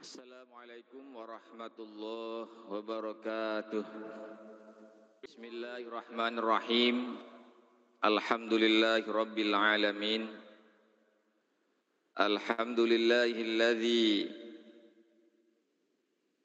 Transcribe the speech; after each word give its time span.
السلام 0.00 0.48
عليكم 0.54 1.16
ورحمة 1.16 1.76
الله 1.78 2.48
وبركاته 2.72 3.84
بسم 5.24 5.42
الله 5.44 5.78
الرحمن 5.92 6.34
الرحيم 6.38 6.96
الحمد 8.04 8.52
لله 8.54 9.04
رب 9.12 9.38
العالمين 9.38 10.22
الحمد 12.20 12.80
لله 12.80 13.32
الذي 13.44 14.08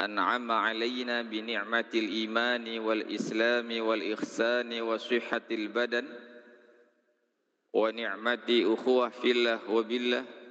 أنعم 0.01 0.51
علينا 0.51 1.21
بنعمة 1.21 1.91
الإيمان 1.95 2.79
والإسلام 2.79 3.69
والإخسان 3.87 4.81
وصحة 4.81 5.47
البدن 5.51 6.05
ونعمة 7.73 8.49
أخوة 8.49 9.09
في 9.09 9.31
الله 9.31 9.59
وبالله 9.71 10.45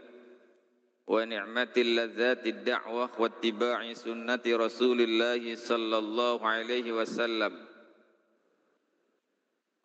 ونعمة 1.06 1.74
اللذات 1.76 2.46
الدعوة 2.46 3.20
واتباع 3.20 3.92
سنة 3.92 4.40
رسول 4.46 5.00
الله 5.00 5.56
صلى 5.56 5.98
الله 5.98 6.48
عليه 6.48 6.92
وسلم. 6.92 7.54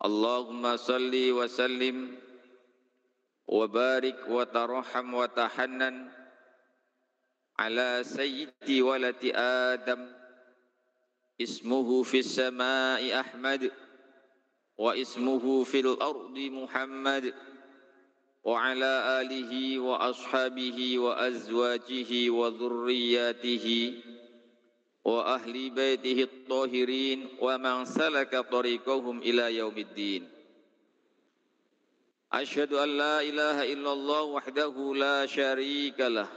اللهم 0.04 0.76
صل 0.76 1.12
وسلم 1.12 1.96
وبارك 3.46 4.18
وترحم 4.28 5.14
وتحنن 5.14 5.96
على 7.58 8.00
سيد 8.04 8.80
ولد 8.80 9.20
آدم. 9.36 10.12
اسمه 11.40 12.02
في 12.02 12.18
السماء 12.18 13.20
أحمد 13.20 13.72
واسمه 14.78 15.64
في 15.64 15.80
الأرض 15.80 16.36
محمد. 16.38 17.34
وعلى 18.44 19.20
آله 19.20 19.78
وأصحابه 19.78 20.98
وأزواجه 20.98 22.30
وذرياته 22.30 23.94
وأهل 25.04 25.70
بيته 25.70 26.22
الطاهرين 26.22 27.28
ومن 27.40 27.84
سلك 27.84 28.36
طريقهم 28.36 29.18
إلى 29.18 29.56
يوم 29.56 29.78
الدين. 29.78 30.28
أشهد 32.32 32.72
أن 32.72 32.88
لا 32.96 33.20
إله 33.20 33.72
إلا 33.72 33.92
الله 33.92 34.22
وحده 34.22 34.94
لا 34.94 35.26
شريك 35.26 36.00
له 36.00 36.28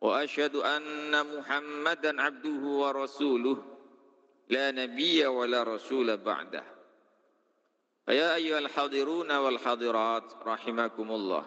وأشهد 0.00 0.56
أن 0.56 1.26
محمدا 1.36 2.22
عبده 2.22 2.62
ورسوله 2.66 3.58
لا 4.48 4.70
نبي 4.70 5.26
ولا 5.26 5.62
رسول 5.62 6.16
بعده. 6.16 6.77
يا 8.08 8.34
أيها 8.34 8.58
الحاضرون 8.58 9.32
والحاضرات 9.32 10.24
رحمكم 10.46 11.08
الله. 11.12 11.44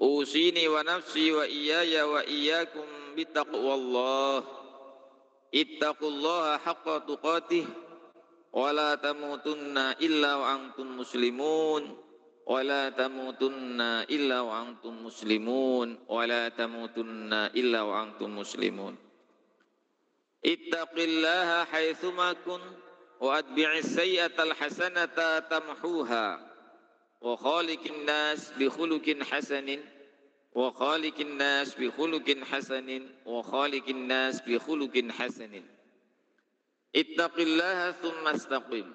أوصيني 0.00 0.68
ونفسي 0.68 1.32
وإياي 1.32 2.02
وإياكم 2.02 2.86
بتقوى 3.16 3.74
الله. 3.74 4.44
اتقوا 5.54 6.08
الله 6.08 6.56
حق 6.56 6.86
تقاته 6.98 7.66
ولا 8.52 8.94
تموتن 8.94 9.78
إلا 9.78 10.34
وأنتم 10.34 10.98
مسلمون. 10.98 11.82
ولا 12.46 12.90
تموتن 12.90 13.80
إلا 14.08 14.40
وأنتم 14.40 15.04
مسلمون. 15.04 15.98
ولا 16.08 16.48
تموتن 16.48 17.32
إلا 17.32 17.80
وأنتم 17.82 18.38
مسلمون. 18.38 18.96
اتق 20.44 20.94
الله 20.96 21.64
حيثما 21.64 22.32
كنت 22.32 22.87
وأتبع 23.20 23.78
السيئة 23.78 24.42
الحسنة 24.42 25.38
تمحوها 25.38 26.54
وخالق 27.20 27.80
الناس 27.86 28.52
بخلق 28.58 29.22
حسن 29.22 29.80
وخالق 30.52 31.20
الناس 31.20 31.74
بخلق 31.74 32.44
حسن 32.44 33.08
وخالق 33.26 33.88
الناس 33.88 34.40
بخلق 34.40 35.10
حسن. 35.10 35.62
اتق 36.96 37.38
الله 37.38 37.92
ثم 37.92 38.28
استقم 38.28 38.92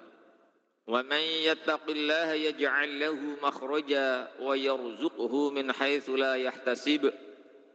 ومن 0.86 1.24
يتق 1.48 1.90
الله 1.90 2.32
يجعل 2.32 3.00
له 3.00 3.14
مخرجا 3.42 4.28
ويرزقه 4.40 5.50
من 5.50 5.72
حيث 5.72 6.10
لا 6.10 6.34
يحتسب 6.34 7.12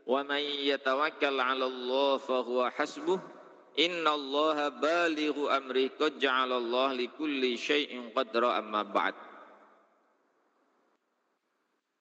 ومن 0.06 0.44
يتوكل 0.72 1.40
على 1.40 1.66
الله 1.66 2.18
فهو 2.18 2.70
حسبه. 2.70 3.39
Inna 3.80 4.12
Allah 4.12 4.76
balighu 4.76 5.48
amri 5.48 5.88
qad 5.96 6.20
Allah 6.20 6.92
li 6.92 7.08
kulli 7.16 7.56
syai'in 7.56 8.12
qadra 8.12 8.60
amma 8.60 8.84
ba'd. 8.84 9.16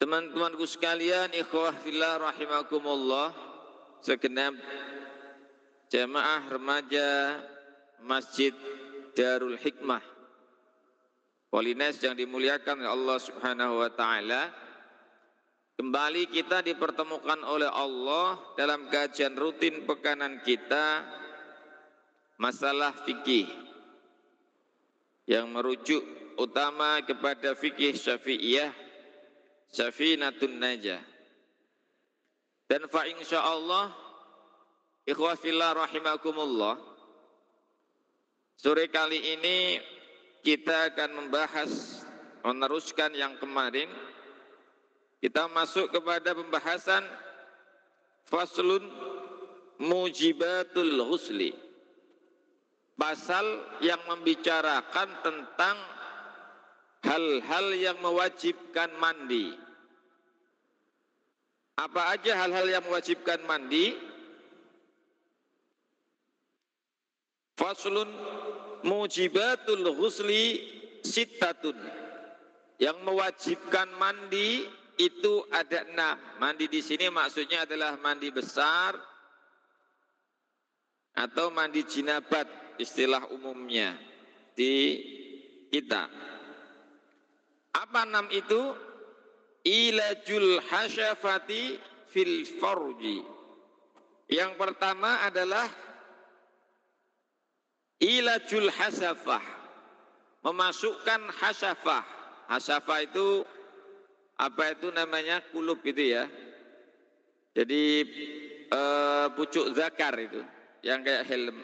Teman-temanku 0.03 0.67
sekalian, 0.67 1.31
ikhwah 1.35 1.75
fillah 1.83 2.19
rahimakumullah, 2.19 3.31
segenap 4.03 4.59
jamaah 5.91 6.51
remaja 6.51 7.39
Masjid 8.03 8.55
Darul 9.15 9.59
Hikmah. 9.59 10.03
Polines 11.51 11.99
yang 12.03 12.15
dimuliakan 12.19 12.83
oleh 12.83 12.91
Allah 12.91 13.19
Subhanahu 13.23 13.75
wa 13.83 13.91
taala. 13.91 14.51
Kembali 15.79 16.27
kita 16.27 16.63
dipertemukan 16.63 17.39
oleh 17.47 17.71
Allah 17.71 18.39
dalam 18.59 18.91
kajian 18.91 19.39
rutin 19.39 19.87
pekanan 19.87 20.43
kita 20.43 21.07
masalah 22.39 22.95
fikih 23.03 23.51
yang 25.27 25.51
merujuk 25.51 26.01
utama 26.39 27.03
kepada 27.03 27.53
fikih 27.59 27.99
syafi'iyah 27.99 28.71
syafinatun 29.75 30.57
najah. 30.57 31.03
Dan 32.71 32.87
fa 32.89 33.05
insyaallah 33.11 33.93
ikhwah 35.05 35.37
fillah 35.37 35.75
rahimakumullah 35.77 36.79
sore 38.55 38.87
kali 38.89 39.19
ini 39.19 39.83
kita 40.47 40.95
akan 40.95 41.27
membahas 41.27 42.01
meneruskan 42.47 43.13
yang 43.19 43.35
kemarin. 43.43 43.91
Kita 45.19 45.51
masuk 45.51 45.91
kepada 45.91 46.31
pembahasan 46.31 47.03
faslun 48.31 48.87
mujibatul 49.83 51.03
husli 51.11 51.68
pasal 52.99 53.47
yang 53.79 54.03
membicarakan 54.11 55.09
tentang 55.23 55.79
hal-hal 57.07 57.67
yang 57.79 57.97
mewajibkan 58.03 58.91
mandi. 58.99 59.55
Apa 61.79 62.19
aja 62.19 62.35
hal-hal 62.35 62.67
yang 62.67 62.83
mewajibkan 62.83 63.39
mandi? 63.47 63.95
Faslun 67.55 68.11
mujibatul 68.83 69.95
ghusli 69.95 70.67
sittatun. 71.07 71.79
Yang 72.83 72.99
mewajibkan 73.07 73.95
mandi 73.95 74.67
itu 74.99 75.47
ada 75.55 75.87
enam. 75.87 76.19
Mandi 76.43 76.67
di 76.67 76.83
sini 76.83 77.07
maksudnya 77.11 77.63
adalah 77.63 77.95
mandi 78.03 78.35
besar 78.35 78.99
atau 81.15 81.51
mandi 81.51 81.83
jinabat 81.83 82.68
istilah 82.79 83.27
umumnya 83.35 83.99
di 84.55 84.99
kita. 85.69 86.09
Apa 87.75 88.09
enam 88.09 88.27
itu? 88.33 88.75
Ilajul 89.67 90.65
hasyafati 90.65 91.77
fil 92.09 92.47
farji. 92.57 93.21
Yang 94.31 94.57
pertama 94.57 95.21
adalah 95.27 95.69
ilajul 98.01 98.73
hasafah. 98.73 99.45
Memasukkan 100.47 101.29
hasafah. 101.37 102.07
Hasafah 102.49 102.99
itu 103.05 103.45
apa 104.39 104.73
itu 104.73 104.89
namanya 104.95 105.43
kulub 105.53 105.83
itu 105.85 106.17
ya. 106.17 106.25
Jadi 107.53 108.07
uh, 108.71 109.27
pucuk 109.35 109.75
zakar 109.75 110.15
itu 110.17 110.41
yang 110.87 111.03
kayak 111.03 111.27
helm 111.27 111.59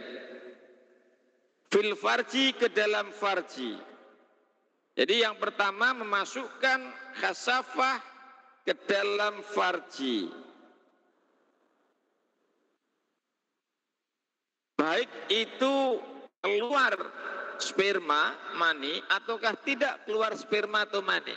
fil 1.74 1.98
farji 1.98 2.54
ke 2.54 2.70
dalam 2.70 3.10
farji. 3.10 3.74
Jadi 4.94 5.26
yang 5.26 5.34
pertama 5.42 5.90
memasukkan 5.90 6.86
khasafah 7.18 7.98
ke 8.62 8.78
dalam 8.86 9.42
farji. 9.42 10.30
Baik 14.78 15.10
itu 15.34 15.98
keluar 16.38 16.94
sperma, 17.58 18.38
mani, 18.54 19.02
ataukah 19.10 19.58
tidak 19.66 20.06
keluar 20.06 20.30
sperma 20.38 20.86
atau 20.86 21.02
mani. 21.02 21.34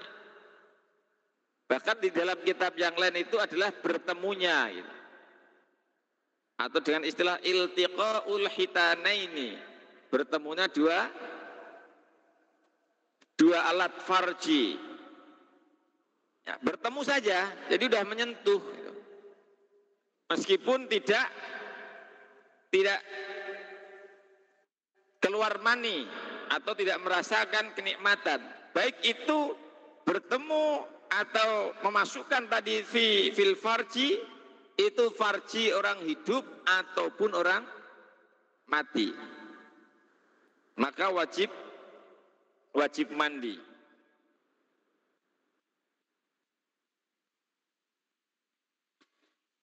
Bahkan 1.65 1.97
di 1.97 2.13
dalam 2.13 2.37
kitab 2.45 2.77
yang 2.77 2.93
lain 2.93 3.25
itu 3.25 3.41
adalah 3.41 3.73
bertemunya. 3.73 4.69
Gitu. 4.69 4.93
Atau 6.61 6.79
dengan 6.85 7.03
istilah 7.09 7.41
iltiqa'ul 7.41 8.45
hitanaini 8.53 9.76
bertemunya 10.07 10.67
dua 10.71 11.07
dua 13.37 13.59
alat 13.69 13.93
farji. 14.03 14.79
Ya, 16.47 16.55
bertemu 16.63 17.01
saja 17.03 17.51
jadi 17.67 17.83
udah 17.91 18.03
menyentuh 18.07 18.61
meskipun 20.31 20.87
tidak 20.87 21.27
tidak 22.71 22.99
keluar 25.19 25.59
mani 25.59 26.07
atau 26.47 26.71
tidak 26.71 27.03
merasakan 27.03 27.75
kenikmatan. 27.75 28.39
Baik 28.71 28.95
itu 29.03 29.55
bertemu 30.07 30.87
atau 31.11 31.75
memasukkan 31.83 32.47
tadi 32.47 32.83
fi 32.83 33.31
fil 33.35 33.59
farji 33.59 34.19
itu 34.79 35.05
farji 35.15 35.71
orang 35.75 35.99
hidup 36.07 36.43
ataupun 36.63 37.35
orang 37.35 37.63
mati 38.67 39.11
maka 40.77 41.09
wajib 41.09 41.49
wajib 42.71 43.09
mandi 43.13 43.57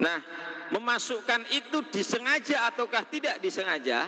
Nah, 0.04 0.20
memasukkan 0.68 1.48
itu 1.48 1.80
disengaja 1.88 2.68
ataukah 2.68 3.08
tidak 3.08 3.40
disengaja, 3.40 4.04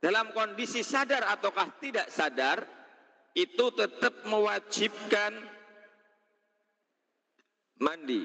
dalam 0.00 0.32
kondisi 0.32 0.80
sadar 0.80 1.20
ataukah 1.36 1.68
tidak 1.84 2.08
sadar, 2.08 2.64
itu 3.36 3.68
tetap 3.76 4.24
mewajibkan 4.24 5.36
mandi. 7.76 8.24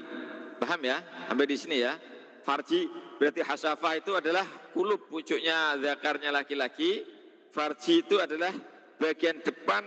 Paham 0.56 0.80
ya? 0.80 1.04
Sampai 1.28 1.44
di 1.44 1.56
sini 1.60 1.84
ya. 1.84 2.00
Farji 2.42 2.88
berarti 3.20 3.44
hasafa 3.44 4.00
itu 4.00 4.16
adalah 4.16 4.48
kulub 4.72 5.12
pucuknya 5.12 5.76
zakarnya 5.76 6.32
laki-laki. 6.32 7.04
Farji 7.52 8.00
itu 8.00 8.16
adalah 8.16 8.50
bagian 8.96 9.44
depan 9.44 9.84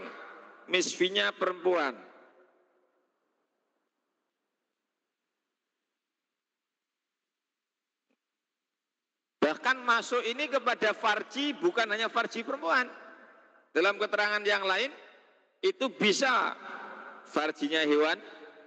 misfinya 0.69 1.33
perempuan. 1.33 1.97
Bahkan 9.41 9.81
masuk 9.81 10.25
ini 10.25 10.49
kepada 10.49 10.93
farji 10.93 11.53
bukan 11.57 11.89
hanya 11.89 12.09
farji 12.09 12.41
perempuan. 12.41 12.89
Dalam 13.73 13.97
keterangan 13.97 14.41
yang 14.45 14.65
lain 14.65 14.89
itu 15.61 15.89
bisa 15.89 16.53
farjinya 17.29 17.81
hewan, 17.85 18.17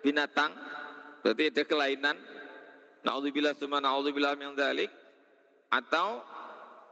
binatang, 0.02 0.54
berarti 1.22 1.50
ada 1.50 1.62
kelainan. 1.66 2.16
Na'udzubillah 3.06 3.54
summa 3.54 3.78
na'udzubillah 3.78 4.34
min 4.38 4.58
dzalik 4.58 4.90
atau 5.70 6.22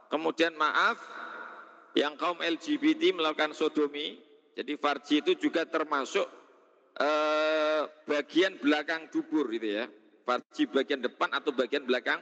kemudian 0.07 0.55
maaf 0.55 0.95
yang 1.97 2.13
kaum 2.13 2.37
LGBT 2.37 3.17
melakukan 3.17 3.57
sodomi. 3.57 4.21
Jadi 4.53 4.73
farji 4.77 5.21
itu 5.21 5.37
juga 5.37 5.65
termasuk 5.65 6.25
eh, 6.97 7.81
bagian 8.05 8.57
belakang 8.61 9.09
dubur 9.09 9.49
gitu 9.49 9.81
ya. 9.81 9.85
Farji 10.21 10.69
bagian 10.69 11.01
depan 11.01 11.33
atau 11.33 11.49
bagian 11.53 11.85
belakang 11.85 12.21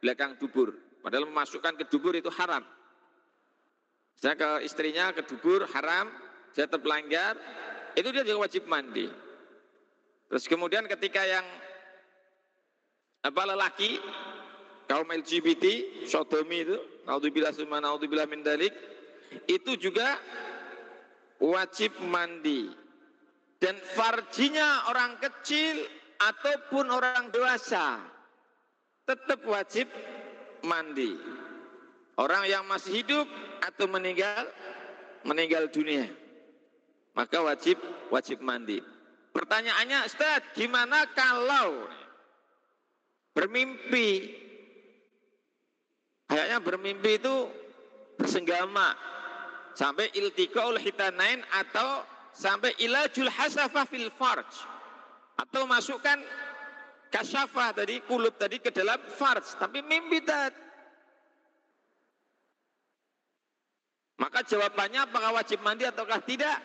belakang 0.00 0.40
dubur. 0.40 0.72
Padahal 1.04 1.28
memasukkan 1.28 1.76
ke 1.80 1.84
dubur 1.88 2.16
itu 2.16 2.32
haram. 2.32 2.64
Saya 4.20 4.36
ke 4.36 4.68
istrinya 4.68 5.16
ke 5.16 5.24
dubur 5.24 5.64
haram, 5.72 6.12
saya 6.52 6.68
terpelanggar, 6.68 7.40
itu 7.96 8.08
dia 8.12 8.20
juga 8.20 8.44
wajib 8.44 8.68
mandi. 8.68 9.08
Terus 10.28 10.44
kemudian 10.44 10.84
ketika 10.84 11.24
yang 11.24 11.46
apa 13.24 13.42
lelaki 13.48 13.96
kaum 14.84 15.08
LGBT, 15.08 15.64
sodomi 16.04 16.68
itu, 16.68 16.76
naudzubillah 17.08 17.56
summa 17.56 17.80
naudzubillah 17.80 18.28
min 18.28 18.44
dalik, 18.44 18.76
itu 19.46 19.74
juga 19.78 20.18
wajib 21.40 21.96
mandi. 22.04 22.70
Dan 23.60 23.76
farjinya 23.92 24.88
orang 24.88 25.20
kecil 25.20 25.84
ataupun 26.16 26.88
orang 26.88 27.28
dewasa 27.28 28.00
tetap 29.04 29.44
wajib 29.44 29.88
mandi. 30.64 31.16
Orang 32.16 32.44
yang 32.48 32.64
masih 32.68 33.04
hidup 33.04 33.28
atau 33.64 33.88
meninggal 33.88 34.48
meninggal 35.24 35.68
dunia. 35.68 36.08
Maka 37.12 37.42
wajib 37.44 37.76
wajib 38.08 38.40
mandi. 38.40 38.80
Pertanyaannya, 39.30 40.08
Ustaz, 40.08 40.42
gimana 40.56 41.06
kalau 41.12 41.86
bermimpi? 43.36 44.36
Kayaknya 46.30 46.58
bermimpi 46.62 47.10
itu 47.18 47.36
bersenggama 48.14 48.94
sampai 49.74 50.10
iltiqaul 50.14 50.78
hitanain 50.78 51.42
atau 51.54 52.02
sampai 52.34 52.74
ilajul 52.82 53.30
hasafah 53.30 53.86
fil 53.90 54.10
farj. 54.16 54.48
Atau 55.40 55.64
masukkan 55.64 56.20
kasyafah 57.10 57.74
tadi 57.74 57.98
kulub 58.06 58.36
tadi 58.38 58.62
ke 58.62 58.70
dalam 58.70 59.00
farj 59.18 59.58
tapi 59.58 59.82
mimpi 59.82 60.22
tadi 60.22 60.70
maka 64.20 64.44
jawabannya 64.44 65.08
apakah 65.08 65.32
wajib 65.32 65.64
mandi 65.64 65.88
ataukah 65.88 66.20
tidak? 66.28 66.60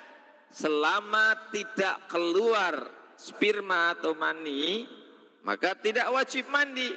Selama 0.51 1.50
tidak 1.56 2.04
keluar 2.12 2.92
sperma 3.16 3.96
atau 3.96 4.12
mani 4.12 4.84
maka 5.48 5.72
tidak 5.80 6.12
wajib 6.12 6.51
mandi. 6.51 6.92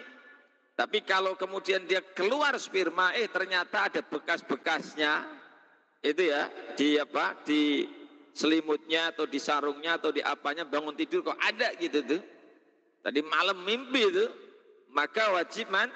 Tapi 0.75 1.03
kalau 1.07 1.39
kemudian 1.39 1.87
dia 1.87 2.03
keluar 2.15 2.59
sperma 2.59 3.15
eh 3.15 3.31
ternyata 3.31 3.87
ada 3.87 4.03
bekas-bekasnya 4.03 5.38
itu 6.03 6.23
ya 6.31 6.47
di 6.79 6.99
apa 6.99 7.39
di 7.43 7.89
selimutnya 8.33 9.11
atau 9.11 9.27
di 9.27 9.43
sarungnya 9.43 9.99
atau 9.99 10.15
di 10.15 10.23
apanya 10.23 10.63
bangun 10.63 10.95
tidur 10.95 11.27
kok 11.27 11.39
ada 11.43 11.75
gitu 11.79 12.01
tuh 12.07 12.23
Tadi 13.03 13.21
malam 13.23 13.63
mimpi 13.63 14.11
itu, 14.11 14.27
maka 14.91 15.31
wajib 15.33 15.71
man, 15.71 15.89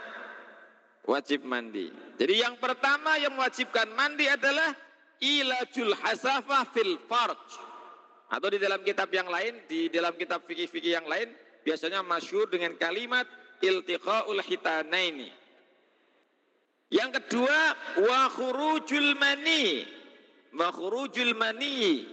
wajib 1.05 1.43
mandi. 1.43 1.91
Jadi 2.17 2.41
yang 2.41 2.55
pertama 2.63 3.19
yang 3.19 3.35
mewajibkan 3.35 3.91
mandi 3.93 4.31
adalah 4.31 4.71
ilajul 5.19 5.93
hasafah 5.99 6.71
fil 6.71 6.97
farj. 7.11 7.43
Atau 8.33 8.49
di 8.49 8.57
dalam 8.63 8.81
kitab 8.81 9.13
yang 9.13 9.29
lain, 9.29 9.61
di 9.69 9.93
dalam 9.93 10.17
kitab 10.17 10.47
fikih-fikih 10.49 10.97
yang 10.97 11.05
lain, 11.05 11.29
biasanya 11.67 12.01
masyur 12.01 12.49
dengan 12.49 12.73
kalimat 12.81 13.29
iltiqaul 13.61 14.41
hitanaini. 14.41 15.29
Yang 16.93 17.25
kedua, 17.25 17.59
wa 18.05 18.29
khurujul 18.29 19.17
mani. 19.17 19.89
Wa 20.53 20.69
khurujul 20.69 21.33
mani. 21.33 22.05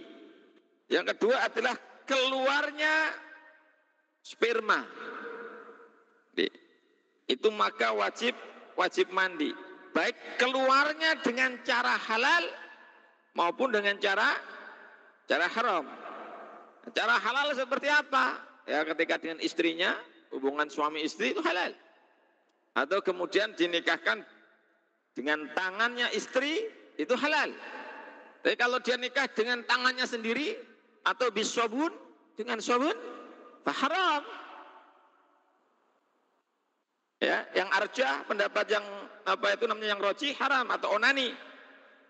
Yang 0.88 1.14
kedua 1.14 1.36
adalah 1.52 1.76
keluarnya 2.08 3.12
sperma. 4.24 4.80
Itu 7.30 7.52
maka 7.54 7.94
wajib 7.94 8.34
wajib 8.74 9.12
mandi. 9.14 9.54
Baik 9.94 10.16
keluarnya 10.40 11.20
dengan 11.22 11.54
cara 11.62 11.94
halal 11.94 12.44
maupun 13.38 13.70
dengan 13.70 13.94
cara 14.02 14.34
cara 15.30 15.46
haram. 15.46 15.86
Cara 16.90 17.14
halal 17.22 17.54
seperti 17.54 17.86
apa? 17.86 18.40
Ya 18.66 18.82
ketika 18.82 19.20
dengan 19.22 19.38
istrinya, 19.38 19.94
hubungan 20.34 20.66
suami 20.66 21.06
istri 21.06 21.36
itu 21.36 21.42
halal. 21.44 21.70
Atau 22.74 22.98
kemudian 22.98 23.54
dinikahkan 23.54 24.26
dengan 25.14 25.46
tangannya 25.54 26.10
istri 26.14 26.68
itu 26.96 27.14
halal. 27.16 27.50
Tapi 28.40 28.56
kalau 28.56 28.80
dia 28.80 28.96
nikah 28.96 29.28
dengan 29.32 29.60
tangannya 29.68 30.04
sendiri 30.08 30.56
atau 31.04 31.28
bisobun 31.32 31.92
dengan 32.36 32.60
sobun 32.60 32.96
haram. 33.70 34.24
Ya, 37.20 37.44
yang 37.52 37.68
arja 37.68 38.24
pendapat 38.24 38.64
yang 38.72 38.86
apa 39.28 39.52
itu 39.52 39.68
namanya 39.68 39.92
yang 39.92 40.00
roci 40.00 40.32
haram 40.40 40.72
atau 40.72 40.96
onani. 40.96 41.36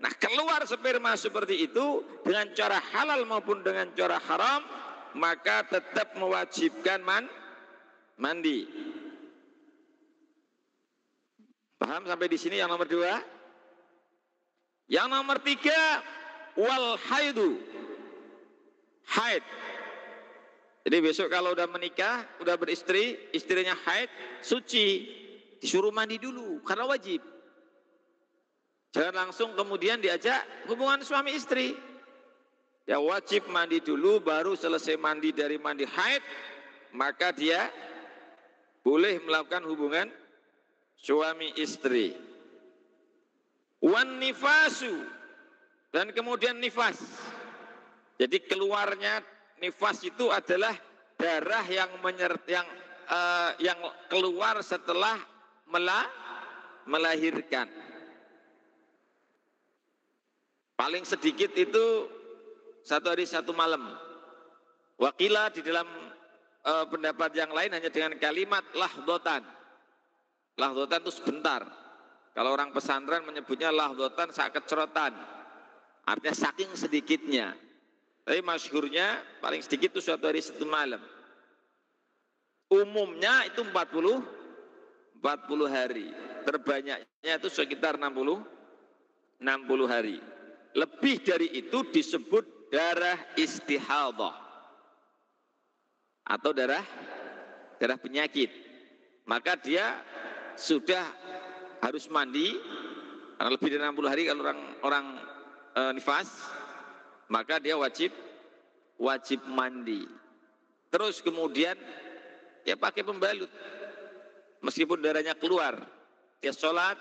Nah 0.01 0.13
keluar 0.17 0.63
sperma 0.65 1.19
seperti 1.19 1.67
itu 1.67 2.07
dengan 2.23 2.47
cara 2.55 2.79
halal 2.95 3.27
maupun 3.27 3.61
dengan 3.61 3.91
cara 3.99 4.23
haram 4.23 4.63
maka 5.19 5.67
tetap 5.67 6.15
mewajibkan 6.15 7.03
man, 7.03 7.27
mandi. 8.15 8.71
Paham 11.81 12.05
sampai 12.05 12.29
di 12.29 12.37
sini 12.37 12.61
yang 12.61 12.69
nomor 12.69 12.85
dua? 12.85 13.25
Yang 14.85 15.09
nomor 15.09 15.41
tiga 15.41 16.05
wal 16.61 17.01
haidu. 17.09 17.57
Haid 19.11 19.43
jadi 20.81 20.97
besok 21.05 21.29
kalau 21.29 21.53
udah 21.53 21.69
menikah, 21.69 22.25
udah 22.41 22.57
beristri, 22.57 23.21
istrinya 23.37 23.77
haid, 23.85 24.09
suci, 24.41 25.05
disuruh 25.61 25.93
mandi 25.93 26.17
dulu 26.17 26.65
karena 26.65 26.89
wajib. 26.89 27.21
Jangan 28.91 29.29
langsung 29.29 29.53
kemudian 29.55 30.01
diajak 30.01 30.41
hubungan 30.67 31.05
suami 31.05 31.37
istri. 31.37 31.77
Ya 32.89 32.97
wajib 32.99 33.47
mandi 33.53 33.79
dulu 33.79 34.19
baru 34.25 34.57
selesai 34.57 34.97
mandi 34.97 35.31
dari 35.31 35.61
mandi 35.61 35.85
haid, 35.85 36.25
maka 36.97 37.31
dia 37.37 37.69
boleh 38.81 39.21
melakukan 39.21 39.63
hubungan 39.69 40.09
suami 41.01 41.57
istri. 41.57 42.13
Wan 43.81 44.21
nifasu 44.21 44.93
dan 45.89 46.13
kemudian 46.13 46.61
nifas. 46.61 47.01
Jadi 48.21 48.45
keluarnya 48.45 49.25
nifas 49.65 50.05
itu 50.05 50.29
adalah 50.29 50.77
darah 51.17 51.65
yang 51.65 51.89
menyert 52.05 52.45
yang 52.45 52.69
uh, 53.09 53.57
yang 53.57 53.81
keluar 54.13 54.61
setelah 54.61 55.17
melah, 55.65 56.05
melahirkan. 56.85 57.69
Paling 60.77 61.05
sedikit 61.05 61.53
itu 61.57 62.09
satu 62.85 63.13
hari 63.13 63.25
satu 63.25 63.57
malam. 63.57 63.97
Wakila 65.01 65.49
di 65.49 65.65
dalam 65.65 65.89
uh, 66.65 66.85
pendapat 66.89 67.33
yang 67.33 67.53
lain 67.53 67.73
hanya 67.73 67.89
dengan 67.89 68.17
kalimat 68.21 68.65
lahdotan. 68.77 69.60
Lahdotan 70.61 71.01
itu 71.01 71.13
sebentar. 71.17 71.65
Kalau 72.37 72.53
orang 72.53 72.71
pesantren 72.77 73.25
menyebutnya 73.25 73.73
lahdotan 73.73 74.29
saat 74.29 74.53
kecerotan. 74.53 75.17
Artinya 76.05 76.37
saking 76.37 76.77
sedikitnya. 76.77 77.57
Tapi 78.29 78.45
masyhurnya 78.45 79.25
paling 79.41 79.65
sedikit 79.65 79.97
itu 79.97 80.05
suatu 80.05 80.29
hari 80.29 80.45
satu 80.45 80.69
malam. 80.69 81.01
Umumnya 82.69 83.49
itu 83.49 83.65
40 83.65 84.21
40 85.25 85.67
hari. 85.67 86.13
Terbanyaknya 86.45 87.35
itu 87.41 87.49
sekitar 87.49 87.97
60 87.97 88.45
60 89.41 89.89
hari. 89.89 90.21
Lebih 90.77 91.17
dari 91.25 91.49
itu 91.57 91.83
disebut 91.89 92.71
darah 92.71 93.19
istihadah 93.35 94.37
atau 96.23 96.51
darah 96.55 96.85
darah 97.81 97.99
penyakit. 97.99 98.53
Maka 99.27 99.59
dia 99.59 99.99
sudah 100.57 101.05
harus 101.81 102.07
mandi 102.11 102.57
karena 103.37 103.51
lebih 103.57 103.69
dari 103.73 103.83
60 103.83 104.13
hari 104.13 104.23
kalau 104.29 104.43
orang 104.45 104.61
orang 104.85 105.07
e, 105.73 105.81
nifas 105.97 106.29
maka 107.31 107.57
dia 107.63 107.79
wajib 107.79 108.13
wajib 109.01 109.41
mandi. 109.49 110.05
Terus 110.91 111.23
kemudian 111.23 111.79
dia 112.67 112.77
pakai 112.77 113.07
pembalut 113.07 113.49
meskipun 114.61 115.01
darahnya 115.01 115.33
keluar 115.39 115.81
dia 116.41 116.53
sholat 116.53 116.97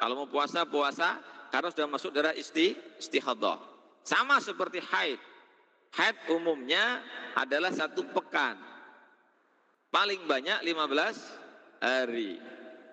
kalau 0.00 0.24
mau 0.24 0.28
puasa 0.28 0.64
puasa 0.68 1.20
karena 1.54 1.70
sudah 1.70 1.86
masuk 1.86 2.10
darah 2.10 2.34
isti, 2.34 2.74
istihadah. 2.98 3.62
Sama 4.02 4.42
seperti 4.42 4.82
haid. 4.82 5.22
Haid 5.94 6.16
umumnya 6.34 6.98
adalah 7.38 7.70
satu 7.70 8.02
pekan. 8.10 8.58
Paling 9.94 10.26
banyak 10.26 10.66
15 10.66 11.14
hari. 11.78 12.42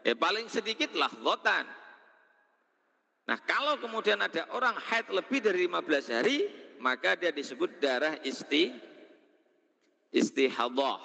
Eh 0.01 0.17
paling 0.17 0.49
sedikit 0.49 0.93
lah 0.97 1.11
lotan. 1.21 1.65
Nah 3.29 3.37
kalau 3.45 3.77
kemudian 3.77 4.17
ada 4.17 4.49
orang 4.51 4.73
haid 4.75 5.13
lebih 5.13 5.45
dari 5.45 5.69
15 5.69 6.09
hari, 6.09 6.49
maka 6.81 7.13
dia 7.13 7.29
disebut 7.29 7.77
darah 7.77 8.17
isti, 8.25 8.73
istihadah. 10.09 10.97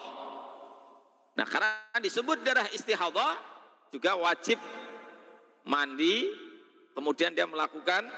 Nah 1.36 1.46
karena 1.46 2.00
disebut 2.00 2.40
darah 2.40 2.64
istihadah, 2.72 3.36
juga 3.92 4.16
wajib 4.16 4.56
mandi 5.68 6.32
kemudian 6.96 7.36
dia 7.36 7.44
melakukan 7.44 8.08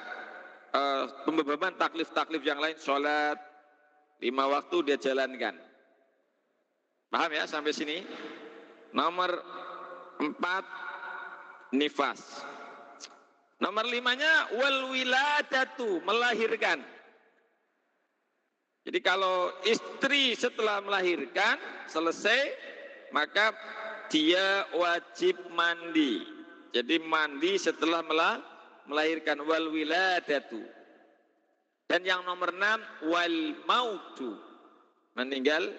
uh, 0.70 1.10
pembebanan 1.26 1.74
taklif-taklif 1.74 2.46
yang 2.46 2.62
lain, 2.62 2.78
sholat, 2.78 3.34
lima 4.22 4.46
waktu 4.46 4.76
dia 4.86 4.96
jalankan. 5.00 5.58
Paham 7.10 7.30
ya 7.34 7.44
sampai 7.50 7.74
sini? 7.74 7.98
Nomor 8.92 9.42
empat, 10.18 10.64
nifas. 11.74 12.44
Nomor 13.58 13.90
limanya, 13.90 14.54
wal 14.54 14.94
wiladatu, 14.94 15.98
melahirkan. 16.06 16.78
Jadi 18.86 18.98
kalau 19.02 19.50
istri 19.66 20.32
setelah 20.38 20.80
melahirkan, 20.80 21.58
selesai, 21.90 22.54
maka 23.10 23.52
dia 24.08 24.64
wajib 24.72 25.36
mandi. 25.52 26.24
Jadi 26.72 27.02
mandi 27.02 27.58
setelah 27.58 28.00
melahirkan 28.88 29.42
wal 29.44 29.68
wiladatu. 29.74 30.62
Dan 31.88 32.04
yang 32.04 32.24
nomor 32.24 32.52
enam 32.52 32.80
wal 33.08 33.36
mautu 33.64 34.36
meninggal 35.16 35.72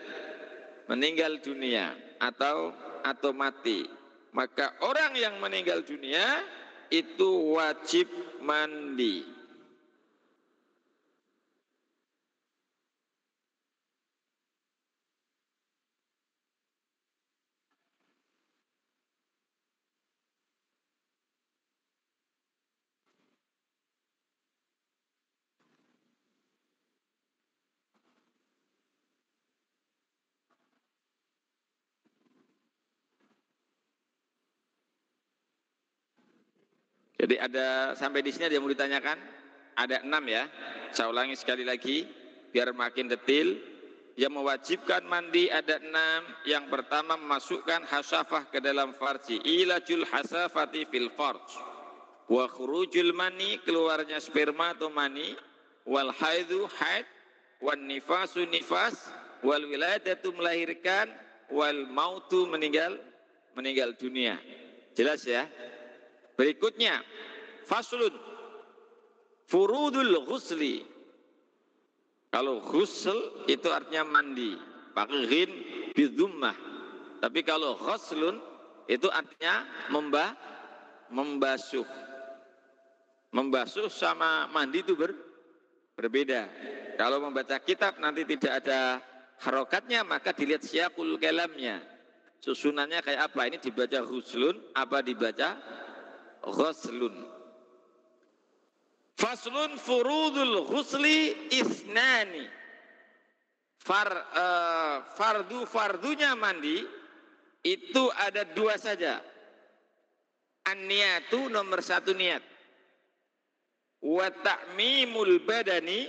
meninggal 0.90 1.38
dunia 1.42 1.94
atau 2.18 2.74
atau 3.06 3.30
mati. 3.30 3.86
Maka 4.30 4.78
orang 4.86 5.18
yang 5.18 5.42
meninggal 5.42 5.82
dunia 5.82 6.46
itu 6.94 7.58
wajib 7.58 8.10
mandi. 8.42 9.39
Jadi 37.30 37.46
ada 37.46 37.94
sampai 37.94 38.26
di 38.26 38.34
sini 38.34 38.50
ada 38.50 38.58
yang 38.58 38.66
mau 38.66 38.74
ditanyakan? 38.74 39.22
Ada 39.78 40.02
enam 40.02 40.26
ya. 40.26 40.50
Saya 40.90 41.14
ulangi 41.14 41.38
sekali 41.38 41.62
lagi 41.62 42.10
biar 42.50 42.74
makin 42.74 43.06
detil. 43.06 43.54
Yang 44.18 44.34
mewajibkan 44.34 45.06
mandi 45.06 45.46
ada 45.46 45.78
enam. 45.78 46.26
Yang 46.50 46.74
pertama 46.74 47.22
memasukkan 47.22 47.86
hasafah 47.86 48.50
ke 48.50 48.58
dalam 48.66 48.98
farji. 48.98 49.38
Ilajul 49.46 50.10
hasafati 50.10 50.90
fil 50.90 51.14
farj. 51.14 51.54
Wa 52.34 52.50
khurujul 52.50 53.14
mani 53.14 53.62
keluarnya 53.62 54.18
sperma 54.18 54.74
atau 54.74 54.90
mani. 54.90 55.38
Wal 55.86 56.10
haidu 56.10 56.66
haid. 56.82 57.06
Wan 57.62 57.86
nifasu 57.86 58.50
nifas. 58.50 58.98
Wal 59.46 59.70
wiladatu 59.70 60.34
melahirkan. 60.34 61.14
Wal 61.54 61.86
mautu 61.94 62.50
meninggal 62.50 62.98
meninggal 63.54 63.94
dunia. 64.02 64.42
Jelas 64.98 65.30
ya? 65.30 65.46
Berikutnya, 66.40 67.04
faslun 67.70 68.12
furudul 69.46 70.26
ghusli. 70.26 70.82
Kalau 72.30 72.62
ghusl 72.62 73.46
itu 73.50 73.70
artinya 73.70 74.06
mandi, 74.06 74.58
pakai 74.94 75.26
ghin 75.26 75.52
bidummah. 75.94 76.58
Tapi 77.22 77.42
kalau 77.46 77.78
ghuslun 77.78 78.38
itu 78.90 79.06
artinya 79.10 79.66
membah 79.94 80.34
membasuh. 81.14 81.86
Membasuh 83.30 83.90
sama 83.94 84.50
mandi 84.50 84.82
itu 84.82 84.98
ber, 84.98 85.14
berbeda. 85.94 86.50
Kalau 86.98 87.22
membaca 87.22 87.62
kitab 87.62 88.02
nanti 88.02 88.26
tidak 88.26 88.66
ada 88.66 89.02
harokatnya 89.42 90.02
maka 90.02 90.34
dilihat 90.34 90.66
siakul 90.66 91.18
kalamnya. 91.22 91.82
Susunannya 92.40 93.04
kayak 93.04 93.30
apa? 93.30 93.42
Ini 93.52 93.58
dibaca 93.62 94.00
ghuslun 94.06 94.74
apa 94.74 95.02
dibaca 95.06 95.60
ghuslun. 96.46 97.29
Faslun 99.20 99.76
furudul 99.76 100.64
ghusli 100.64 101.52
isnani. 101.52 102.48
Far, 103.80 104.08
uh, 104.16 104.96
fardu 105.20 105.68
fardunya 105.68 106.40
mandi 106.40 106.88
itu 107.68 108.04
ada 108.16 108.48
dua 108.56 108.80
saja. 108.80 109.20
An-niyatu 110.72 111.52
nomor 111.52 111.84
satu 111.84 112.16
niat. 112.16 112.40
Wa 114.00 114.32
ta'mimul 114.32 115.44
badani 115.44 116.08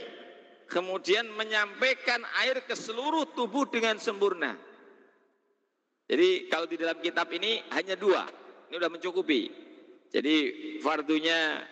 kemudian 0.71 1.26
menyampaikan 1.35 2.23
air 2.47 2.62
ke 2.62 2.79
seluruh 2.79 3.26
tubuh 3.35 3.67
dengan 3.67 3.99
sempurna. 3.99 4.55
Jadi 6.07 6.47
kalau 6.47 6.71
di 6.71 6.79
dalam 6.79 6.99
kitab 7.02 7.26
ini 7.35 7.59
hanya 7.75 7.99
dua, 7.99 8.23
ini 8.71 8.79
sudah 8.79 8.90
mencukupi. 8.90 9.50
Jadi 10.11 10.35
fardunya 10.83 11.62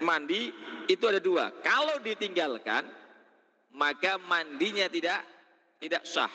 mandi 0.00 0.52
itu 0.88 1.04
ada 1.06 1.20
dua. 1.22 1.50
Kalau 1.62 2.00
ditinggalkan 2.02 2.86
maka 3.72 4.20
mandinya 4.28 4.86
tidak 4.90 5.22
tidak 5.82 6.02
sah. 6.06 6.30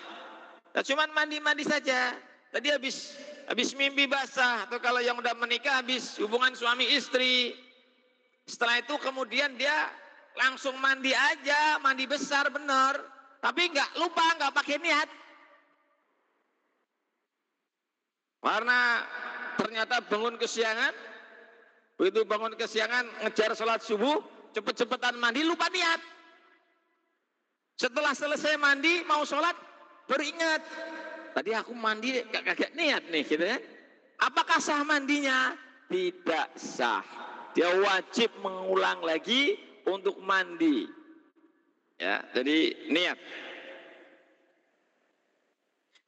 Nah, 0.75 0.83
cuman 0.83 1.09
mandi-mandi 1.15 1.63
saja. 1.63 2.15
Tadi 2.47 2.71
habis 2.71 3.19
habis 3.51 3.75
mimpi 3.75 4.07
basah 4.07 4.67
atau 4.67 4.79
kalau 4.79 5.03
yang 5.03 5.19
udah 5.19 5.35
menikah 5.35 5.83
habis 5.83 6.15
hubungan 6.19 6.55
suami 6.55 6.87
istri. 6.95 7.55
Setelah 8.47 8.79
itu 8.79 8.95
kemudian 9.03 9.59
dia 9.59 9.91
langsung 10.39 10.79
mandi 10.79 11.11
aja, 11.11 11.75
mandi 11.83 12.07
besar 12.07 12.47
benar. 12.47 12.95
Tapi 13.43 13.67
nggak 13.75 13.99
lupa, 13.99 14.25
nggak 14.39 14.53
pakai 14.55 14.79
niat. 14.79 15.09
Karena 18.39 19.03
ternyata 19.59 19.99
bangun 20.07 20.39
kesiangan, 20.39 20.95
Begitu 21.97 22.21
bangun 22.29 22.53
kesiangan, 22.53 23.09
ngejar 23.25 23.57
sholat 23.57 23.81
subuh, 23.81 24.21
cepet-cepetan 24.55 25.15
mandi, 25.19 25.43
lupa 25.43 25.67
niat. 25.71 26.01
Setelah 27.77 28.13
selesai 28.17 28.57
mandi, 28.57 29.05
mau 29.05 29.21
sholat, 29.21 29.53
baru 30.09 30.23
ingat. 30.25 30.61
tadi 31.37 31.53
aku 31.53 31.69
mandi 31.77 32.25
kagak 32.33 32.73
niat 32.73 33.13
nih 33.13 33.21
gitu 33.21 33.45
kan. 33.45 33.61
Apakah 34.17 34.57
sah 34.57 34.81
mandinya? 34.81 35.53
Tidak 35.85 36.57
sah. 36.57 37.05
Dia 37.53 37.69
wajib 37.77 38.33
mengulang 38.41 39.05
lagi 39.05 39.53
untuk 39.85 40.17
mandi. 40.25 40.89
Ya, 42.01 42.25
jadi 42.33 42.89
niat. 42.89 43.17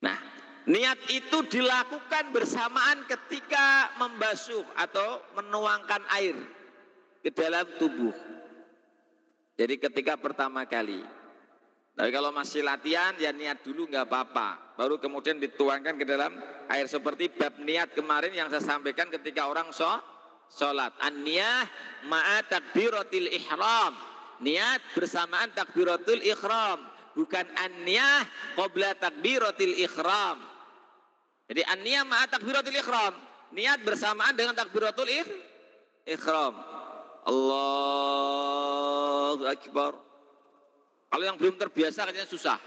Nah, 0.01 0.17
niat 0.65 0.97
itu 1.13 1.45
dilakukan 1.45 2.33
bersamaan 2.33 3.05
ketika 3.05 3.93
membasuh 4.01 4.65
atau 4.81 5.21
menuangkan 5.37 6.01
air 6.17 6.37
ke 7.19 7.29
dalam 7.31 7.67
tubuh. 7.79 8.15
Jadi 9.59 9.75
ketika 9.75 10.15
pertama 10.15 10.63
kali. 10.63 11.03
Tapi 11.99 12.15
kalau 12.15 12.31
masih 12.31 12.63
latihan 12.63 13.11
ya 13.19 13.35
niat 13.35 13.59
dulu 13.59 13.91
nggak 13.91 14.07
apa-apa. 14.07 14.79
Baru 14.79 15.03
kemudian 15.03 15.35
dituangkan 15.35 15.99
ke 15.99 16.07
dalam 16.07 16.31
air 16.71 16.87
seperti 16.87 17.27
bab 17.35 17.59
niat 17.59 17.91
kemarin 17.91 18.31
yang 18.31 18.47
saya 18.47 18.63
sampaikan 18.63 19.11
ketika 19.11 19.51
orang 19.51 19.67
so, 19.75 19.83
sholat. 20.55 20.95
An-niyah 21.03 21.67
ma'a 22.07 22.39
takbiratil 22.47 23.27
ihram. 23.35 23.99
Niat 24.39 24.79
bersamaan 24.95 25.51
takbiratul 25.51 26.23
ihram. 26.23 26.87
Bukan 27.19 27.43
an-niyah 27.59 28.23
qabla 28.55 28.95
takbiratil 28.95 29.75
ihram. 29.83 30.39
Jadi 31.51 31.67
an-niyah 31.67 32.07
ma'a 32.07 32.31
takbiratul 32.31 32.79
ihram. 32.79 33.11
Niat 33.51 33.83
bersamaan 33.83 34.39
dengan 34.39 34.55
takbiratul 34.55 35.11
ihram. 36.07 36.68
Allahu 37.29 38.17
Akbar. 39.45 39.93
Kalau 41.09 41.23
yang 41.25 41.37
belum 41.37 41.57
terbiasa 41.57 42.05
katanya 42.09 42.25
susah. 42.29 42.57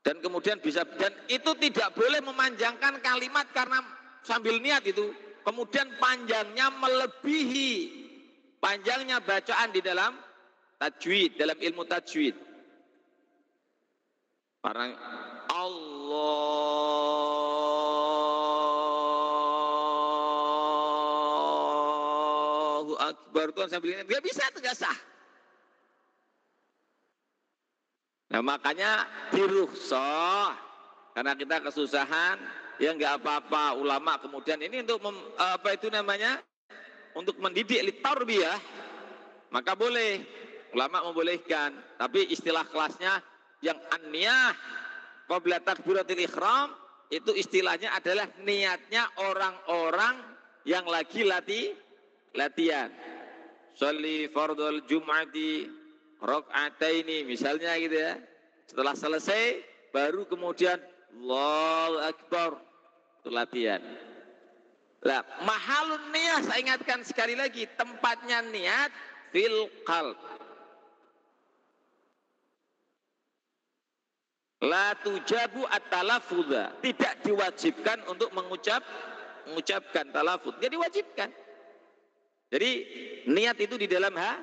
Dan 0.00 0.22
kemudian 0.22 0.62
bisa 0.62 0.86
dan 0.96 1.10
itu 1.26 1.50
tidak 1.58 1.90
boleh 1.98 2.22
memanjangkan 2.22 3.02
kalimat 3.02 3.50
karena 3.50 3.82
sambil 4.22 4.56
niat 4.62 4.86
itu. 4.86 5.10
Kemudian 5.42 5.86
panjangnya 6.02 6.70
melebihi 6.74 8.06
panjangnya 8.58 9.22
bacaan 9.22 9.70
di 9.70 9.78
dalam 9.78 10.18
tajwid, 10.82 11.38
dalam 11.38 11.54
ilmu 11.54 11.86
tajwid. 11.86 12.34
Orang 14.66 14.90
Allahu 15.46 16.65
Akbar. 22.98 23.52
Tuhan 23.52 23.68
sambil 23.70 23.94
ini 23.94 24.02
nggak 24.02 24.24
bisa 24.24 24.42
itu 24.48 24.58
nggak 24.60 24.76
sah. 24.76 24.98
Nah 28.34 28.42
makanya 28.42 29.06
diruhsah 29.30 30.52
karena 31.14 31.32
kita 31.38 31.62
kesusahan 31.62 32.36
ya 32.82 32.92
nggak 32.92 33.22
apa-apa. 33.22 33.78
Ulama 33.78 34.18
kemudian 34.18 34.60
ini 34.60 34.82
untuk 34.82 35.00
mem, 35.04 35.16
apa 35.38 35.78
itu 35.78 35.88
namanya? 35.88 36.42
Untuk 37.16 37.40
mendidik 37.40 37.80
litarbiyah 37.80 38.58
maka 39.54 39.72
boleh. 39.78 40.20
Ulama 40.74 41.08
membolehkan. 41.08 41.72
Tapi 41.96 42.28
istilah 42.28 42.68
kelasnya 42.68 43.22
yang 43.64 43.78
aniyah 43.94 44.52
qabla 45.24 45.62
takbiratil 45.64 46.20
ikhram 46.20 46.74
itu 47.08 47.30
istilahnya 47.32 47.94
adalah 47.94 48.26
niatnya 48.42 49.06
orang-orang 49.30 50.18
yang 50.66 50.84
lagi 50.90 51.22
latih 51.22 51.72
latihan. 52.36 52.92
Sholli 53.76 54.28
fardul 54.32 54.84
jum'ati 54.88 55.68
ini 57.02 57.16
misalnya 57.28 57.76
gitu 57.76 57.96
ya. 57.96 58.16
Setelah 58.68 58.94
selesai 58.96 59.60
baru 59.92 60.24
kemudian 60.28 60.80
Allahu 61.16 61.96
Akbar 62.04 62.50
itu 63.20 63.30
latihan. 63.32 63.80
Nah, 65.06 65.22
mahalun 65.44 66.02
niat 66.10 66.50
saya 66.50 66.58
ingatkan 66.66 67.04
sekali 67.06 67.36
lagi 67.38 67.68
tempatnya 67.78 68.42
niat 68.48 68.90
fil 69.30 69.70
qalb. 69.86 70.18
La 74.64 74.96
tujabu 74.98 75.68
at-talafudha. 75.68 76.80
Tidak 76.80 77.12
diwajibkan 77.22 78.08
untuk 78.08 78.32
mengucap 78.32 78.82
mengucapkan 79.46 80.10
talafud. 80.10 80.58
Jadi 80.58 80.74
wajibkan. 80.74 81.30
Jadi 82.46 82.70
niat 83.26 83.58
itu 83.58 83.74
di 83.74 83.90
dalam 83.90 84.14
ha, 84.14 84.38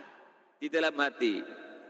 di 0.60 0.68
dalam 0.68 0.92
hati. 1.00 1.40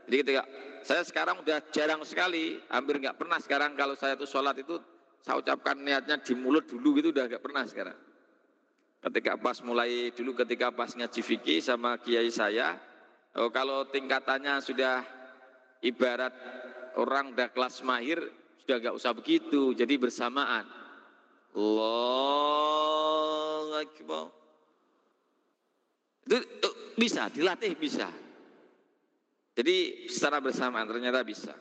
Jadi 0.05 0.15
ketika 0.21 0.43
saya 0.83 1.01
sekarang 1.07 1.41
udah 1.41 1.63
jarang 1.71 2.03
sekali, 2.05 2.59
hampir 2.69 2.99
nggak 2.99 3.17
pernah 3.17 3.39
sekarang 3.39 3.73
kalau 3.73 3.95
saya 3.97 4.19
tuh 4.19 4.29
sholat 4.29 4.53
itu 4.59 4.77
saya 5.23 5.39
ucapkan 5.39 5.79
niatnya 5.79 6.19
di 6.19 6.35
mulut 6.35 6.67
dulu 6.67 6.99
gitu 6.99 7.15
udah 7.15 7.25
nggak 7.31 7.43
pernah 7.43 7.63
sekarang. 7.65 7.95
Ketika 9.03 9.35
pas 9.39 9.59
mulai 9.63 10.11
dulu 10.15 10.35
ketika 10.43 10.71
pas 10.71 10.95
ngaji 10.95 11.21
fikih 11.23 11.59
sama 11.59 11.97
kiai 11.99 12.31
saya, 12.31 12.79
oh, 13.35 13.51
kalau 13.51 13.83
tingkatannya 13.87 14.61
sudah 14.63 15.03
ibarat 15.83 16.31
orang 16.95 17.35
udah 17.35 17.51
kelas 17.51 17.83
mahir 17.83 18.19
sudah 18.63 18.79
nggak 18.79 18.95
usah 18.95 19.11
begitu, 19.11 19.75
jadi 19.75 19.99
bersamaan. 19.99 20.63
Allah 21.53 23.69
Akbar. 23.83 24.42
Itu 26.23 26.69
bisa 26.95 27.27
dilatih 27.27 27.75
bisa. 27.75 28.07
Jadi 29.53 30.09
secara 30.09 30.41
bersamaan 30.41 30.89
ternyata 30.89 31.21
bisa. 31.21 31.53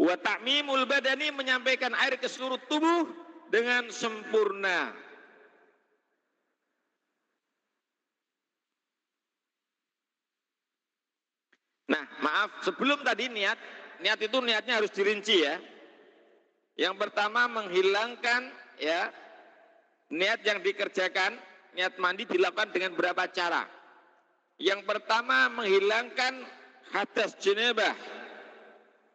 Wa 0.00 0.16
ta'mimul 0.16 0.86
badani 0.88 1.34
menyampaikan 1.34 1.92
air 1.98 2.16
ke 2.16 2.30
seluruh 2.30 2.60
tubuh 2.70 3.04
dengan 3.50 3.90
sempurna. 3.90 4.94
Nah, 11.90 12.06
maaf, 12.22 12.62
sebelum 12.62 13.02
tadi 13.02 13.26
niat, 13.26 13.58
niat 13.98 14.18
itu 14.22 14.38
niatnya 14.38 14.78
harus 14.78 14.94
dirinci 14.94 15.42
ya. 15.42 15.58
Yang 16.78 16.96
pertama 17.02 17.50
menghilangkan 17.50 18.46
ya 18.78 19.10
niat 20.14 20.40
yang 20.46 20.62
dikerjakan, 20.62 21.34
niat 21.76 21.96
mandi 21.98 22.26
dilakukan 22.26 22.70
dengan 22.74 22.92
berapa 22.94 23.26
cara? 23.30 23.66
Yang 24.60 24.84
pertama 24.84 25.48
menghilangkan 25.48 26.44
hadas 26.92 27.32
jenebah. 27.40 27.96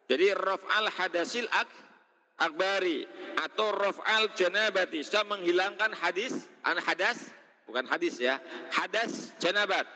Jadi 0.06 0.34
raf'al 0.34 0.86
hadasil 0.90 1.46
ak 1.50 1.70
akbari 2.42 3.06
atau 3.38 3.74
raf'al 3.74 4.30
janabati. 4.34 5.02
Sudah 5.02 5.26
menghilangkan 5.26 5.92
hadis, 5.98 6.46
an 6.66 6.78
hadas, 6.82 7.30
bukan 7.66 7.86
hadis 7.86 8.18
ya, 8.18 8.38
hadas 8.70 9.34
janabat. 9.38 9.86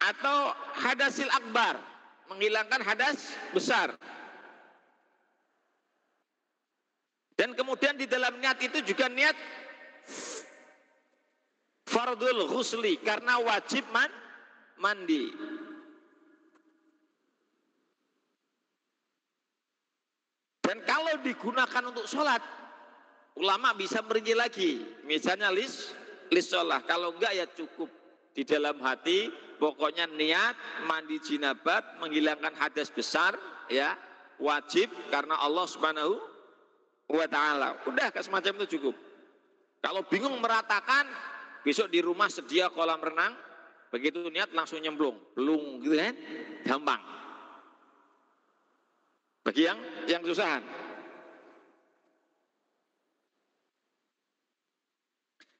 Atau 0.00 0.52
hadasil 0.76 1.28
akbar, 1.32 1.80
menghilangkan 2.28 2.84
hadas 2.84 3.32
besar. 3.56 3.96
Dan 7.36 7.52
kemudian 7.52 8.00
di 8.00 8.08
dalam 8.08 8.40
niat 8.40 8.56
itu 8.64 8.80
juga 8.80 9.12
niat 9.12 9.36
fardul 11.96 12.44
ghusli 12.44 13.00
karena 13.00 13.40
wajib 13.40 13.88
man, 13.88 14.12
mandi. 14.76 15.32
Dan 20.60 20.84
kalau 20.84 21.16
digunakan 21.24 21.82
untuk 21.88 22.04
sholat, 22.04 22.44
ulama 23.40 23.72
bisa 23.72 24.04
merinci 24.04 24.34
lagi. 24.36 24.70
Misalnya 25.08 25.48
lis, 25.48 25.96
lis 26.28 26.52
sholat. 26.52 26.84
Kalau 26.84 27.16
enggak 27.16 27.32
ya 27.32 27.48
cukup 27.48 27.88
di 28.36 28.44
dalam 28.44 28.76
hati. 28.84 29.32
Pokoknya 29.56 30.04
niat 30.04 30.52
mandi 30.84 31.16
jinabat, 31.16 31.96
menghilangkan 31.96 32.52
hadas 32.60 32.92
besar, 32.92 33.32
ya 33.72 33.96
wajib 34.36 34.92
karena 35.08 35.32
Allah 35.40 35.64
Subhanahu 35.64 36.20
wa 37.08 37.24
taala. 37.24 37.80
Udah 37.88 38.12
semacam 38.20 38.52
itu 38.60 38.76
cukup. 38.76 38.92
Kalau 39.80 40.04
bingung 40.12 40.36
meratakan 40.44 41.08
Besok 41.66 41.90
di 41.90 41.98
rumah 41.98 42.30
sedia 42.30 42.70
kolam 42.70 43.02
renang, 43.02 43.34
begitu 43.90 44.30
niat 44.30 44.54
langsung 44.54 44.78
nyemplung, 44.78 45.18
belum 45.34 45.82
gitu 45.82 45.98
kan? 45.98 46.14
Gampang. 46.62 47.02
Bagi 49.42 49.66
yang 49.66 49.78
yang 50.06 50.22
kesusahan. 50.22 50.62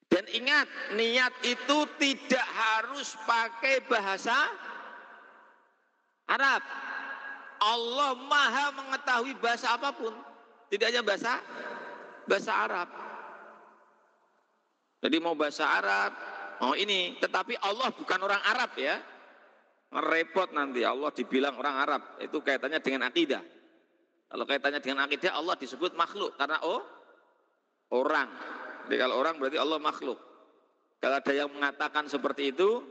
Dan 0.06 0.24
ingat, 0.30 0.70
niat 0.94 1.34
itu 1.42 1.78
tidak 1.98 2.46
harus 2.54 3.18
pakai 3.26 3.82
bahasa 3.90 4.54
Arab. 6.30 6.62
Allah 7.58 8.14
maha 8.30 8.66
mengetahui 8.78 9.34
bahasa 9.42 9.74
apa 9.74 9.90
pun. 9.90 10.14
Tidak 10.70 10.86
hanya 10.86 11.02
bahasa 11.02 11.42
bahasa 12.30 12.52
Arab. 12.54 13.05
Jadi 15.06 15.22
mau 15.22 15.38
bahasa 15.38 15.62
Arab, 15.70 16.18
oh 16.66 16.74
ini, 16.74 17.14
tetapi 17.22 17.54
Allah 17.62 17.94
bukan 17.94 18.18
orang 18.26 18.42
Arab 18.42 18.74
ya. 18.74 18.98
Repot 19.86 20.50
nanti 20.50 20.82
Allah 20.82 21.14
dibilang 21.14 21.54
orang 21.62 21.78
Arab, 21.78 22.02
itu 22.18 22.42
kaitannya 22.42 22.82
dengan 22.82 23.06
akidah. 23.06 23.38
Kalau 24.26 24.42
kaitannya 24.42 24.82
dengan 24.82 25.06
akidah 25.06 25.38
Allah 25.38 25.54
disebut 25.54 25.94
makhluk 25.94 26.34
karena 26.34 26.58
oh 26.66 26.82
orang. 27.94 28.26
Jadi 28.90 28.98
kalau 28.98 29.14
orang 29.22 29.38
berarti 29.38 29.62
Allah 29.62 29.78
makhluk. 29.78 30.18
Kalau 30.98 31.22
ada 31.22 31.30
yang 31.30 31.54
mengatakan 31.54 32.10
seperti 32.10 32.50
itu, 32.50 32.82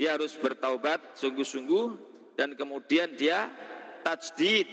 dia 0.00 0.16
harus 0.16 0.32
bertaubat 0.40 1.20
sungguh-sungguh 1.20 1.86
dan 2.40 2.56
kemudian 2.56 3.12
dia 3.12 3.52
tajdid 4.08 4.72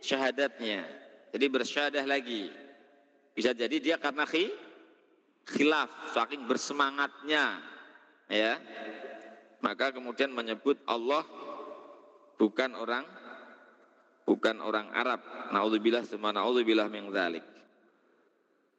syahadatnya. 0.00 0.88
Jadi 1.36 1.46
bersyahadah 1.52 2.08
lagi. 2.08 2.48
Bisa 3.36 3.52
jadi 3.52 3.76
dia 3.76 3.96
karena 4.00 4.24
khilaf, 5.50 5.90
saking 6.14 6.46
bersemangatnya 6.46 7.58
ya. 8.30 8.56
Maka 9.60 9.92
kemudian 9.92 10.32
menyebut 10.32 10.80
Allah 10.88 11.26
bukan 12.40 12.72
orang 12.72 13.04
bukan 14.24 14.62
orang 14.62 14.88
Arab. 14.96 15.20
Nauzubillah 15.52 16.06
semua 16.08 16.32
nauzubillah 16.32 16.88
min 16.88 17.12
dzalik. 17.12 17.44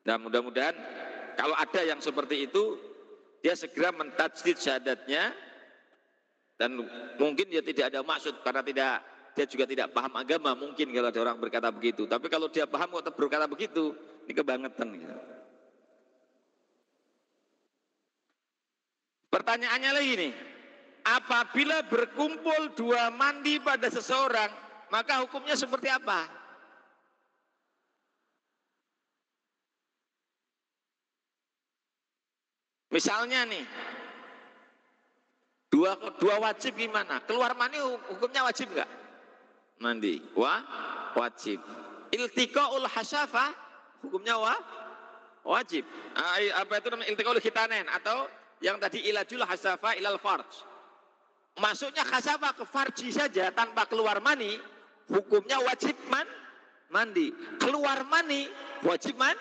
Dan 0.02 0.26
mudah-mudahan 0.26 0.74
kalau 1.38 1.54
ada 1.54 1.82
yang 1.86 2.02
seperti 2.02 2.50
itu 2.50 2.80
dia 3.46 3.54
segera 3.54 3.94
mentajdid 3.94 4.58
syahadatnya 4.58 5.34
dan 6.58 6.78
mungkin 7.18 7.46
dia 7.50 7.62
tidak 7.62 7.94
ada 7.94 8.02
maksud 8.02 8.42
karena 8.42 8.62
tidak 8.66 8.94
dia 9.32 9.46
juga 9.48 9.66
tidak 9.66 9.96
paham 9.96 10.14
agama 10.18 10.52
mungkin 10.58 10.92
kalau 10.92 11.08
ada 11.08 11.20
orang 11.22 11.38
berkata 11.40 11.70
begitu. 11.72 12.04
Tapi 12.10 12.28
kalau 12.28 12.52
dia 12.52 12.68
paham 12.68 12.92
kok 13.00 13.16
berkata 13.16 13.48
begitu, 13.48 13.96
ini 14.28 14.34
kebangetan. 14.36 14.88
Gitu. 14.92 15.16
Pertanyaannya 19.32 19.92
lagi 19.96 20.14
nih, 20.20 20.34
apabila 21.08 21.88
berkumpul 21.88 22.76
dua 22.76 23.08
mandi 23.16 23.64
pada 23.64 23.88
seseorang, 23.88 24.52
maka 24.92 25.24
hukumnya 25.24 25.56
seperti 25.56 25.88
apa? 25.88 26.28
Misalnya 32.92 33.48
nih, 33.48 33.64
dua 35.72 35.96
dua 36.20 36.36
wajib 36.44 36.76
gimana? 36.76 37.24
Keluar 37.24 37.56
mandi 37.56 37.80
hukumnya 38.12 38.44
wajib 38.44 38.68
nggak? 38.76 38.92
Mandi, 39.80 40.20
wah 40.36 40.60
wajib. 41.16 41.64
Iltiqaul 42.12 42.84
hasafah 42.84 43.56
hukumnya 44.04 44.36
wah 44.36 44.60
wajib. 45.48 45.88
Apa 46.60 46.84
itu 46.84 46.92
namanya 46.92 47.08
iltiqaul 47.16 47.40
khitanen 47.40 47.88
atau 47.88 48.28
yang 48.62 48.78
tadi 48.78 49.02
ilajul 49.10 49.42
hasafa 49.42 49.98
ilal 49.98 50.22
farj. 50.22 50.48
Masuknya 51.60 52.08
hasafa 52.08 52.56
ke 52.56 52.64
farji 52.64 53.12
saja 53.12 53.52
tanpa 53.52 53.84
keluar 53.90 54.24
mani, 54.24 54.56
hukumnya 55.12 55.60
wajib 55.68 55.98
man, 56.08 56.24
mandi. 56.94 57.36
Keluar 57.60 58.08
mani, 58.08 58.48
wajib 58.88 59.20
man, 59.20 59.36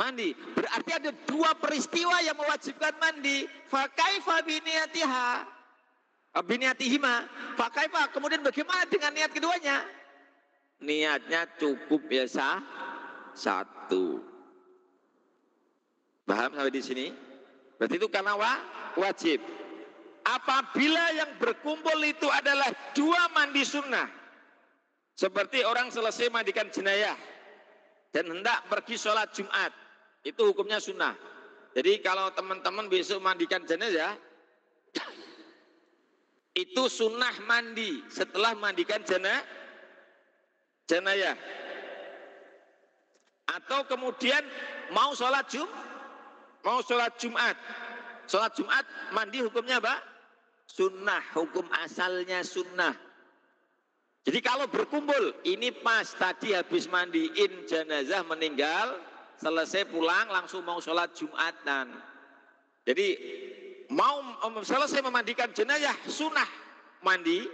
mandi. 0.00 0.32
Berarti 0.56 0.90
ada 0.96 1.10
dua 1.28 1.52
peristiwa 1.58 2.24
yang 2.24 2.38
mewajibkan 2.38 2.94
mandi. 2.96 3.44
Fakaifa 3.68 4.40
biniatiha. 4.46 5.28
Biniatihima. 6.36 7.28
Fakaifa. 7.56 8.12
Kemudian 8.12 8.44
bagaimana 8.44 8.84
dengan 8.88 9.12
niat 9.16 9.32
keduanya? 9.32 9.84
Niatnya 10.84 11.48
cukup 11.56 12.04
biasa 12.04 12.60
satu. 13.32 14.20
Paham 16.28 16.52
sampai 16.52 16.72
di 16.72 16.82
sini? 16.84 17.06
Berarti 17.76 17.96
itu 18.00 18.08
karena 18.08 18.32
wa, 18.36 18.52
wajib. 18.96 19.40
Apabila 20.26 21.14
yang 21.14 21.38
berkumpul 21.38 22.02
itu 22.02 22.26
adalah 22.32 22.72
dua 22.96 23.30
mandi 23.36 23.62
sunnah. 23.62 24.10
Seperti 25.16 25.62
orang 25.62 25.92
selesai 25.92 26.28
mandikan 26.32 26.68
jenayah. 26.72 27.14
Dan 28.10 28.32
hendak 28.32 28.66
pergi 28.66 28.96
sholat 28.98 29.30
Jumat. 29.36 29.70
Itu 30.26 30.50
hukumnya 30.50 30.82
sunnah. 30.82 31.14
Jadi 31.76 32.00
kalau 32.00 32.32
teman-teman 32.32 32.88
besok 32.88 33.22
mandikan 33.22 33.62
jenayah. 33.68 34.16
Itu 36.66 36.88
sunnah 36.88 37.36
mandi. 37.44 38.00
Setelah 38.08 38.56
mandikan 38.56 39.04
jenayah. 39.04 39.44
Jenayah. 40.88 41.36
Atau 43.46 43.86
kemudian 43.86 44.42
mau 44.90 45.14
sholat 45.14 45.46
Jumat 45.46 45.85
Mau 46.66 46.82
sholat 46.82 47.14
Jumat. 47.22 47.54
Sholat 48.26 48.58
Jumat 48.58 48.82
mandi 49.14 49.38
hukumnya 49.38 49.78
apa? 49.78 50.02
Sunnah, 50.66 51.22
hukum 51.30 51.62
asalnya 51.86 52.42
sunnah. 52.42 52.90
Jadi 54.26 54.42
kalau 54.42 54.66
berkumpul, 54.66 55.38
ini 55.46 55.70
pas 55.70 56.10
tadi 56.18 56.50
habis 56.50 56.90
mandiin 56.90 57.70
jenazah 57.70 58.26
meninggal, 58.26 58.98
selesai 59.38 59.86
pulang 59.86 60.26
langsung 60.26 60.66
mau 60.66 60.82
sholat 60.82 61.14
Jumatan. 61.14 61.94
Jadi 62.82 63.14
mau 63.94 64.18
selesai 64.66 65.06
memandikan 65.06 65.54
jenazah 65.54 65.94
sunnah 66.10 66.50
mandi, 67.06 67.46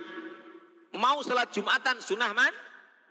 mau 0.97 1.21
sholat 1.21 1.53
Jumatan 1.53 2.01
sunnah 2.01 2.33
man, 2.33 2.55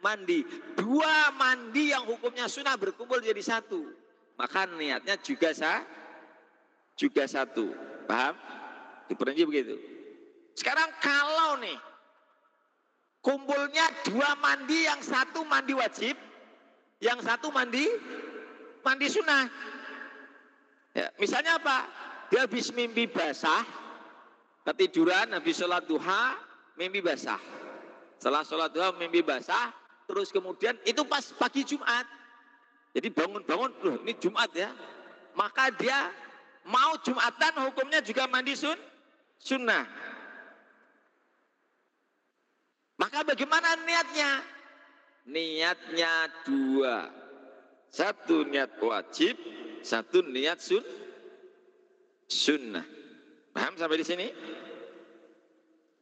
mandi. 0.02 0.42
Dua 0.74 1.30
mandi 1.38 1.94
yang 1.94 2.10
hukumnya 2.10 2.50
sunnah 2.50 2.74
berkumpul 2.74 3.22
jadi 3.22 3.46
satu 3.46 4.01
maka 4.42 4.66
niatnya 4.66 5.22
juga 5.22 5.54
sah, 5.54 5.86
juga 6.98 7.30
satu. 7.30 7.78
Paham? 8.10 8.34
Diperinci 9.06 9.46
begitu. 9.46 9.78
Sekarang 10.58 10.90
kalau 10.98 11.62
nih 11.62 11.78
kumpulnya 13.22 13.86
dua 14.02 14.34
mandi, 14.42 14.90
yang 14.90 14.98
satu 15.06 15.46
mandi 15.46 15.78
wajib, 15.78 16.18
yang 17.06 17.22
satu 17.22 17.54
mandi 17.54 17.86
mandi 18.82 19.06
sunnah. 19.14 19.46
Ya, 20.98 21.14
misalnya 21.22 21.62
apa? 21.62 21.86
Dia 22.34 22.50
habis 22.50 22.74
mimpi 22.74 23.06
basah, 23.06 23.62
ketiduran 24.66 25.38
habis 25.38 25.62
sholat 25.62 25.86
duha, 25.86 26.34
mimpi 26.82 26.98
basah. 26.98 27.38
Setelah 28.18 28.42
sholat 28.42 28.74
duha 28.74 28.90
mimpi 28.98 29.22
basah, 29.22 29.70
terus 30.10 30.34
kemudian 30.34 30.74
itu 30.82 31.06
pas 31.06 31.22
pagi 31.38 31.62
Jumat, 31.62 32.10
jadi 32.92 33.08
bangun-bangun, 33.08 33.72
loh 33.84 33.96
ini 34.04 34.14
Jumat 34.20 34.52
ya. 34.52 34.72
Maka 35.32 35.72
dia 35.80 36.12
mau 36.68 37.00
Jumatan 37.00 37.72
hukumnya 37.72 38.04
juga 38.04 38.28
mandi 38.28 38.52
sun, 38.52 38.76
sunnah. 39.40 39.88
Maka 43.00 43.24
bagaimana 43.24 43.80
niatnya? 43.88 44.32
Niatnya 45.26 46.14
dua. 46.44 47.08
Satu 47.92 48.44
niat 48.44 48.76
wajib, 48.84 49.40
satu 49.84 50.28
niat 50.28 50.60
sun, 50.60 50.84
sunnah. 52.28 52.84
Paham 53.56 53.76
sampai 53.80 54.00
di 54.00 54.06
sini? 54.08 54.28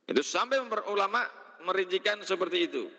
Itu 0.09 0.25
sampai 0.25 0.57
ulama 0.89 1.21
merincikan 1.61 2.21
seperti 2.25 2.65
itu. 2.65 2.89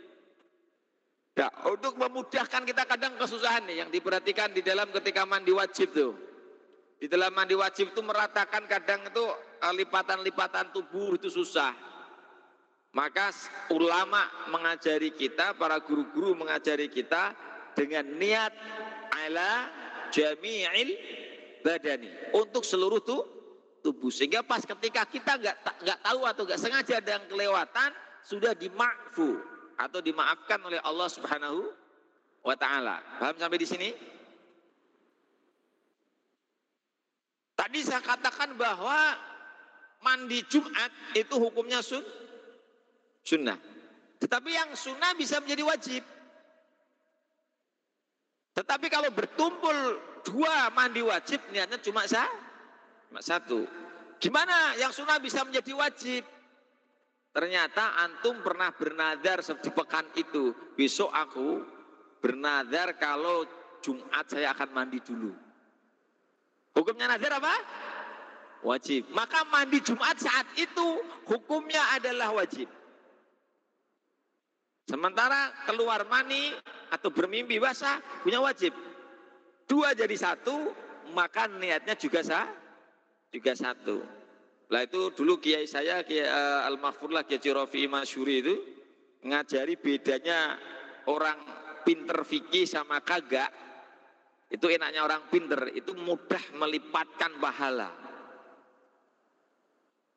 Ya, 1.38 1.46
untuk 1.70 1.94
memudahkan 1.94 2.66
kita 2.66 2.82
kadang 2.90 3.14
kesusahan 3.14 3.62
nih 3.70 3.86
yang 3.86 3.90
diperhatikan 3.94 4.50
di 4.50 4.66
dalam 4.66 4.90
ketika 4.90 5.22
mandi 5.22 5.54
wajib 5.54 5.94
tuh. 5.94 6.12
Di 7.00 7.06
dalam 7.08 7.32
mandi 7.32 7.56
wajib 7.56 7.96
itu 7.96 8.02
meratakan 8.02 8.66
kadang 8.66 9.06
itu 9.06 9.24
eh, 9.62 9.74
lipatan-lipatan 9.78 10.74
tubuh 10.74 11.16
itu 11.16 11.30
susah. 11.32 11.72
Maka 12.90 13.30
ulama 13.70 14.26
mengajari 14.50 15.14
kita, 15.14 15.54
para 15.54 15.78
guru-guru 15.78 16.34
mengajari 16.34 16.90
kita 16.90 17.32
dengan 17.78 18.02
niat 18.18 18.50
ala 19.14 19.70
jami'il 20.10 20.98
badani 21.62 22.10
untuk 22.34 22.66
seluruh 22.66 22.98
tuh 22.98 23.22
tubuh 23.80 24.12
sehingga 24.12 24.44
pas 24.44 24.60
ketika 24.60 25.06
kita 25.08 25.38
nggak 25.40 25.56
nggak 25.86 25.98
tahu 26.04 26.20
atau 26.26 26.42
nggak 26.44 26.60
sengaja 26.60 27.00
ada 27.00 27.10
yang 27.16 27.24
kelewatan 27.30 27.90
sudah 28.26 28.52
dimakfu 28.52 29.40
atau 29.80 30.04
dimaafkan 30.04 30.60
oleh 30.60 30.76
Allah 30.84 31.08
Subhanahu 31.08 31.72
wa 32.44 32.56
taala. 32.56 33.00
Paham 33.16 33.36
sampai 33.40 33.56
di 33.56 33.68
sini? 33.68 33.90
Tadi 37.56 37.80
saya 37.84 38.04
katakan 38.04 38.56
bahwa 38.56 39.16
mandi 40.04 40.44
Jumat 40.48 40.92
itu 41.16 41.34
hukumnya 41.36 41.80
sun 41.80 42.04
sunnah. 43.24 43.56
Tetapi 44.20 44.50
yang 44.52 44.70
sunnah 44.76 45.16
bisa 45.16 45.40
menjadi 45.40 45.64
wajib. 45.64 46.02
Tetapi 48.52 48.86
kalau 48.92 49.08
bertumpul 49.12 49.76
dua 50.28 50.68
mandi 50.76 51.00
wajib 51.00 51.40
niatnya 51.52 51.80
cuma 51.80 52.04
cuma 52.04 53.20
satu. 53.24 53.64
Gimana 54.20 54.76
yang 54.76 54.92
sunnah 54.92 55.16
bisa 55.16 55.40
menjadi 55.44 55.72
wajib? 55.72 56.22
Ternyata 57.30 57.94
antum 58.02 58.42
pernah 58.42 58.74
bernadar 58.74 59.38
di 59.42 59.70
pekan 59.70 60.06
itu. 60.18 60.50
Besok 60.74 61.14
aku 61.14 61.62
bernadar 62.18 62.98
kalau 62.98 63.46
Jumat 63.80 64.26
saya 64.26 64.50
akan 64.50 64.68
mandi 64.74 64.98
dulu. 64.98 65.30
Hukumnya 66.74 67.06
nazar 67.06 67.38
apa? 67.38 67.54
Wajib. 68.66 69.08
Maka 69.14 69.46
mandi 69.48 69.78
Jumat 69.80 70.18
saat 70.20 70.46
itu 70.58 71.00
hukumnya 71.24 71.80
adalah 71.94 72.34
wajib. 72.34 72.68
Sementara 74.90 75.54
keluar 75.70 76.02
mani 76.10 76.50
atau 76.90 77.14
bermimpi 77.14 77.62
basah 77.62 78.02
punya 78.26 78.42
wajib. 78.42 78.74
Dua 79.70 79.94
jadi 79.94 80.18
satu, 80.18 80.74
maka 81.14 81.46
niatnya 81.46 81.94
juga 81.94 82.26
sah, 82.26 82.50
juga 83.30 83.54
satu. 83.54 84.02
Lah 84.70 84.86
itu 84.86 85.10
dulu 85.10 85.42
kiai 85.42 85.66
saya 85.66 86.06
kiai 86.06 86.30
uh, 86.30 86.62
Al 86.62 86.78
Mahfurlah 86.78 87.26
Kiai 87.26 87.42
Cirofi 87.42 87.90
Masyuri 87.90 88.36
itu 88.38 88.54
ngajari 89.26 89.74
bedanya 89.74 90.54
orang 91.10 91.38
pinter 91.82 92.22
fikih 92.22 92.70
sama 92.70 93.02
kagak. 93.02 93.50
Itu 94.50 94.66
enaknya 94.66 95.06
orang 95.06 95.30
pinter, 95.30 95.70
itu 95.70 95.94
mudah 95.94 96.42
melipatkan 96.58 97.38
pahala. 97.38 97.94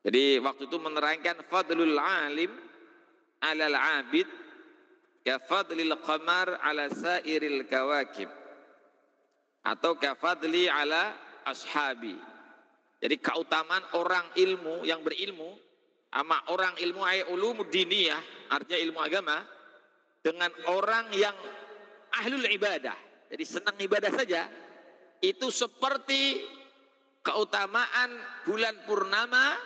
Jadi 0.01 0.41
waktu 0.41 0.65
itu 0.65 0.77
menerangkan 0.81 1.45
fadlul 1.47 1.95
alim 1.95 2.49
alal 3.45 3.77
abid 3.77 4.25
ka 5.21 5.37
fadlil 5.47 5.95
qamar 6.01 6.59
ala 6.59 6.89
sairil 6.91 7.63
kawakib 7.69 8.27
atau 9.63 9.95
ka 9.95 10.17
fadli 10.17 10.67
ala 10.67 11.15
ashabi. 11.47 12.32
Jadi 13.03 13.19
keutamaan 13.19 13.83
orang 13.99 14.31
ilmu 14.31 14.87
yang 14.87 15.03
berilmu 15.03 15.59
sama 16.07 16.39
orang 16.47 16.71
ilmu 16.79 17.03
ay 17.03 17.27
ulum 17.27 17.67
diniyah 17.67 18.47
artinya 18.47 18.79
ilmu 18.79 18.99
agama 19.03 19.43
dengan 20.23 20.47
orang 20.71 21.11
yang 21.11 21.35
ahlul 22.15 22.47
ibadah. 22.47 22.95
Jadi 23.27 23.43
senang 23.43 23.75
ibadah 23.75 24.07
saja 24.07 24.47
itu 25.19 25.51
seperti 25.51 26.47
keutamaan 27.27 28.15
bulan 28.47 28.71
purnama 28.87 29.59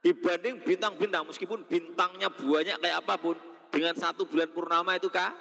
dibanding 0.00 0.64
bintang-bintang 0.64 1.28
meskipun 1.28 1.68
bintangnya 1.68 2.32
banyak 2.32 2.80
kayak 2.80 2.96
apa 3.04 3.14
pun 3.20 3.36
dengan 3.68 3.92
satu 3.92 4.24
bulan 4.24 4.48
purnama 4.56 4.96
itu 4.96 5.12
kah? 5.12 5.36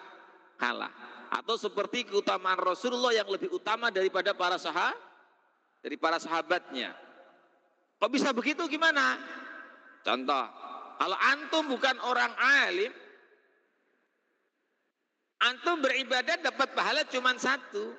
kalah 0.57 0.89
atau 1.29 1.53
seperti 1.53 2.09
keutamaan 2.09 2.57
Rasulullah 2.57 3.13
yang 3.13 3.29
lebih 3.29 3.53
utama 3.53 3.93
daripada 3.93 4.33
para 4.33 4.57
sahabat 4.57 5.06
dari 5.83 5.95
para 5.97 6.17
sahabatnya 6.21 6.93
kok 7.97 8.11
bisa 8.13 8.31
begitu 8.31 8.65
gimana 8.69 9.17
contoh 10.05 10.45
kalau 10.97 11.17
antum 11.33 11.63
bukan 11.69 11.97
orang 12.05 12.33
alim 12.37 12.93
antum 15.41 15.81
beribadah 15.81 16.37
dapat 16.41 16.73
pahala 16.73 17.01
cuma 17.09 17.33
satu 17.37 17.93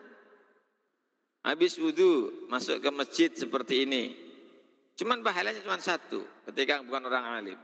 habis 1.47 1.79
wudhu 1.79 2.47
masuk 2.51 2.83
ke 2.83 2.91
masjid 2.91 3.31
seperti 3.35 3.87
ini 3.87 4.29
Cuman 4.99 5.23
pahalanya 5.23 5.62
cuma 5.62 5.79
satu 5.79 6.27
ketika 6.51 6.83
bukan 6.83 7.07
orang 7.07 7.25
alim. 7.38 7.59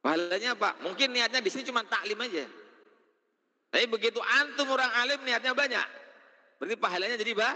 Pahalanya 0.00 0.56
apa? 0.56 0.72
Mungkin 0.80 1.12
niatnya 1.12 1.44
di 1.44 1.52
sini 1.52 1.68
cuma 1.68 1.84
taklim 1.84 2.16
aja. 2.24 2.48
Tapi 3.68 3.84
begitu 3.84 4.16
antum 4.40 4.72
orang 4.72 4.88
alim 4.96 5.20
niatnya 5.28 5.52
banyak. 5.52 5.84
Berarti 6.56 6.76
pahalanya 6.80 7.20
jadi 7.20 7.36
bah? 7.36 7.52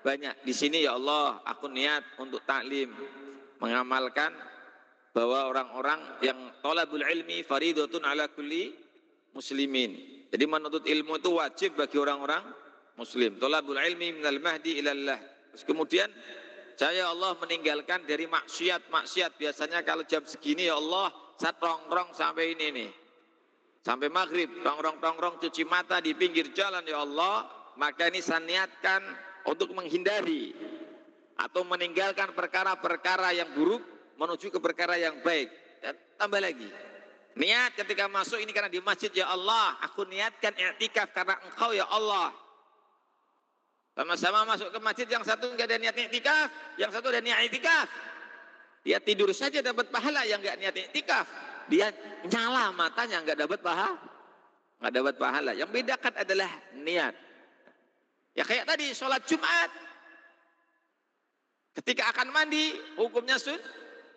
Banyak. 0.00 0.44
Di 0.44 0.52
sini 0.56 0.84
ya 0.84 0.96
Allah, 0.96 1.40
aku 1.44 1.68
niat 1.68 2.20
untuk 2.20 2.44
taklim, 2.44 2.92
mengamalkan 3.60 4.32
bahwa 5.10 5.50
orang-orang 5.50 6.00
yang 6.22 6.38
tolabul 6.62 7.02
ilmi 7.02 7.42
faridotun 7.44 8.02
ala 8.06 8.30
kulli 8.30 8.72
muslimin. 9.34 9.96
Jadi 10.30 10.44
menuntut 10.46 10.86
ilmu 10.86 11.18
itu 11.18 11.30
wajib 11.34 11.70
bagi 11.74 11.98
orang-orang 11.98 12.46
muslim. 12.94 13.36
Tolabul 13.42 13.78
ilmi 13.78 14.22
minal 14.22 14.38
mahdi 14.38 14.78
ilallah. 14.78 15.18
Terus 15.50 15.64
kemudian 15.66 16.08
saya 16.78 17.10
Allah 17.10 17.34
meninggalkan 17.36 18.06
dari 18.06 18.24
maksiat-maksiat. 18.30 19.36
Biasanya 19.36 19.82
kalau 19.82 20.06
jam 20.06 20.22
segini 20.24 20.70
ya 20.70 20.78
Allah, 20.78 21.10
saya 21.36 21.52
rongrong 21.58 22.14
sampai 22.14 22.54
ini 22.56 22.66
nih. 22.72 22.90
Sampai 23.80 24.12
maghrib, 24.12 24.48
rongrong-rongrong 24.60 25.40
cuci 25.40 25.64
mata 25.64 25.98
di 25.98 26.12
pinggir 26.14 26.52
jalan 26.54 26.84
ya 26.86 27.02
Allah. 27.02 27.48
Maka 27.80 28.12
ini 28.12 28.20
saya 28.20 28.44
niatkan 28.44 29.00
untuk 29.48 29.72
menghindari 29.72 30.52
atau 31.40 31.64
meninggalkan 31.64 32.36
perkara-perkara 32.36 33.32
yang 33.32 33.48
buruk 33.56 33.80
menuju 34.20 34.52
ke 34.52 34.60
perkara 34.60 35.00
yang 35.00 35.24
baik. 35.24 35.48
Dan 35.80 35.96
tambah 36.20 36.40
lagi. 36.44 36.68
Niat 37.40 37.78
ketika 37.78 38.04
masuk 38.10 38.42
ini 38.42 38.52
karena 38.52 38.68
di 38.68 38.82
masjid 38.84 39.08
ya 39.14 39.32
Allah, 39.32 39.80
aku 39.80 40.04
niatkan 40.04 40.52
i'tikaf 40.52 41.14
karena 41.16 41.40
engkau 41.46 41.72
ya 41.72 41.88
Allah. 41.88 42.34
Sama-sama 43.96 44.44
masuk 44.44 44.70
ke 44.70 44.78
masjid, 44.80 45.06
yang 45.08 45.24
satu 45.26 45.50
nggak 45.54 45.66
ada 45.66 45.78
niat 45.80 45.96
iktikaf, 45.96 46.48
yang 46.78 46.90
satu 46.94 47.10
ada 47.10 47.20
niat 47.20 47.42
iktikaf. 47.48 47.88
Dia 48.80 48.96
tidur 49.02 49.28
saja 49.36 49.60
dapat 49.60 49.92
pahala, 49.92 50.24
yang 50.24 50.40
nggak 50.40 50.56
niat 50.56 50.74
iktikaf. 50.88 51.26
Dia 51.70 51.94
nyala 52.26 52.74
matanya 52.74 53.22
nggak 53.22 53.38
dapat 53.46 53.60
pahala, 53.62 54.00
nggak 54.82 54.92
dapat 54.94 55.14
pahala. 55.20 55.52
Yang 55.54 55.70
bedakan 55.70 56.14
adalah 56.18 56.50
niat. 56.80 57.14
Ya 58.40 58.44
kayak 58.48 58.72
tadi 58.72 58.96
sholat 58.96 59.20
Jumat. 59.28 59.68
Ketika 61.76 62.08
akan 62.08 62.32
mandi, 62.32 62.72
hukumnya 62.96 63.36
sun, 63.36 63.60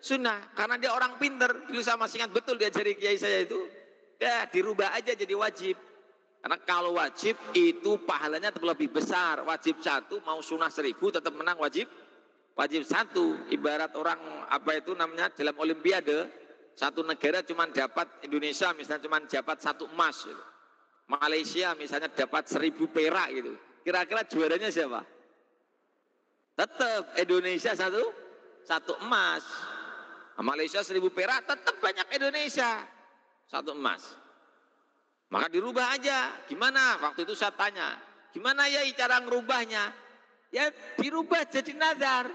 sunnah. 0.00 0.40
Karena 0.56 0.80
dia 0.80 0.96
orang 0.96 1.20
pinter, 1.20 1.52
dulu 1.68 1.84
sama 1.84 2.08
ingat 2.08 2.32
betul 2.32 2.56
diajari 2.56 2.96
kiai 2.96 3.20
saya 3.20 3.44
itu. 3.44 3.68
Ya 4.16 4.48
dirubah 4.48 4.96
aja 4.96 5.12
jadi 5.12 5.36
wajib. 5.36 5.76
Karena 6.40 6.56
kalau 6.64 6.96
wajib 6.96 7.36
itu 7.52 8.00
pahalanya 8.08 8.48
lebih 8.48 8.96
besar. 8.96 9.44
Wajib 9.44 9.84
satu 9.84 10.24
mau 10.24 10.40
sunnah 10.40 10.72
seribu 10.72 11.12
tetap 11.12 11.36
menang 11.36 11.60
wajib. 11.60 11.84
Wajib 12.56 12.88
satu. 12.88 13.44
Ibarat 13.52 13.92
orang 13.92 14.48
apa 14.48 14.80
itu 14.80 14.96
namanya 14.96 15.28
dalam 15.36 15.52
olimpiade. 15.60 16.32
Satu 16.72 17.04
negara 17.04 17.44
cuma 17.44 17.68
dapat 17.68 18.08
Indonesia 18.24 18.72
misalnya 18.72 19.04
cuma 19.04 19.20
dapat 19.20 19.56
satu 19.60 19.84
emas. 19.92 20.16
Gitu. 20.24 20.44
Malaysia 21.12 21.76
misalnya 21.76 22.08
dapat 22.08 22.48
seribu 22.48 22.88
perak 22.88 23.28
gitu. 23.36 23.52
Kira-kira 23.84 24.24
juaranya 24.24 24.72
siapa? 24.72 25.04
Tetap 26.56 27.12
Indonesia 27.20 27.76
satu 27.76 28.02
satu 28.64 28.96
emas. 29.04 29.44
Malaysia 30.40 30.82
seribu 30.82 31.12
perak 31.14 31.46
tetap 31.46 31.78
banyak 31.78 32.08
Indonesia 32.16 32.82
satu 33.46 33.76
emas. 33.76 34.02
Maka 35.28 35.52
dirubah 35.52 35.94
aja. 35.94 36.32
Gimana? 36.48 36.98
Waktu 37.04 37.28
itu 37.28 37.36
saya 37.36 37.52
tanya, 37.54 38.00
gimana 38.32 38.66
ya 38.66 38.82
cara 38.96 39.20
ngerubahnya? 39.22 39.92
Ya 40.50 40.70
dirubah 40.98 41.44
jadi 41.50 41.74
nazar. 41.76 42.30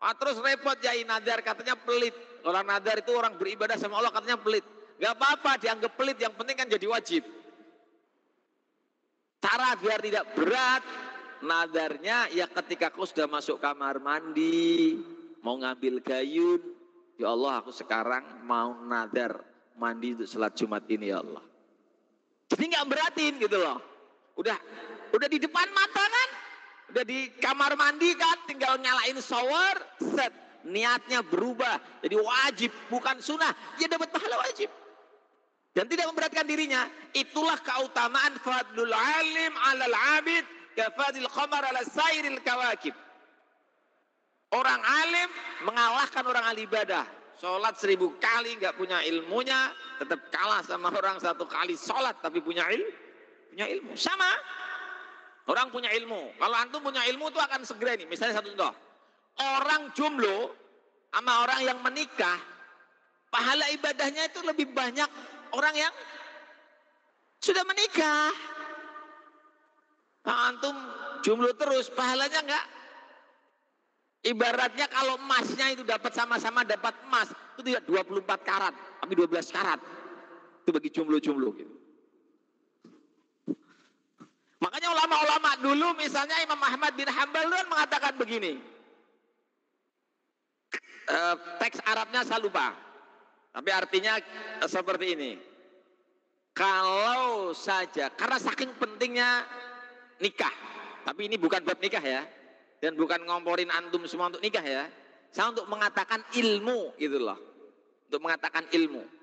Ah, 0.00 0.16
terus 0.16 0.40
repot 0.40 0.78
ya 0.80 0.96
nazar 1.04 1.44
katanya 1.44 1.76
pelit. 1.76 2.14
Orang 2.40 2.64
nazar 2.64 3.00
itu 3.00 3.12
orang 3.12 3.36
beribadah 3.36 3.76
sama 3.76 4.00
Allah 4.00 4.12
katanya 4.12 4.40
pelit. 4.40 4.64
Gak 5.00 5.16
apa-apa 5.16 5.56
dianggap 5.56 5.92
pelit, 5.96 6.20
yang 6.20 6.36
penting 6.36 6.56
kan 6.60 6.68
jadi 6.68 6.86
wajib. 6.88 7.24
Cara 9.40 9.72
biar 9.80 10.04
tidak 10.04 10.36
berat, 10.36 10.84
nadarnya 11.40 12.28
ya 12.28 12.44
ketika 12.44 12.92
kau 12.92 13.08
sudah 13.08 13.24
masuk 13.24 13.56
kamar 13.56 13.96
mandi, 13.96 15.00
mau 15.40 15.56
ngambil 15.56 16.04
gayun, 16.04 16.60
ya 17.16 17.32
Allah 17.32 17.64
aku 17.64 17.72
sekarang 17.72 18.44
mau 18.44 18.76
nadar 18.84 19.40
mandi 19.80 20.12
untuk 20.12 20.28
sholat 20.28 20.52
Jumat 20.52 20.84
ini 20.92 21.08
ya 21.08 21.24
Allah. 21.24 21.40
Jadi 22.52 22.64
nggak 22.68 22.86
beratin 22.88 23.32
gitu 23.40 23.56
loh. 23.56 23.80
Udah 24.36 24.60
udah 25.16 25.28
di 25.32 25.40
depan 25.40 25.72
mata 25.72 26.04
kan? 26.04 26.28
Udah 26.92 27.04
di 27.08 27.32
kamar 27.40 27.72
mandi 27.80 28.12
kan? 28.12 28.44
Tinggal 28.44 28.76
nyalain 28.76 29.16
shower, 29.24 29.76
set. 30.16 30.32
Niatnya 30.60 31.24
berubah. 31.24 31.80
Jadi 32.04 32.20
wajib, 32.20 32.70
bukan 32.92 33.16
sunnah. 33.24 33.56
Dia 33.80 33.88
dapat 33.88 34.12
pahala 34.12 34.44
wajib. 34.44 34.68
Dan 35.70 35.86
tidak 35.86 36.10
memberatkan 36.10 36.46
dirinya. 36.50 36.90
Itulah 37.14 37.58
keutamaan 37.62 38.34
fadlul 38.42 38.90
alim 38.90 39.52
alal 39.70 39.96
abid 40.18 40.42
kafadil 40.74 41.30
qamar 41.30 41.62
ala 41.62 41.82
sairil 41.86 42.42
kawakib. 42.42 42.94
Orang 44.50 44.82
alim 44.82 45.30
mengalahkan 45.62 46.26
orang 46.26 46.42
ahli 46.42 46.66
ibadah. 46.66 47.06
Sholat 47.38 47.78
seribu 47.78 48.12
kali 48.20 48.58
nggak 48.60 48.76
punya 48.76 49.00
ilmunya, 49.06 49.72
tetap 49.96 50.20
kalah 50.28 50.60
sama 50.66 50.92
orang 50.92 51.16
satu 51.22 51.48
kali 51.48 51.78
sholat 51.78 52.18
tapi 52.20 52.42
punya 52.42 52.66
ilmu. 52.66 52.90
Punya 53.54 53.66
ilmu. 53.70 53.90
Sama. 53.94 54.30
Orang 55.48 55.70
punya 55.70 55.90
ilmu. 55.94 56.34
Kalau 56.36 56.56
antum 56.58 56.82
punya 56.82 57.02
ilmu 57.08 57.30
itu 57.30 57.40
akan 57.40 57.62
segera 57.64 57.94
nih. 57.96 58.06
Misalnya 58.10 58.42
satu 58.42 58.52
contoh. 58.54 58.74
Orang 59.40 59.90
jomblo 59.96 60.52
sama 61.10 61.46
orang 61.46 61.60
yang 61.64 61.78
menikah, 61.80 62.38
pahala 63.32 63.66
ibadahnya 63.72 64.30
itu 64.30 64.40
lebih 64.46 64.70
banyak 64.70 65.10
orang 65.54 65.74
yang 65.74 65.92
sudah 67.40 67.64
menikah. 67.64 68.32
Nah, 70.28 70.52
antum 70.52 70.76
jomblo 71.24 71.50
terus, 71.56 71.88
pahalanya 71.88 72.44
enggak 72.44 72.66
Ibaratnya 74.20 74.84
kalau 74.92 75.16
emasnya 75.16 75.72
itu 75.72 75.80
dapat 75.80 76.12
sama-sama 76.12 76.60
dapat 76.60 76.92
emas, 77.08 77.32
itu 77.56 77.72
tidak 77.72 77.88
24 77.88 78.28
karat, 78.44 78.74
tapi 79.00 79.16
12 79.16 79.48
karat. 79.48 79.80
Itu 80.60 80.76
bagi 80.76 80.92
jomblo-jomblo 80.92 81.56
gitu. 81.56 81.74
Makanya 84.60 84.92
ulama-ulama 84.92 85.50
dulu 85.64 85.96
misalnya 85.96 86.36
Imam 86.44 86.60
Ahmad 86.60 86.92
bin 86.92 87.08
Hambal 87.08 87.48
kan 87.48 87.64
mengatakan 87.64 88.12
begini. 88.20 88.60
E, 91.08 91.16
teks 91.56 91.80
Arabnya 91.88 92.20
saya 92.20 92.44
lupa. 92.44 92.76
Tapi 93.50 93.70
artinya 93.74 94.18
e, 94.62 94.66
seperti 94.70 95.06
ini. 95.18 95.32
kalau 96.50 97.54
saja 97.54 98.10
karena 98.12 98.36
saking 98.36 98.74
pentingnya 98.76 99.46
nikah. 100.20 100.52
Tapi 101.06 101.30
ini 101.30 101.40
bukan 101.40 101.64
bab 101.64 101.78
nikah 101.80 102.02
ya. 102.02 102.26
Dan 102.80 102.96
bukan 102.96 103.22
ngomporin 103.24 103.70
antum 103.72 104.04
semua 104.04 104.28
untuk 104.28 104.44
nikah 104.44 104.64
ya. 104.64 104.84
Saya 105.30 105.54
untuk 105.54 105.70
mengatakan 105.70 106.20
ilmu 106.36 106.98
gitu 106.98 107.22
loh. 107.22 107.38
Untuk 108.10 108.20
mengatakan 108.20 108.66
ilmu. 108.74 109.20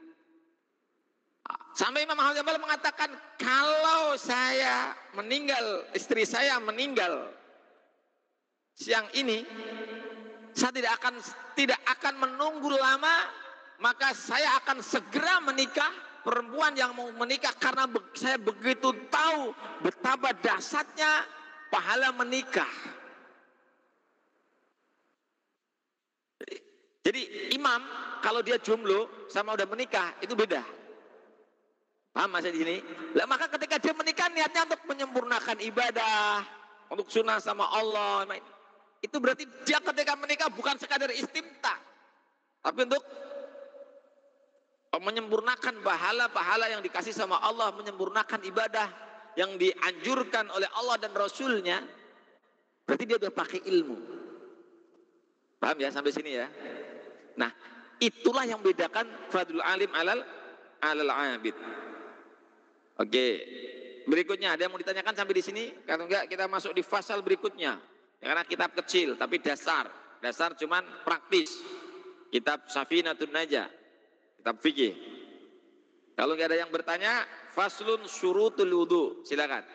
Sampai 1.78 2.10
Imam 2.10 2.18
Ahmad 2.18 2.34
Jambal 2.42 2.58
mengatakan 2.58 3.14
kalau 3.38 4.18
saya 4.18 4.98
meninggal, 5.14 5.86
istri 5.94 6.26
saya 6.26 6.58
meninggal 6.58 7.30
siang 8.74 9.06
ini, 9.14 9.46
saya 10.58 10.74
tidak 10.74 10.98
akan 10.98 11.22
tidak 11.54 11.78
akan 11.86 12.14
menunggu 12.18 12.74
lama, 12.74 13.30
maka 13.78 14.14
saya 14.18 14.58
akan 14.64 14.82
segera 14.82 15.42
menikah 15.46 15.94
perempuan 16.26 16.76
yang 16.76 16.92
mau 16.98 17.08
menikah 17.16 17.54
karena 17.56 17.86
saya 18.18 18.36
begitu 18.42 18.92
tahu 19.08 19.54
betapa 19.86 20.34
dasarnya 20.42 21.24
pahala 21.70 22.12
menikah. 22.18 22.70
Jadi, 27.08 27.56
imam 27.56 27.80
kalau 28.20 28.44
dia 28.44 28.60
jomblo 28.60 29.08
sama 29.32 29.56
udah 29.56 29.64
menikah 29.72 30.12
itu 30.20 30.36
beda. 30.36 30.60
Paham 32.12 32.34
masih 32.36 32.52
di 32.52 32.60
sini? 32.66 32.78
Lah 33.16 33.24
maka 33.30 33.48
ketika 33.48 33.80
dia 33.80 33.94
menikah 33.96 34.28
niatnya 34.28 34.68
untuk 34.68 34.82
menyempurnakan 34.90 35.58
ibadah, 35.64 36.44
untuk 36.92 37.08
sunnah 37.08 37.40
sama 37.40 37.64
Allah. 37.72 38.28
Itu 39.00 39.24
berarti 39.24 39.48
dia 39.64 39.80
ketika 39.80 40.18
menikah 40.20 40.50
bukan 40.52 40.76
sekadar 40.82 41.14
istimta, 41.14 41.80
tapi 42.66 42.90
untuk 42.90 43.06
menyempurnakan 44.96 45.84
pahala-pahala 45.84 46.72
yang 46.72 46.80
dikasih 46.80 47.12
sama 47.12 47.44
Allah, 47.44 47.76
menyempurnakan 47.76 48.40
ibadah 48.48 48.88
yang 49.36 49.60
dianjurkan 49.60 50.48
oleh 50.50 50.66
Allah 50.80 50.96
dan 50.98 51.12
Rasulnya, 51.12 51.84
berarti 52.88 53.04
dia 53.04 53.20
sudah 53.20 53.34
pakai 53.36 53.62
ilmu. 53.68 53.98
Paham 55.60 55.78
ya 55.84 55.90
sampai 55.92 56.12
sini 56.16 56.40
ya? 56.40 56.48
Nah, 57.36 57.52
itulah 58.00 58.48
yang 58.48 58.64
membedakan 58.64 59.06
fadlul 59.30 59.62
alim 59.62 59.92
alal 59.94 60.24
alal 60.82 61.12
abid. 61.12 61.54
Oke. 62.98 63.28
Berikutnya 64.08 64.56
ada 64.56 64.64
yang 64.64 64.72
mau 64.72 64.80
ditanyakan 64.80 65.14
sampai 65.20 65.36
di 65.36 65.44
sini? 65.44 65.64
Kalau 65.84 66.08
enggak 66.08 66.32
kita 66.32 66.48
masuk 66.48 66.72
di 66.72 66.80
fasal 66.80 67.20
berikutnya. 67.20 67.76
Karena 68.24 68.48
kitab 68.48 68.72
kecil 68.72 69.20
tapi 69.20 69.44
dasar. 69.44 69.92
Dasar 70.24 70.56
cuman 70.56 70.82
praktis. 71.04 71.60
Kitab 72.32 72.72
Safinatun 72.72 73.36
Najah 73.36 73.68
kitab 74.48 74.64
fikih. 74.64 74.96
Kalau 76.16 76.40
nggak 76.40 76.56
ada 76.56 76.64
yang 76.64 76.72
bertanya, 76.72 77.28
faslun 77.52 78.08
syurutul 78.08 78.72
wudu. 78.72 79.04
Silakan. 79.28 79.68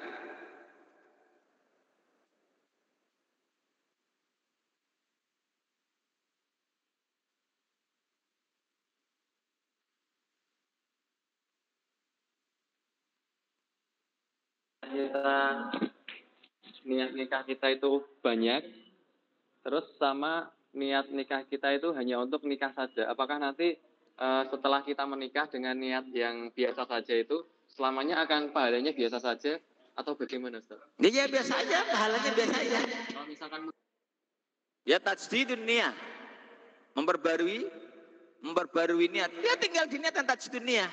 kita 14.93 15.69
niat 16.85 17.17
nikah 17.17 17.45
kita 17.49 17.73
itu 17.73 18.05
banyak 18.21 18.61
terus 19.65 19.89
sama 19.97 20.53
niat 20.77 21.09
nikah 21.09 21.49
kita 21.49 21.73
itu 21.73 21.97
hanya 21.97 22.21
untuk 22.21 22.45
nikah 22.45 22.77
saja 22.77 23.09
apakah 23.09 23.41
nanti 23.41 23.81
uh, 24.19 24.45
setelah 24.51 24.81
kita 24.85 25.05
menikah 25.07 25.47
dengan 25.49 25.77
niat 25.79 26.09
yang 26.13 26.51
biasa 26.53 26.89
saja 26.89 27.15
itu 27.17 27.45
selamanya 27.71 28.21
akan 28.25 28.53
pahalanya 28.53 28.93
biasa 28.93 29.23
saja 29.23 29.57
atau 29.93 30.17
bagaimana 30.17 30.61
Ustaz? 30.61 30.81
Ya, 31.01 31.09
ya 31.09 31.25
biasa 31.29 31.53
aja, 31.63 31.79
pahalanya 31.89 32.31
biasa 32.33 32.55
aja. 32.57 32.79
Kalau 33.13 33.27
misalkan 33.29 33.61
ya 34.89 34.99
tajdidun 35.01 35.63
niat. 35.65 35.95
Memperbarui 36.93 37.65
memperbarui 38.45 39.09
niat. 39.09 39.33
Ya 39.41 39.57
tinggal 39.57 39.89
di 39.89 39.97
niat 39.97 40.13
dan 40.13 40.29
tajdidun 40.29 40.65
niat. 40.65 40.93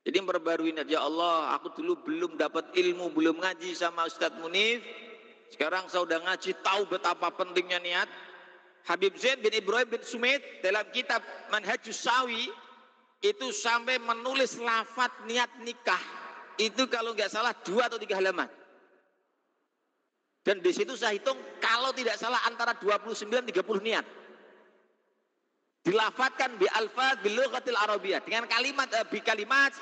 Jadi 0.00 0.16
memperbarui 0.16 0.72
niat, 0.72 0.88
ya 0.88 1.04
Allah, 1.04 1.52
aku 1.60 1.76
dulu 1.76 2.00
belum 2.08 2.40
dapat 2.40 2.72
ilmu, 2.72 3.12
belum 3.12 3.36
ngaji 3.36 3.76
sama 3.76 4.08
Ustadz 4.08 4.40
Munif. 4.40 4.80
Sekarang 5.52 5.92
saya 5.92 6.08
udah 6.08 6.24
ngaji, 6.24 6.56
tahu 6.64 6.88
betapa 6.88 7.28
pentingnya 7.36 7.76
niat. 7.84 8.08
Habib 8.88 9.14
Zaid 9.20 9.44
bin 9.44 9.52
Ibrahim 9.52 9.88
bin 9.92 10.02
Sumit 10.04 10.40
dalam 10.64 10.84
kitab 10.94 11.20
Manhajus 11.52 12.00
Sawi 12.00 12.48
itu 13.20 13.46
sampai 13.52 14.00
menulis 14.00 14.56
lafat 14.56 15.12
niat 15.28 15.50
nikah 15.60 16.00
itu 16.56 16.88
kalau 16.88 17.12
nggak 17.12 17.32
salah 17.32 17.52
dua 17.64 17.88
atau 17.88 18.00
tiga 18.00 18.20
halaman. 18.20 18.48
Dan 20.40 20.64
di 20.64 20.72
situ 20.72 20.96
saya 20.96 21.16
hitung 21.16 21.36
kalau 21.60 21.92
tidak 21.92 22.16
salah 22.16 22.40
antara 22.48 22.72
29 22.80 23.28
30 23.28 23.52
niat. 23.84 24.06
Dilafatkan 25.84 26.60
bi 26.60 26.68
alfaz 26.76 27.20
bil 27.24 27.36
lughatil 27.40 27.76
arabiyah 27.76 28.20
dengan 28.24 28.44
kalimat 28.48 28.88
eh, 28.92 29.04
bi 29.08 29.20
kalimat 29.20 29.72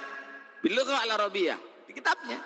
bil 0.63 0.79
al 0.79 1.11
arabiyah 1.15 1.59
di 1.87 1.93
kitabnya. 1.95 2.39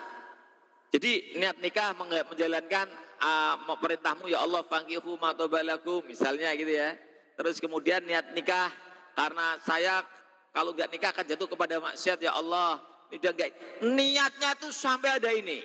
Jadi 0.93 1.41
niat 1.41 1.57
nikah 1.57 1.97
menjalankan 1.97 2.85
uh, 3.23 3.55
perintahmu 3.79 4.27
ya 4.27 4.43
Allah 4.43 4.61
fangkihu 4.67 5.15
matobalakum 5.17 6.03
misalnya 6.03 6.51
gitu 6.59 6.75
ya. 6.75 6.99
Terus 7.39 7.57
kemudian 7.57 8.03
niat 8.03 8.35
nikah 8.35 8.69
karena 9.15 9.57
saya 9.63 10.03
kalau 10.53 10.75
nggak 10.75 10.91
nikah 10.91 11.09
akan 11.15 11.25
jatuh 11.25 11.47
kepada 11.47 11.79
maksiat 11.79 12.19
ya 12.19 12.35
Allah. 12.35 12.83
Tidak 13.13 13.29
enggak 13.29 13.51
niatnya 13.85 14.57
tuh 14.57 14.73
sampai 14.73 15.21
ada 15.21 15.29
ini. 15.29 15.61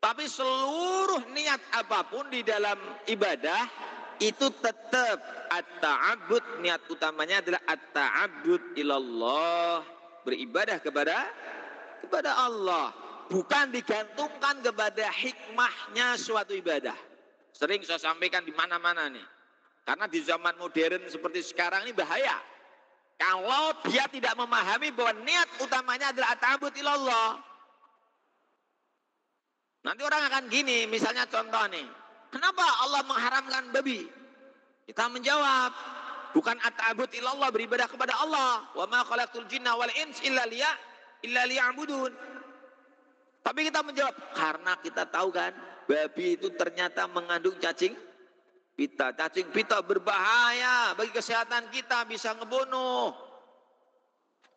Tapi 0.00 0.24
seluruh 0.28 1.24
niat 1.32 1.60
apa 1.76 2.04
pun 2.08 2.28
di 2.32 2.40
dalam 2.40 2.76
ibadah 3.08 3.68
itu 4.20 4.48
tetap 4.64 5.20
at-ta'abbud 5.52 6.64
niat 6.64 6.80
utamanya 6.88 7.44
adalah 7.44 7.60
at-ta'abbud 7.68 8.76
ilallah 8.80 9.84
beribadah 10.24 10.80
kepada 10.80 11.28
kepada 12.00 12.32
Allah 12.32 12.92
bukan 13.30 13.74
digantungkan 13.74 14.62
kepada 14.62 15.10
hikmahnya 15.10 16.14
suatu 16.18 16.54
ibadah. 16.54 16.94
Sering 17.56 17.80
saya 17.82 17.98
sampaikan 17.98 18.44
di 18.44 18.52
mana-mana 18.52 19.08
nih. 19.08 19.24
Karena 19.86 20.10
di 20.10 20.20
zaman 20.20 20.58
modern 20.58 21.06
seperti 21.06 21.46
sekarang 21.46 21.86
ini 21.86 21.94
bahaya. 21.94 22.36
Kalau 23.16 23.72
dia 23.88 24.04
tidak 24.12 24.36
memahami 24.36 24.92
bahwa 24.92 25.24
niat 25.24 25.48
utamanya 25.62 26.12
adalah 26.12 26.36
atabut 26.36 26.74
ilallah. 26.76 27.40
Nanti 29.86 30.02
orang 30.02 30.26
akan 30.26 30.44
gini, 30.50 30.84
misalnya 30.90 31.24
contoh 31.30 31.64
nih. 31.70 31.86
Kenapa 32.34 32.66
Allah 32.82 33.06
mengharamkan 33.06 33.70
babi? 33.70 34.10
Kita 34.84 35.06
menjawab, 35.08 35.70
bukan 36.34 36.58
atabut 36.60 37.08
ilallah 37.14 37.48
beribadah 37.54 37.88
kepada 37.88 38.12
Allah. 38.20 38.66
Wa 38.74 38.84
ma 38.90 39.06
khalaqtul 39.06 39.46
jinna 39.48 39.72
wal 39.78 39.88
ins 39.96 40.20
illa 40.26 40.44
liya 40.44 40.68
illa. 41.24 41.46
Tapi 43.46 43.70
kita 43.70 43.78
menjawab, 43.86 44.10
karena 44.34 44.74
kita 44.82 45.06
tahu 45.06 45.30
kan, 45.30 45.54
babi 45.86 46.34
itu 46.34 46.50
ternyata 46.58 47.06
mengandung 47.06 47.54
cacing 47.62 47.94
pita. 48.74 49.14
Cacing 49.14 49.54
pita 49.54 49.78
berbahaya 49.86 50.98
bagi 50.98 51.14
kesehatan 51.14 51.70
kita, 51.70 52.10
bisa 52.10 52.34
ngebunuh. 52.34 53.14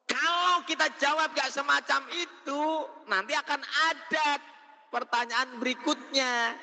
Kalau 0.10 0.66
kita 0.66 0.90
jawab 0.98 1.38
gak 1.38 1.54
semacam 1.54 2.02
itu, 2.18 2.62
nanti 3.06 3.38
akan 3.38 3.62
ada 3.62 4.42
pertanyaan 4.90 5.62
berikutnya. 5.62 6.58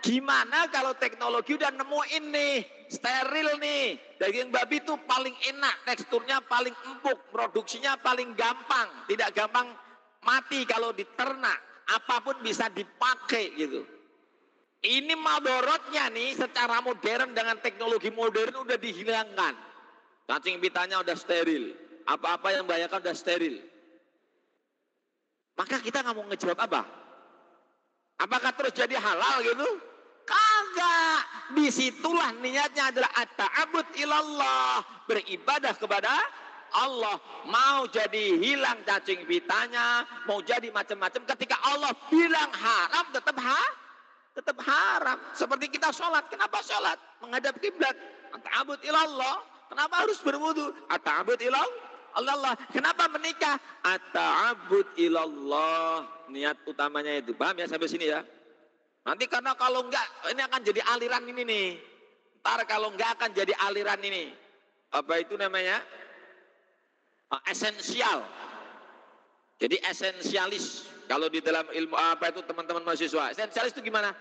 Gimana 0.00 0.72
kalau 0.72 0.96
teknologi 0.96 1.60
udah 1.60 1.76
nemu 1.76 2.00
ini, 2.08 2.64
steril 2.88 3.60
nih. 3.60 4.00
Daging 4.16 4.48
babi 4.48 4.80
itu 4.80 4.96
paling 5.04 5.36
enak, 5.52 5.76
teksturnya 5.84 6.40
paling 6.48 6.72
empuk, 6.88 7.20
produksinya 7.28 8.00
paling 8.00 8.32
gampang, 8.32 8.88
tidak 9.12 9.36
gampang 9.36 9.76
mati 10.26 10.66
kalau 10.66 10.90
diternak, 10.90 11.86
apa 11.86 12.18
pun 12.18 12.36
bisa 12.42 12.66
dipakai 12.74 13.54
gitu. 13.54 13.86
Ini 14.82 15.14
madorotnya 15.14 16.10
nih 16.12 16.36
secara 16.36 16.82
modern 16.82 17.32
dengan 17.32 17.56
teknologi 17.62 18.10
modern 18.10 18.66
udah 18.66 18.76
dihilangkan. 18.76 19.54
Cacing 20.26 20.58
pitanya 20.58 21.00
udah 21.00 21.14
steril. 21.14 21.74
Apa-apa 22.06 22.54
yang 22.54 22.66
membahayakan 22.66 22.98
udah 23.02 23.16
steril. 23.16 23.62
Maka 25.56 25.80
kita 25.80 26.02
nggak 26.04 26.14
mau 26.14 26.26
ngejawab 26.28 26.58
apa? 26.60 26.82
Apakah 28.20 28.52
terus 28.54 28.74
jadi 28.76 28.98
halal 29.00 29.42
gitu? 29.42 29.68
Kagak. 30.26 31.22
Di 31.56 31.66
situlah 31.70 32.34
niatnya 32.42 32.90
adalah 32.90 33.10
at-ta'abud 33.14 33.86
ilallah. 33.96 34.82
Beribadah 35.06 35.72
kepada 35.78 36.10
Allah 36.74 37.16
mau 37.46 37.86
jadi 37.86 38.38
hilang 38.40 38.82
cacing 38.82 39.28
pitanya, 39.28 40.02
mau 40.26 40.42
jadi 40.42 40.72
macam-macam. 40.74 41.22
Ketika 41.36 41.56
Allah 41.62 41.92
bilang 42.10 42.50
haram, 42.50 43.06
tetap 43.14 43.36
ha, 43.38 43.62
tetap 44.34 44.56
haram. 44.64 45.18
Seperti 45.36 45.70
kita 45.70 45.94
sholat, 45.94 46.26
kenapa 46.26 46.58
sholat? 46.64 46.98
Menghadap 47.22 47.56
kiblat. 47.62 47.94
Ta'abud 48.36 48.80
ilallah. 48.84 49.40
Kenapa 49.66 50.06
harus 50.06 50.18
berwudu? 50.22 50.74
Ta'abud 50.90 51.40
ilallah. 51.40 51.86
Allah. 52.16 52.56
Kenapa 52.72 53.12
menikah? 53.12 53.60
Ata'abud 53.84 54.96
ilallah. 54.96 56.08
Niat 56.32 56.56
utamanya 56.64 57.20
itu. 57.20 57.36
Paham 57.36 57.60
ya 57.60 57.68
sampai 57.68 57.88
sini 57.92 58.08
ya? 58.08 58.24
Nanti 59.04 59.28
karena 59.28 59.54
kalau 59.54 59.86
enggak, 59.86 60.02
ini 60.32 60.42
akan 60.42 60.60
jadi 60.64 60.80
aliran 60.96 61.24
ini 61.28 61.42
nih. 61.44 61.68
Ntar 62.42 62.64
kalau 62.66 62.90
enggak 62.90 63.20
akan 63.20 63.30
jadi 63.36 63.52
aliran 63.68 64.00
ini. 64.00 64.32
Apa 64.90 65.20
itu 65.20 65.36
namanya? 65.36 65.84
Uh, 67.26 67.42
esensial. 67.50 68.22
Jadi 69.58 69.82
esensialis. 69.82 70.86
Kalau 71.10 71.26
di 71.26 71.42
dalam 71.42 71.66
ilmu 71.70 71.94
apa 71.94 72.30
itu 72.30 72.42
teman-teman 72.46 72.86
mahasiswa. 72.86 73.34
Esensialis 73.34 73.74
itu 73.74 73.90
gimana? 73.90 74.14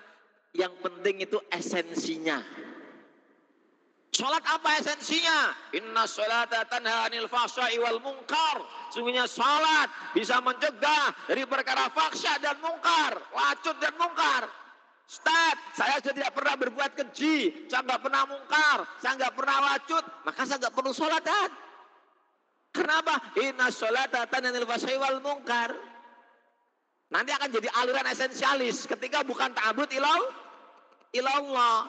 Yang 0.55 0.73
penting 0.81 1.15
itu 1.21 1.37
esensinya. 1.53 2.41
Sholat 4.15 4.41
apa 4.47 4.79
esensinya? 4.79 5.51
Inna 5.75 6.07
sholata 6.07 6.63
tanha 6.71 7.11
anil 7.11 7.27
fahsya'i 7.27 7.75
wal 7.83 7.99
mungkar. 7.99 8.63
Sungguhnya 8.95 9.27
sholat 9.27 9.91
bisa 10.15 10.39
mencegah 10.39 11.11
dari 11.27 11.43
perkara 11.43 11.91
faksa 11.91 12.39
dan 12.39 12.55
mungkar. 12.63 13.19
Lacut 13.35 13.75
dan 13.83 13.91
mungkar. 13.99 14.47
Ustaz, 15.05 15.59
saya 15.77 16.01
sudah 16.01 16.15
tidak 16.17 16.31
pernah 16.33 16.55
berbuat 16.57 16.91
keji. 16.97 17.69
Saya 17.69 17.83
nggak 17.85 18.01
pernah 18.07 18.23
mungkar. 18.25 18.77
Saya 19.03 19.13
nggak 19.19 19.33
pernah 19.35 19.57
lacut. 19.61 20.03
Maka 20.23 20.41
saya 20.47 20.57
nggak 20.63 20.73
perlu 20.73 20.91
sholatan. 20.95 21.49
Kenapa? 22.75 23.23
Inna 23.39 23.71
sholata 23.71 24.27
fahsya'i 24.27 24.99
wal 24.99 25.23
mungkar. 25.23 25.71
Nanti 27.07 27.31
akan 27.31 27.47
jadi 27.47 27.69
aliran 27.79 28.03
esensialis 28.11 28.83
ketika 28.83 29.23
bukan 29.23 29.55
ta'abud 29.55 29.87
ilau 29.95 30.27
ilallah. 31.15 31.87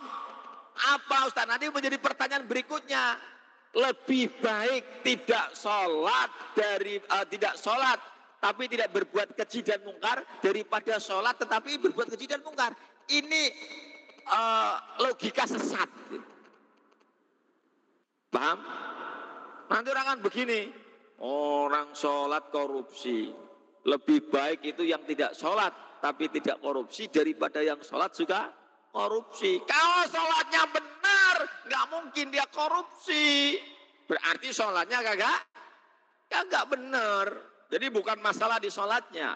Apa 0.77 1.27
Ustaz? 1.27 1.49
Nanti 1.51 1.67
menjadi 1.73 1.99
pertanyaan 1.99 2.47
berikutnya. 2.47 3.19
Lebih 3.77 4.33
baik 4.41 5.05
tidak 5.05 5.53
sholat 5.53 6.33
dari 6.57 6.97
uh, 7.13 7.29
tidak 7.29 7.61
sholat 7.61 8.01
tapi 8.41 8.73
tidak 8.73 8.89
berbuat 8.89 9.37
keji 9.37 9.69
dan 9.69 9.85
mungkar 9.85 10.25
daripada 10.41 10.97
sholat 10.97 11.37
tetapi 11.37 11.77
berbuat 11.85 12.09
keji 12.17 12.25
dan 12.25 12.41
mungkar. 12.41 12.73
Ini 13.13 13.53
uh, 14.33 14.81
logika 15.05 15.45
sesat. 15.45 15.93
Paham? 18.33 18.59
Nanti 19.67 19.89
orang 19.91 20.07
kan 20.15 20.19
begini, 20.23 20.71
orang 21.23 21.91
sholat 21.97 22.51
korupsi. 22.55 23.35
Lebih 23.87 24.31
baik 24.31 24.67
itu 24.67 24.83
yang 24.83 25.03
tidak 25.07 25.35
sholat 25.39 25.71
tapi 26.03 26.27
tidak 26.31 26.59
korupsi 26.59 27.07
daripada 27.07 27.63
yang 27.63 27.79
sholat 27.83 28.11
juga 28.15 28.51
korupsi. 28.91 29.63
Kalau 29.67 30.03
sholatnya 30.11 30.63
benar, 30.71 31.37
nggak 31.67 31.85
mungkin 31.91 32.27
dia 32.35 32.47
korupsi. 32.51 33.59
Berarti 34.07 34.55
sholatnya 34.55 35.03
kagak, 35.03 35.41
kagak 36.31 36.65
benar. 36.71 37.27
Jadi 37.67 37.87
bukan 37.91 38.19
masalah 38.23 38.63
di 38.63 38.71
sholatnya. 38.71 39.35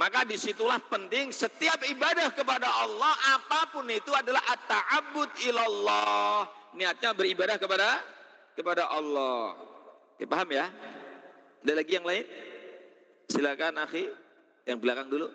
Maka 0.00 0.24
di 0.24 0.40
situlah 0.40 0.80
penting 0.88 1.28
setiap 1.28 1.76
ibadah 1.84 2.32
kepada 2.32 2.64
Allah 2.64 3.12
apa 3.36 3.68
pun 3.68 3.84
itu 3.92 4.08
adalah 4.16 4.40
at-ta'abbud 4.48 5.28
ilallah. 5.44 6.48
Niatnya 6.72 7.12
beribadah 7.12 7.60
kepada 7.60 8.00
kepada 8.54 8.86
Allah. 8.88 9.56
Oke, 10.14 10.24
paham 10.28 10.48
ya? 10.52 10.68
Ada 11.64 11.72
lagi 11.76 11.92
yang 11.96 12.06
lain? 12.06 12.24
Silakan 13.30 13.78
akhi 13.80 14.10
yang 14.66 14.78
belakang 14.80 15.08
dulu. 15.08 15.30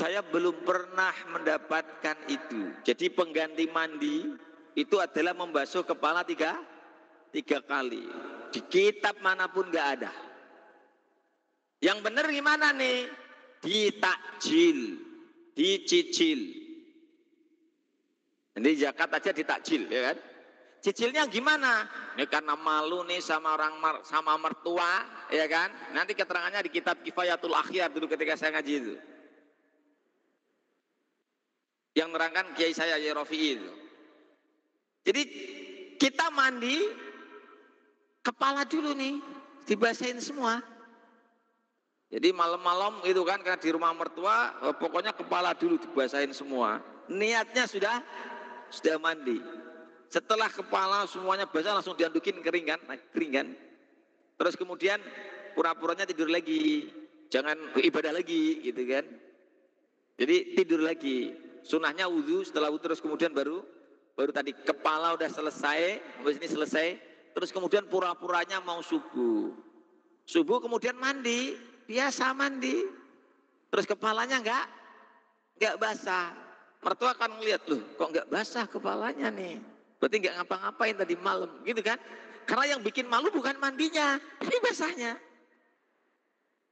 Saya 0.00 0.24
belum 0.24 0.64
pernah 0.64 1.12
mendapatkan 1.28 2.16
itu. 2.32 2.72
Jadi 2.88 3.12
pengganti 3.12 3.68
mandi 3.68 4.32
itu 4.72 4.96
adalah 4.96 5.36
membasuh 5.36 5.84
kepala 5.84 6.24
tiga, 6.24 6.56
tiga 7.28 7.60
kali. 7.60 8.08
Di 8.48 8.64
kitab 8.64 9.20
mana 9.20 9.52
pun 9.52 9.68
nggak 9.68 9.88
ada. 10.00 10.08
Yang 11.84 11.98
benar 12.00 12.32
gimana 12.32 12.72
nih? 12.72 13.12
Ditakjil, 13.60 15.04
dicicil. 15.52 16.40
Ini 18.56 18.70
zakat 18.80 19.20
aja 19.20 19.36
ditakjil, 19.36 19.84
ya 19.92 20.00
kan? 20.12 20.18
Cicilnya 20.80 21.28
gimana? 21.28 21.84
Ini 22.16 22.24
karena 22.24 22.56
malu 22.56 23.04
nih 23.04 23.20
sama 23.20 23.52
orang 23.52 23.76
sama 24.08 24.40
mertua, 24.40 25.04
ya 25.28 25.44
kan? 25.44 25.68
Nanti 25.92 26.16
keterangannya 26.16 26.64
di 26.64 26.72
kitab 26.72 27.04
Kifayatul 27.04 27.52
Akhyar 27.52 27.92
dulu 27.92 28.08
ketika 28.08 28.40
saya 28.40 28.56
ngaji 28.56 28.74
itu 28.80 28.96
yang 32.00 32.16
nerangkan 32.16 32.56
kiai 32.56 32.72
saya 32.72 32.96
Yai 32.96 33.12
Rofi 33.12 33.60
itu. 33.60 33.70
Jadi 35.04 35.22
kita 36.00 36.32
mandi 36.32 36.80
kepala 38.24 38.64
dulu 38.64 38.96
nih, 38.96 39.20
dibasahin 39.68 40.16
semua. 40.16 40.64
Jadi 42.10 42.32
malam-malam 42.34 43.04
itu 43.06 43.22
kan 43.22 43.38
karena 43.44 43.60
di 43.60 43.70
rumah 43.70 43.92
mertua, 43.94 44.56
eh, 44.66 44.74
pokoknya 44.74 45.12
kepala 45.12 45.52
dulu 45.54 45.76
dibasahin 45.76 46.32
semua. 46.32 46.80
Niatnya 47.06 47.68
sudah 47.68 48.02
sudah 48.72 48.96
mandi. 48.96 49.38
Setelah 50.10 50.50
kepala 50.50 51.06
semuanya 51.06 51.46
basah 51.46 51.78
langsung 51.78 51.94
diandukin 51.94 52.42
kering 52.42 52.66
kan, 52.66 52.80
kering 53.14 53.32
kan. 53.36 53.46
Terus 54.40 54.58
kemudian 54.58 54.98
pura-puranya 55.54 56.02
tidur 56.02 56.26
lagi, 56.26 56.90
jangan 57.30 57.54
ibadah 57.78 58.10
lagi 58.10 58.58
gitu 58.58 58.82
kan. 58.90 59.06
Jadi 60.18 60.36
tidur 60.58 60.82
lagi. 60.82 61.49
Sunahnya 61.64 62.08
wudhu, 62.08 62.44
setelah 62.44 62.72
wudhu 62.72 62.90
terus 62.90 63.00
kemudian 63.00 63.32
baru 63.32 63.62
baru 64.16 64.30
tadi 64.36 64.52
kepala 64.52 65.16
udah 65.16 65.30
selesai, 65.32 66.00
habis 66.20 66.36
ini 66.36 66.48
selesai, 66.48 66.86
terus 67.32 67.48
kemudian 67.48 67.88
pura-puranya 67.88 68.60
mau 68.60 68.84
subuh. 68.84 69.52
Subuh 70.28 70.60
kemudian 70.60 70.94
mandi, 71.00 71.56
biasa 71.88 72.36
mandi. 72.36 72.84
Terus 73.70 73.86
kepalanya 73.86 74.42
enggak 74.42 74.66
enggak 75.56 75.76
basah. 75.80 76.36
Mertua 76.80 77.12
akan 77.12 77.40
ngeliat 77.40 77.62
loh, 77.68 77.80
kok 77.96 78.08
enggak 78.12 78.28
basah 78.32 78.64
kepalanya 78.64 79.28
nih. 79.28 79.60
Berarti 80.00 80.16
enggak 80.16 80.34
ngapa-ngapain 80.40 80.96
tadi 80.96 81.14
malam, 81.20 81.50
gitu 81.64 81.80
kan? 81.84 82.00
Karena 82.48 82.76
yang 82.76 82.80
bikin 82.80 83.04
malu 83.04 83.28
bukan 83.28 83.56
mandinya, 83.60 84.16
ini 84.40 84.56
basahnya. 84.64 85.12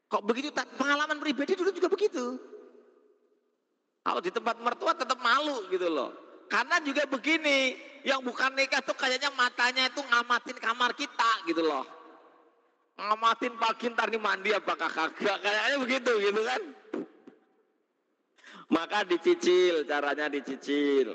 Kok 0.09 0.25
begitu? 0.25 0.49
Pengalaman 0.81 1.21
pribadi 1.21 1.53
dulu 1.53 1.69
juga 1.69 1.93
begitu. 1.93 2.41
Kalau 4.09 4.25
di 4.25 4.33
tempat 4.33 4.57
mertua 4.65 4.97
tetap 4.97 5.21
malu 5.21 5.69
gitu 5.69 5.85
loh. 5.93 6.17
Karena 6.49 6.81
juga 6.81 7.05
begini, 7.05 7.77
yang 8.09 8.25
bukan 8.25 8.57
nikah 8.57 8.81
tuh 8.81 8.97
kayaknya 8.97 9.29
matanya 9.37 9.85
itu 9.85 10.01
ngamatin 10.01 10.57
kamar 10.57 10.97
kita 10.97 11.45
gitu 11.45 11.61
loh. 11.61 11.85
Ngamatin 12.97 13.53
pagi 13.61 13.93
ntar 13.93 14.09
nih 14.09 14.17
mandi 14.17 14.57
apakah 14.57 14.89
kagak, 14.89 15.37
kayaknya 15.45 15.77
begitu 15.77 16.13
gitu 16.25 16.41
kan. 16.41 16.63
Maka 18.73 19.05
dicicil, 19.05 19.85
caranya 19.85 20.33
dicicil. 20.33 21.13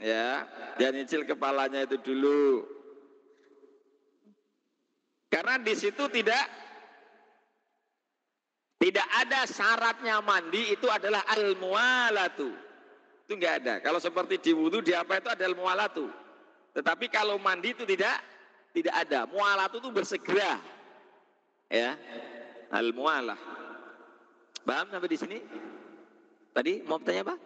Ya, 0.00 0.48
dia 0.80 0.96
nyicil 0.96 1.28
kepalanya 1.28 1.84
itu 1.84 2.00
dulu. 2.00 2.64
Karena 5.28 5.60
di 5.60 5.76
situ 5.76 6.08
tidak 6.08 6.44
tidak 8.80 9.08
ada 9.12 9.44
syaratnya 9.44 10.24
mandi 10.24 10.72
itu 10.72 10.88
adalah 10.88 11.20
al-mualatu. 11.28 12.48
Itu 13.28 13.36
enggak 13.36 13.54
ada. 13.60 13.74
Kalau 13.84 14.00
seperti 14.00 14.40
di 14.40 14.52
wudhu 14.56 14.80
di 14.80 14.96
apa 14.96 15.20
itu 15.20 15.28
ada 15.28 15.44
al-mualatu. 15.44 16.08
Tetapi 16.72 17.12
kalau 17.12 17.36
mandi 17.36 17.76
itu 17.76 17.84
tidak 17.84 18.16
tidak 18.72 18.94
ada. 18.96 19.28
Mualatu 19.28 19.84
itu 19.84 19.92
bersegera. 19.92 20.56
Ya. 21.68 22.00
Al-mualah. 22.72 23.36
Paham 24.64 24.88
sampai 24.88 25.10
di 25.12 25.18
sini? 25.20 25.38
Tadi 26.56 26.80
mau 26.82 26.96
bertanya 26.96 27.28
apa? 27.28 27.36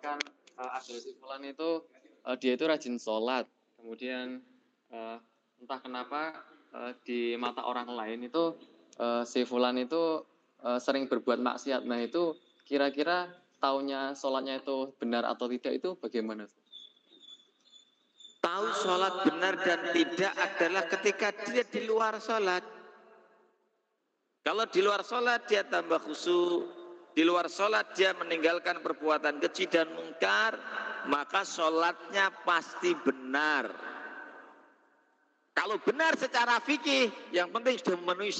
kan 0.00 0.16
uh, 0.56 0.80
Fulan 1.20 1.44
itu 1.44 1.84
uh, 2.24 2.36
dia 2.40 2.56
itu 2.56 2.64
rajin 2.64 2.96
sholat, 2.96 3.44
kemudian 3.76 4.40
uh, 4.88 5.20
entah 5.60 5.80
kenapa 5.80 6.40
uh, 6.72 6.92
di 7.04 7.36
mata 7.36 7.68
orang 7.68 7.92
lain 7.92 8.26
itu 8.26 8.56
uh, 8.96 9.22
si 9.28 9.44
Fulan 9.44 9.76
itu 9.76 10.24
uh, 10.64 10.80
sering 10.80 11.06
berbuat 11.06 11.38
maksiat. 11.38 11.84
Nah 11.84 12.00
itu 12.00 12.32
kira-kira 12.64 13.28
taunya 13.60 14.16
sholatnya 14.16 14.64
itu 14.64 14.96
benar 14.96 15.28
atau 15.28 15.46
tidak 15.52 15.72
itu 15.76 15.90
bagaimana? 16.00 16.48
Tahu 18.40 18.66
sholat 18.72 19.28
benar 19.28 19.54
dan 19.60 19.80
tidak 19.92 20.32
adalah 20.32 20.84
ketika 20.88 21.28
dia 21.44 21.60
di 21.68 21.84
luar 21.84 22.16
sholat. 22.16 22.64
Kalau 24.40 24.64
di 24.64 24.80
luar 24.80 25.04
sholat 25.04 25.44
dia 25.44 25.60
tambah 25.68 26.00
khusyuk, 26.00 26.64
di 27.12 27.20
luar 27.20 27.52
sholat 27.52 27.92
dia 27.92 28.16
meninggalkan 28.16 28.80
perbuatan 28.80 29.44
keji 29.44 29.68
dan 29.68 29.92
mungkar, 29.92 30.56
maka 31.04 31.44
sholatnya 31.44 32.32
pasti 32.48 32.96
benar. 32.96 33.89
Kalau 35.60 35.76
benar 35.84 36.16
secara 36.16 36.56
fikih, 36.64 37.12
yang 37.36 37.52
penting 37.52 37.76
sudah 37.76 38.00
memenuhi 38.00 38.32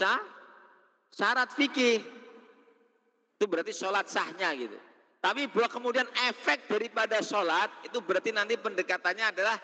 syarat 1.12 1.52
fikih. 1.52 2.00
Itu 3.36 3.44
berarti 3.44 3.76
sholat 3.76 4.08
sahnya 4.08 4.56
gitu. 4.56 4.80
Tapi 5.20 5.44
bahwa 5.52 5.68
kemudian 5.68 6.08
efek 6.32 6.64
daripada 6.64 7.20
sholat 7.20 7.68
itu 7.84 8.00
berarti 8.00 8.32
nanti 8.32 8.56
pendekatannya 8.56 9.36
adalah 9.36 9.60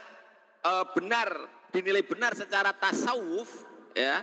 e, 0.61 0.73
benar 0.93 1.33
dinilai 1.73 2.05
benar 2.05 2.37
secara 2.37 2.77
tasawuf 2.77 3.49
ya 3.97 4.21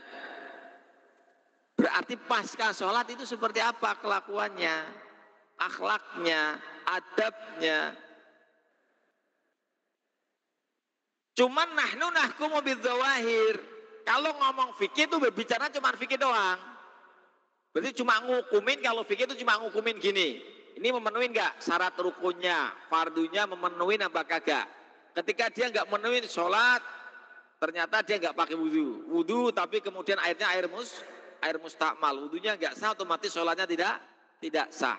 berarti 1.73 2.13
pasca 2.29 2.69
sholat 2.69 3.09
itu 3.09 3.25
seperti 3.25 3.59
apa 3.65 3.97
kelakuannya 3.97 4.85
akhlaknya 5.57 6.61
adabnya 6.85 7.97
cuman 11.33 11.67
nahnu 11.73 12.07
nahkumu 12.13 12.59
bidzawahir 12.61 13.55
kalau 14.03 14.31
ngomong 14.37 14.77
fikih 14.77 15.09
itu 15.09 15.17
berbicara 15.17 15.69
cuma 15.73 15.93
fikih 15.97 16.17
doang 16.17 16.59
berarti 17.73 17.91
cuma 17.97 18.21
ngukumin 18.21 18.79
kalau 18.81 19.01
fikih 19.05 19.25
itu 19.29 19.41
cuma 19.41 19.57
ngukumin 19.61 19.97
gini 19.97 20.41
ini 20.73 20.87
memenuhi 20.89 21.29
enggak 21.29 21.57
syarat 21.61 21.93
rukunnya 21.97 22.73
fardunya 22.89 23.45
memenuhi 23.49 23.97
apa 24.01 24.25
kagak 24.25 24.65
Ketika 25.13 25.45
dia 25.53 25.69
nggak 25.69 25.85
memenuhi 25.93 26.25
sholat, 26.25 26.81
ternyata 27.61 28.01
dia 28.01 28.17
nggak 28.17 28.33
pakai 28.33 28.57
wudhu. 28.57 29.05
Wudhu 29.13 29.53
tapi 29.53 29.77
kemudian 29.77 30.17
airnya 30.17 30.49
air 30.49 30.65
mus, 30.65 31.05
air 31.45 31.61
mustakmal. 31.61 32.17
Wudhunya 32.25 32.57
nggak 32.57 32.73
sah, 32.73 32.97
otomatis 32.97 33.29
sholatnya 33.29 33.69
tidak 33.69 34.01
tidak 34.41 34.73
sah. 34.73 34.97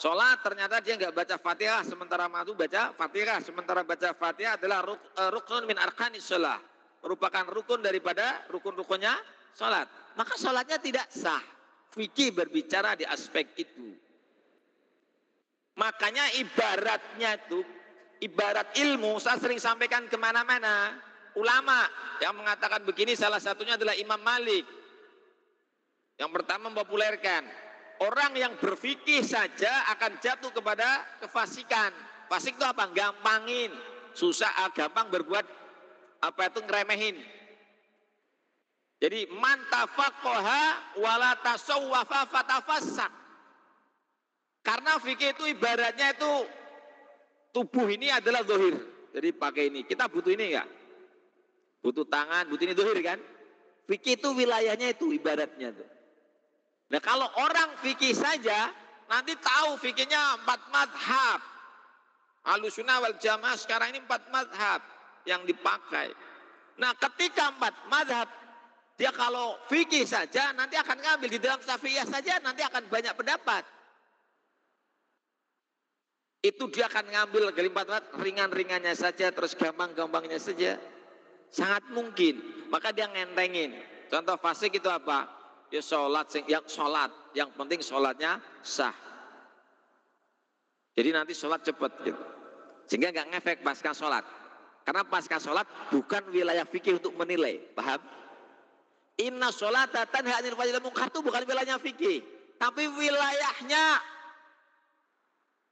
Sholat 0.00 0.40
ternyata 0.40 0.80
dia 0.80 0.96
nggak 0.96 1.12
baca 1.12 1.36
fatihah, 1.36 1.84
sementara 1.84 2.24
madu 2.24 2.56
baca 2.56 2.96
fatihah. 2.96 3.44
Sementara 3.44 3.84
baca 3.84 4.16
fatihah 4.16 4.56
adalah 4.56 4.88
uh, 4.96 5.28
rukun 5.28 5.68
min 5.68 5.76
arkanis 5.76 6.24
sholat. 6.24 6.56
Merupakan 7.04 7.44
rukun 7.52 7.84
daripada 7.84 8.48
rukun-rukunnya 8.48 9.12
sholat. 9.52 9.84
Maka 10.16 10.40
sholatnya 10.40 10.80
tidak 10.80 11.04
sah. 11.12 11.44
Fikih 11.92 12.32
berbicara 12.32 12.96
di 12.96 13.04
aspek 13.04 13.44
itu. 13.60 13.92
Makanya 15.76 16.32
ibaratnya 16.32 17.36
itu 17.36 17.60
ibarat 18.24 18.72
ilmu, 18.80 19.20
saya 19.20 19.36
sering 19.36 19.60
sampaikan 19.60 20.08
ke 20.08 20.16
mana-mana. 20.16 20.96
Ulama 21.36 21.84
yang 22.24 22.40
mengatakan 22.40 22.88
begini 22.88 23.12
salah 23.12 23.38
satunya 23.38 23.76
adalah 23.76 23.92
Imam 24.00 24.18
Malik. 24.18 24.64
Yang 26.16 26.30
pertama 26.40 26.72
mempopulerkan. 26.72 27.69
Orang 28.00 28.32
yang 28.32 28.56
berfikih 28.56 29.20
saja 29.20 29.68
akan 29.92 30.16
jatuh 30.24 30.48
kepada 30.56 31.04
kefasikan. 31.20 31.92
Fasik 32.32 32.56
itu 32.56 32.64
apa? 32.64 32.88
Gampangin. 32.96 33.68
Susah, 34.16 34.48
ah, 34.56 34.72
gampang 34.72 35.12
berbuat 35.12 35.44
apa 36.24 36.48
itu 36.48 36.64
ngeremehin. 36.64 37.20
Jadi 39.04 39.28
mantafakoha 39.36 40.96
wala 40.96 41.36
tasawwafa. 41.44 42.24
Karena 44.64 44.96
fikih 45.00 45.36
itu 45.36 45.44
ibaratnya 45.52 46.16
itu 46.16 46.32
tubuh 47.52 47.84
ini 47.84 48.08
adalah 48.08 48.44
zohir. 48.48 48.80
Jadi 49.12 49.28
pakai 49.36 49.68
ini. 49.68 49.84
Kita 49.84 50.08
butuh 50.08 50.32
ini 50.32 50.56
enggak? 50.56 50.68
Butuh 51.84 52.08
tangan, 52.08 52.48
butuh 52.48 52.64
ini 52.64 52.74
zohir 52.76 52.96
kan? 53.04 53.20
Fikih 53.88 54.16
itu 54.16 54.28
wilayahnya 54.32 54.96
itu 54.96 55.12
ibaratnya 55.12 55.76
tuh. 55.76 55.99
Nah 56.90 56.98
kalau 56.98 57.26
orang 57.38 57.78
fikih 57.86 58.10
saja, 58.18 58.74
nanti 59.06 59.38
tahu 59.38 59.78
fikihnya 59.78 60.42
empat 60.42 60.60
madhab. 60.74 61.40
Alusuna 62.50 62.98
wal 62.98 63.14
jamaah 63.22 63.54
sekarang 63.54 63.94
ini 63.94 64.02
empat 64.02 64.26
madhab 64.34 64.82
yang 65.22 65.46
dipakai. 65.46 66.10
Nah 66.82 66.90
ketika 66.98 67.54
empat 67.54 67.74
madhab, 67.86 68.28
dia 68.98 69.14
kalau 69.14 69.54
fikih 69.70 70.02
saja 70.02 70.50
nanti 70.50 70.74
akan 70.74 70.98
ngambil 70.98 71.28
di 71.30 71.38
dalam 71.38 71.62
syafi'iyah 71.62 72.10
saja 72.10 72.42
nanti 72.42 72.66
akan 72.66 72.82
banyak 72.90 73.14
pendapat. 73.14 73.62
Itu 76.40 76.72
dia 76.72 76.90
akan 76.90 77.06
ngambil 77.12 77.52
kelimpat 77.54 78.18
ringan-ringannya 78.18 78.96
saja 78.96 79.30
terus 79.30 79.54
gampang-gampangnya 79.54 80.40
saja. 80.40 80.80
Sangat 81.52 81.84
mungkin. 81.92 82.40
Maka 82.72 82.96
dia 82.96 83.06
ngentengin. 83.12 83.76
Contoh 84.08 84.40
fasik 84.40 84.80
itu 84.80 84.88
apa 84.88 85.39
ya 85.70 85.82
sholat 85.82 86.26
yang 86.50 86.66
sholat. 86.66 87.10
Yang 87.34 87.50
penting 87.54 87.80
sholatnya 87.80 88.42
sah. 88.60 88.94
Jadi 90.94 91.10
nanti 91.14 91.32
sholat 91.32 91.62
cepat 91.62 91.92
gitu. 92.02 92.22
Sehingga 92.90 93.14
nggak 93.14 93.28
ngefek 93.38 93.58
pasca 93.62 93.94
sholat. 93.94 94.26
Karena 94.82 95.06
pasca 95.06 95.38
sholat 95.38 95.66
bukan 95.94 96.28
wilayah 96.34 96.66
fikih 96.66 96.98
untuk 96.98 97.14
menilai 97.14 97.62
paham? 97.78 98.02
Inna 99.22 99.54
sholat 99.54 99.94
tanha 99.94 100.42
anil 100.42 100.58
fajr 100.58 100.82
munkar 100.82 101.12
itu 101.12 101.20
bukan 101.22 101.46
wilayahnya 101.46 101.78
fikih 101.78 102.40
tapi 102.60 102.84
wilayahnya 102.92 103.84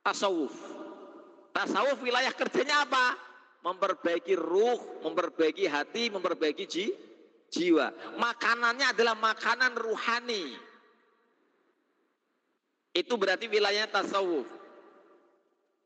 tasawuf. 0.01 0.57
Tasawuf 1.53 2.01
wilayah 2.01 2.33
kerjanya 2.33 2.89
apa? 2.89 3.13
Memperbaiki 3.61 4.33
ruh, 4.33 5.05
memperbaiki 5.05 5.69
hati, 5.69 6.09
memperbaiki 6.09 6.65
ji, 6.65 6.89
jiwa. 7.53 7.93
Makanannya 8.17 8.93
adalah 8.93 9.17
makanan 9.17 9.77
ruhani. 9.77 10.57
Itu 12.93 13.15
berarti 13.15 13.47
wilayahnya 13.47 13.93
tasawuf. 13.93 14.49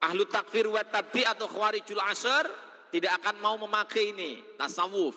Ahlu 0.03 0.27
takfir 0.27 0.67
wa 0.67 0.83
tabdi 0.83 1.23
atau 1.23 1.47
khawarijul 1.47 2.03
asr 2.03 2.51
tidak 2.91 3.23
akan 3.23 3.37
mau 3.39 3.57
memakai 3.57 4.11
ini, 4.11 4.43
tasawuf. 4.59 5.15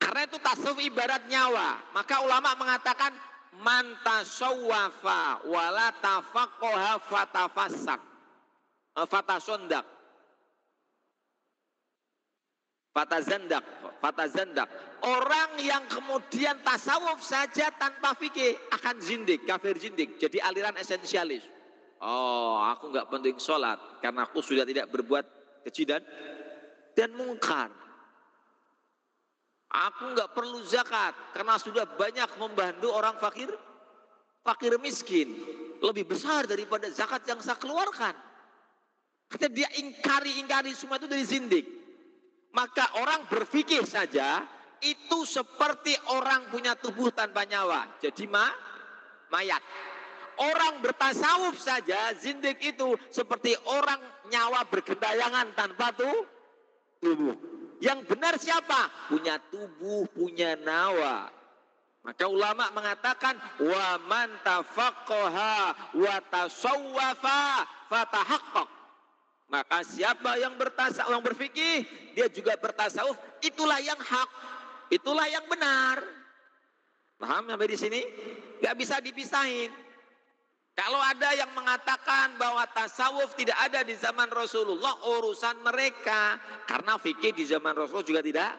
Karena 0.00 0.24
itu 0.24 0.40
tasawuf 0.40 0.80
ibarat 0.80 1.28
nyawa. 1.28 1.92
Maka 1.92 2.24
ulama 2.24 2.56
mengatakan 2.56 3.12
man 3.60 3.98
tasawwafa 4.06 5.42
wala 5.50 5.90
tafaqqaha 5.98 6.92
fatafassak 7.10 8.00
eh, 8.98 9.06
fatasondak 9.08 9.86
fatazandak 12.94 13.64
fatazandak 13.98 14.68
orang 15.02 15.50
yang 15.62 15.84
kemudian 15.90 16.58
tasawuf 16.62 17.22
saja 17.22 17.70
tanpa 17.78 18.14
fikih 18.18 18.58
akan 18.74 18.96
zindik 19.02 19.44
kafir 19.44 19.74
zindik 19.78 20.18
jadi 20.22 20.42
aliran 20.48 20.74
esensialis 20.78 21.42
oh 22.02 22.62
aku 22.66 22.94
nggak 22.94 23.10
penting 23.10 23.36
sholat 23.38 23.78
karena 24.02 24.26
aku 24.26 24.42
sudah 24.42 24.62
tidak 24.62 24.90
berbuat 24.90 25.24
keji 25.66 25.84
dan 26.96 27.10
mungkar 27.14 27.70
Aku 29.68 30.16
nggak 30.16 30.32
perlu 30.32 30.64
zakat 30.64 31.12
karena 31.36 31.60
sudah 31.60 31.84
banyak 31.84 32.28
membantu 32.40 32.88
orang 32.88 33.20
fakir, 33.20 33.52
fakir 34.40 34.72
miskin. 34.80 35.28
Lebih 35.78 36.08
besar 36.08 36.48
daripada 36.48 36.88
zakat 36.88 37.22
yang 37.28 37.38
saya 37.44 37.60
keluarkan. 37.60 38.16
Kata 39.28 39.46
dia 39.52 39.68
ingkari-ingkari 39.76 40.72
semua 40.72 40.96
itu 40.96 41.06
dari 41.06 41.22
zindik. 41.22 41.66
Maka 42.52 42.84
orang 43.00 43.28
berpikir 43.28 43.84
saja 43.84 44.42
itu 44.80 45.18
seperti 45.26 45.94
orang 46.14 46.48
punya 46.48 46.78
tubuh 46.78 47.10
tanpa 47.10 47.44
nyawa. 47.44 47.98
Jadi 48.00 48.24
ma, 48.30 48.48
mayat. 49.28 49.60
Orang 50.38 50.78
bertasawuf 50.78 51.58
saja 51.58 52.14
zindik 52.14 52.62
itu 52.62 52.94
seperti 53.10 53.58
orang 53.66 53.98
nyawa 54.30 54.62
bergentayangan 54.70 55.50
tanpa 55.58 55.90
tubuh. 55.98 57.34
Yang 57.82 57.98
benar 58.06 58.34
siapa? 58.38 59.10
Punya 59.10 59.42
tubuh, 59.50 60.06
punya 60.14 60.54
nawa. 60.62 61.30
Maka 62.06 62.24
ulama 62.30 62.70
mengatakan 62.70 63.34
wa 63.58 63.98
man 64.06 64.30
tafaqqaha 64.46 65.54
wa 65.98 66.16
tasawwafa 66.30 67.42
fatahaqqaq. 67.90 68.77
Maka 69.48 69.80
siapa 69.80 70.36
yang 70.36 70.60
bertasawuf 70.60 71.08
yang 71.08 71.24
berfikih, 71.24 71.88
dia 72.12 72.28
juga 72.28 72.52
bertasawuf, 72.60 73.16
itulah 73.40 73.80
yang 73.80 73.96
hak. 73.96 74.30
Itulah 74.88 75.24
yang 75.28 75.44
benar. 75.48 76.00
Paham 77.16 77.48
sampai 77.48 77.68
di 77.68 77.76
sini? 77.76 78.00
Gak 78.60 78.76
bisa 78.76 79.00
dipisahin. 79.00 79.72
Kalau 80.78 81.02
ada 81.02 81.34
yang 81.34 81.50
mengatakan 81.58 82.38
bahwa 82.38 82.62
tasawuf 82.70 83.34
tidak 83.34 83.58
ada 83.58 83.82
di 83.82 83.98
zaman 83.98 84.30
Rasulullah, 84.30 84.94
urusan 85.18 85.58
mereka. 85.66 86.38
Karena 86.70 86.94
fikih 87.00 87.34
di 87.34 87.44
zaman 87.50 87.74
Rasul 87.74 88.06
juga 88.06 88.22
tidak 88.22 88.54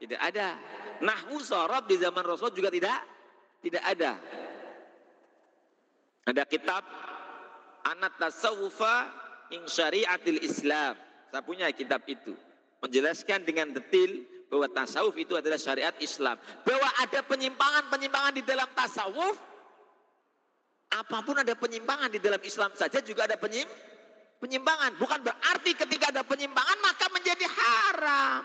tidak 0.00 0.20
ada. 0.22 0.56
Nahwu 1.04 1.38
sorab 1.42 1.84
di 1.84 2.00
zaman 2.00 2.24
Rasul 2.24 2.54
juga 2.54 2.72
tidak 2.72 3.04
tidak 3.60 3.84
ada. 3.84 4.16
Ada 6.24 6.42
kitab 6.48 6.82
Anat 7.84 8.16
Tasawufa 8.16 9.27
in 9.54 9.64
Syariatil 9.68 10.40
Islam. 10.42 10.96
Saya 11.28 11.42
punya 11.44 11.68
kitab 11.72 12.04
itu. 12.08 12.32
Menjelaskan 12.80 13.42
dengan 13.44 13.74
detil 13.74 14.24
bahwa 14.48 14.70
tasawuf 14.72 15.14
itu 15.20 15.36
adalah 15.36 15.60
syariat 15.60 15.92
Islam. 16.00 16.40
Bahwa 16.64 16.88
ada 17.02 17.20
penyimpangan-penyimpangan 17.26 18.32
di 18.38 18.42
dalam 18.44 18.68
tasawuf 18.72 19.36
Apa 20.88 21.20
pun 21.20 21.36
ada 21.36 21.52
penyimpangan 21.52 22.08
di 22.08 22.16
dalam 22.16 22.40
Islam 22.40 22.72
saja 22.72 23.04
juga 23.04 23.28
ada 23.28 23.36
penyim, 23.36 23.68
penyimpangan. 24.40 24.96
Bukan 24.96 25.20
berarti 25.20 25.76
ketika 25.76 26.08
ada 26.08 26.24
penyimpangan 26.24 26.78
maka 26.80 27.12
menjadi 27.12 27.44
haram. 27.44 28.40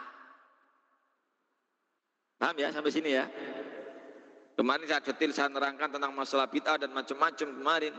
Paham 2.36 2.56
ya 2.60 2.68
sampai 2.76 2.92
sini 2.92 3.16
ya? 3.16 3.32
Kemarin 4.60 4.86
saya 4.86 5.00
detil 5.00 5.32
saya 5.32 5.48
nerangkan 5.50 5.88
tentang 5.88 6.12
masalah 6.12 6.52
bid'ah 6.52 6.76
dan 6.76 6.92
macam-macam 6.92 7.48
kemarin. 7.48 7.94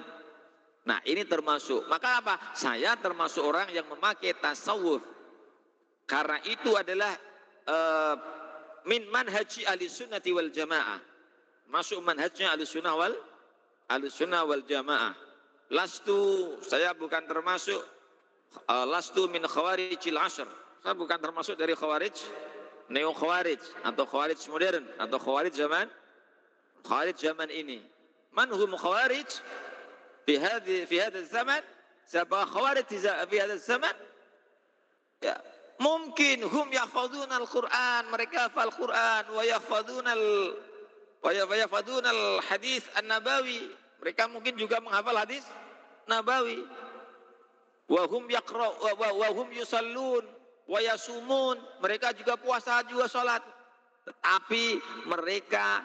Nah 0.85 1.01
ini 1.09 1.24
termasuk. 1.24 1.89
Maka 1.89 2.20
apa? 2.20 2.35
Saya 2.53 2.97
termasuk 3.01 3.41
orang 3.41 3.72
yang 3.72 3.89
memakai 3.89 4.37
tasawuf. 4.37 5.01
Karena 6.05 6.37
itu 6.45 6.76
adalah 6.76 7.16
uh, 7.64 8.14
min 8.85 9.09
manhaji 9.09 9.64
ahli 9.64 9.89
sunnati 9.89 10.28
wal 10.37 10.53
jamaah. 10.53 11.01
Masuk 11.72 12.05
manhajnya 12.05 12.53
ahli 12.53 12.68
sunnah 12.68 12.93
wal 12.93 13.16
Ahlussunnah 13.89 14.49
wal 14.49 14.64
Jamaah. 14.64 15.12
Lastu 15.68 16.57
saya 16.64 16.97
bukan 16.97 17.24
termasuk 17.28 17.80
uh, 18.68 18.87
lastu 18.89 19.28
min 19.28 19.45
khawarijil 19.45 20.16
asr. 20.16 20.49
Saya 20.80 20.95
bukan 20.97 21.20
termasuk 21.20 21.57
dari 21.57 21.76
khawarij 21.76 22.16
neo 22.93 23.12
khawarij 23.12 23.61
atau 23.85 24.05
khawarij 24.05 24.41
modern 24.49 24.85
atau 25.01 25.16
khawarij 25.20 25.53
zaman 25.53 25.89
khawarij 26.85 27.16
zaman 27.16 27.49
ini. 27.53 27.80
Man 28.32 28.53
hum 28.53 28.72
khawarij 28.76 29.28
fi 30.27 30.37
hadhi 30.41 30.87
fi 30.89 30.97
hadha 30.99 31.22
zaman? 31.29 31.62
Siapa 32.09 32.45
khawarij 32.49 32.89
fi 32.89 33.37
hadha 33.39 33.57
zaman? 33.57 33.97
Ya, 35.22 35.41
mungkin 35.81 36.45
hum 36.45 36.68
yahfazun 36.72 37.31
al-Quran, 37.33 38.03
mereka 38.12 38.49
hafal 38.49 38.72
Quran 38.72 39.25
wa 39.33 39.43
yahfazun 39.45 40.05
al 40.05 40.25
wa 41.25 41.33
yafadun 41.33 42.05
al 42.05 42.45
hadis 42.45 42.85
an 43.01 43.09
nabawi 43.09 43.72
mereka 44.05 44.29
mungkin 44.29 44.61
juga 44.61 44.77
menghafal 44.85 45.16
hadis 45.16 45.41
nabawi 46.05 46.61
wa 47.89 48.05
hum 48.05 48.29
yaqra 48.29 48.68
wa 48.93 49.29
hum 49.33 49.49
yusallun 49.57 50.20
wa 50.68 50.79
yasumun 50.85 51.57
mereka 51.81 52.12
juga 52.12 52.37
puasa 52.37 52.85
juga 52.85 53.09
salat 53.09 53.41
tetapi 54.05 54.85
mereka 55.09 55.81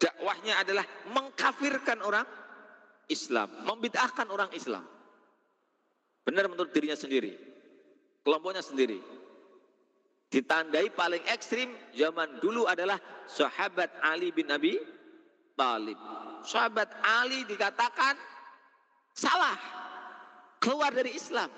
dakwahnya 0.00 0.64
adalah 0.64 0.82
mengkafirkan 1.12 2.00
orang 2.00 2.24
Islam, 3.12 3.52
membid'ahkan 3.68 4.26
orang 4.32 4.48
Islam. 4.56 4.82
Benar 6.24 6.48
menurut 6.48 6.72
dirinya 6.72 6.96
sendiri, 6.96 7.36
kelompoknya 8.24 8.64
sendiri. 8.64 8.98
Ditandai 10.30 10.94
paling 10.94 11.26
ekstrim 11.26 11.74
zaman 11.90 12.38
dulu 12.38 12.64
adalah 12.70 12.96
sahabat 13.26 13.90
Ali 14.00 14.30
bin 14.30 14.46
Abi 14.48 14.78
Talib. 15.58 15.98
Sahabat 16.46 16.86
Ali 17.02 17.42
dikatakan 17.50 18.14
salah, 19.12 19.58
keluar 20.62 20.94
dari 20.94 21.18
Islam. 21.18 21.50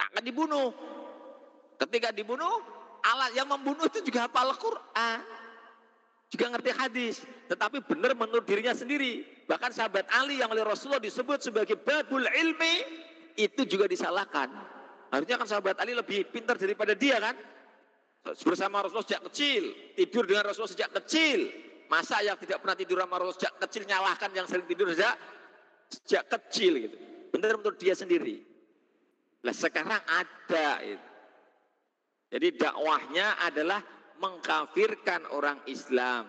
Akan 0.00 0.26
dibunuh. 0.26 0.74
Ketika 1.78 2.10
dibunuh, 2.10 2.60
alat 3.06 3.32
yang 3.32 3.46
membunuh 3.46 3.86
itu 3.86 4.02
juga 4.04 4.26
hafal 4.26 4.50
Quran. 4.58 5.39
Juga 6.30 6.46
ngerti 6.54 6.70
hadis. 6.70 7.16
Tetapi 7.50 7.82
benar 7.82 8.14
menurut 8.14 8.46
dirinya 8.46 8.70
sendiri. 8.70 9.26
Bahkan 9.50 9.74
sahabat 9.74 10.06
Ali 10.14 10.38
yang 10.38 10.54
oleh 10.54 10.62
Rasulullah 10.62 11.02
disebut 11.02 11.42
sebagai 11.42 11.74
babul 11.74 12.22
ilmi, 12.22 12.74
itu 13.34 13.66
juga 13.66 13.90
disalahkan. 13.90 14.46
Harusnya 15.10 15.36
kan 15.42 15.46
sahabat 15.50 15.76
Ali 15.82 15.98
lebih 15.98 16.30
pintar 16.30 16.54
daripada 16.54 16.94
dia 16.94 17.18
kan? 17.18 17.34
Bersama 18.46 18.86
Rasulullah 18.86 19.06
sejak 19.10 19.26
kecil, 19.32 19.74
tidur 19.98 20.22
dengan 20.30 20.46
Rasulullah 20.46 20.74
sejak 20.78 20.90
kecil. 21.02 21.50
Masa 21.90 22.22
yang 22.22 22.38
tidak 22.38 22.62
pernah 22.62 22.78
tidur 22.78 23.02
sama 23.02 23.18
Rasulullah 23.18 23.40
sejak 23.42 23.54
kecil 23.66 23.82
nyalahkan 23.90 24.30
yang 24.30 24.46
sering 24.46 24.66
tidur 24.70 24.86
sejak 24.94 25.14
sejak 25.90 26.24
kecil 26.30 26.72
gitu. 26.86 26.96
Benar 27.34 27.58
menurut 27.58 27.78
dia 27.82 27.98
sendiri. 27.98 28.46
Lah 29.42 29.56
sekarang 29.56 29.98
ada 30.06 30.68
itu. 30.86 31.08
Jadi 32.30 32.48
dakwahnya 32.54 33.42
adalah 33.42 33.82
mengkafirkan 34.20 35.26
orang 35.32 35.58
Islam. 35.66 36.28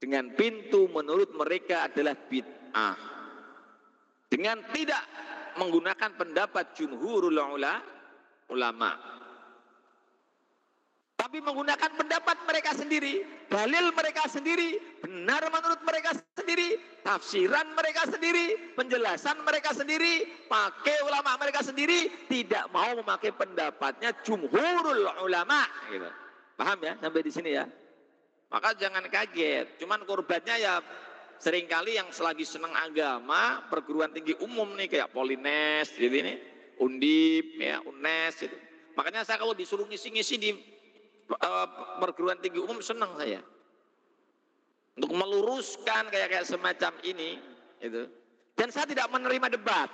Dengan 0.00 0.32
pintu 0.34 0.88
menurut 0.90 1.30
mereka 1.36 1.86
adalah 1.86 2.16
bid'ah. 2.16 2.96
Dengan 4.30 4.64
tidak 4.72 5.04
menggunakan 5.60 6.10
pendapat 6.16 6.72
jumhurul 6.74 7.36
ulama. 8.48 8.92
Tapi 11.20 11.36
menggunakan 11.44 12.00
pendapat 12.00 12.48
mereka 12.48 12.72
sendiri, 12.72 13.20
dalil 13.52 13.92
mereka 13.92 14.24
sendiri, 14.24 14.80
benar 15.04 15.44
menurut 15.52 15.84
mereka 15.84 16.16
sendiri, 16.16 16.80
tafsiran 17.04 17.76
mereka 17.76 18.08
sendiri, 18.08 18.72
penjelasan 18.72 19.36
mereka 19.44 19.76
sendiri, 19.76 20.24
pakai 20.48 20.96
ulama 21.04 21.36
mereka 21.36 21.60
sendiri, 21.60 22.08
tidak 22.32 22.72
mau 22.72 22.96
memakai 22.96 23.36
pendapatnya 23.36 24.16
jumhurul 24.24 25.12
ulama. 25.20 25.68
Gitu. 25.92 26.08
Paham 26.60 26.78
ya 26.84 26.92
sampai 27.00 27.24
di 27.24 27.32
sini 27.32 27.56
ya? 27.56 27.64
Maka 28.52 28.76
jangan 28.76 29.08
kaget, 29.08 29.80
cuman 29.80 30.04
korbannya 30.04 30.60
ya 30.60 30.84
Seringkali 31.40 31.96
yang 31.96 32.12
selagi 32.12 32.44
senang 32.44 32.76
agama, 32.76 33.64
perguruan 33.72 34.12
tinggi 34.12 34.36
umum 34.44 34.76
nih 34.76 34.92
kayak 34.92 35.08
Polines, 35.08 35.88
jadi 35.96 36.20
ini, 36.20 36.34
Undip, 36.76 37.56
ya, 37.56 37.80
UNES, 37.80 38.44
gitu. 38.44 38.56
Makanya 38.92 39.24
saya 39.24 39.40
kalau 39.40 39.56
disuruh 39.56 39.88
ngisi-ngisi 39.88 40.36
di 40.36 40.52
uh, 41.32 41.68
perguruan 41.96 42.36
tinggi 42.44 42.60
umum 42.60 42.84
senang 42.84 43.16
saya. 43.16 43.40
Untuk 45.00 45.16
meluruskan 45.16 46.12
kayak 46.12 46.28
kayak 46.28 46.44
semacam 46.44 46.92
ini, 47.08 47.40
itu. 47.80 48.04
Dan 48.52 48.68
saya 48.68 48.84
tidak 48.84 49.08
menerima 49.08 49.56
debat. 49.56 49.88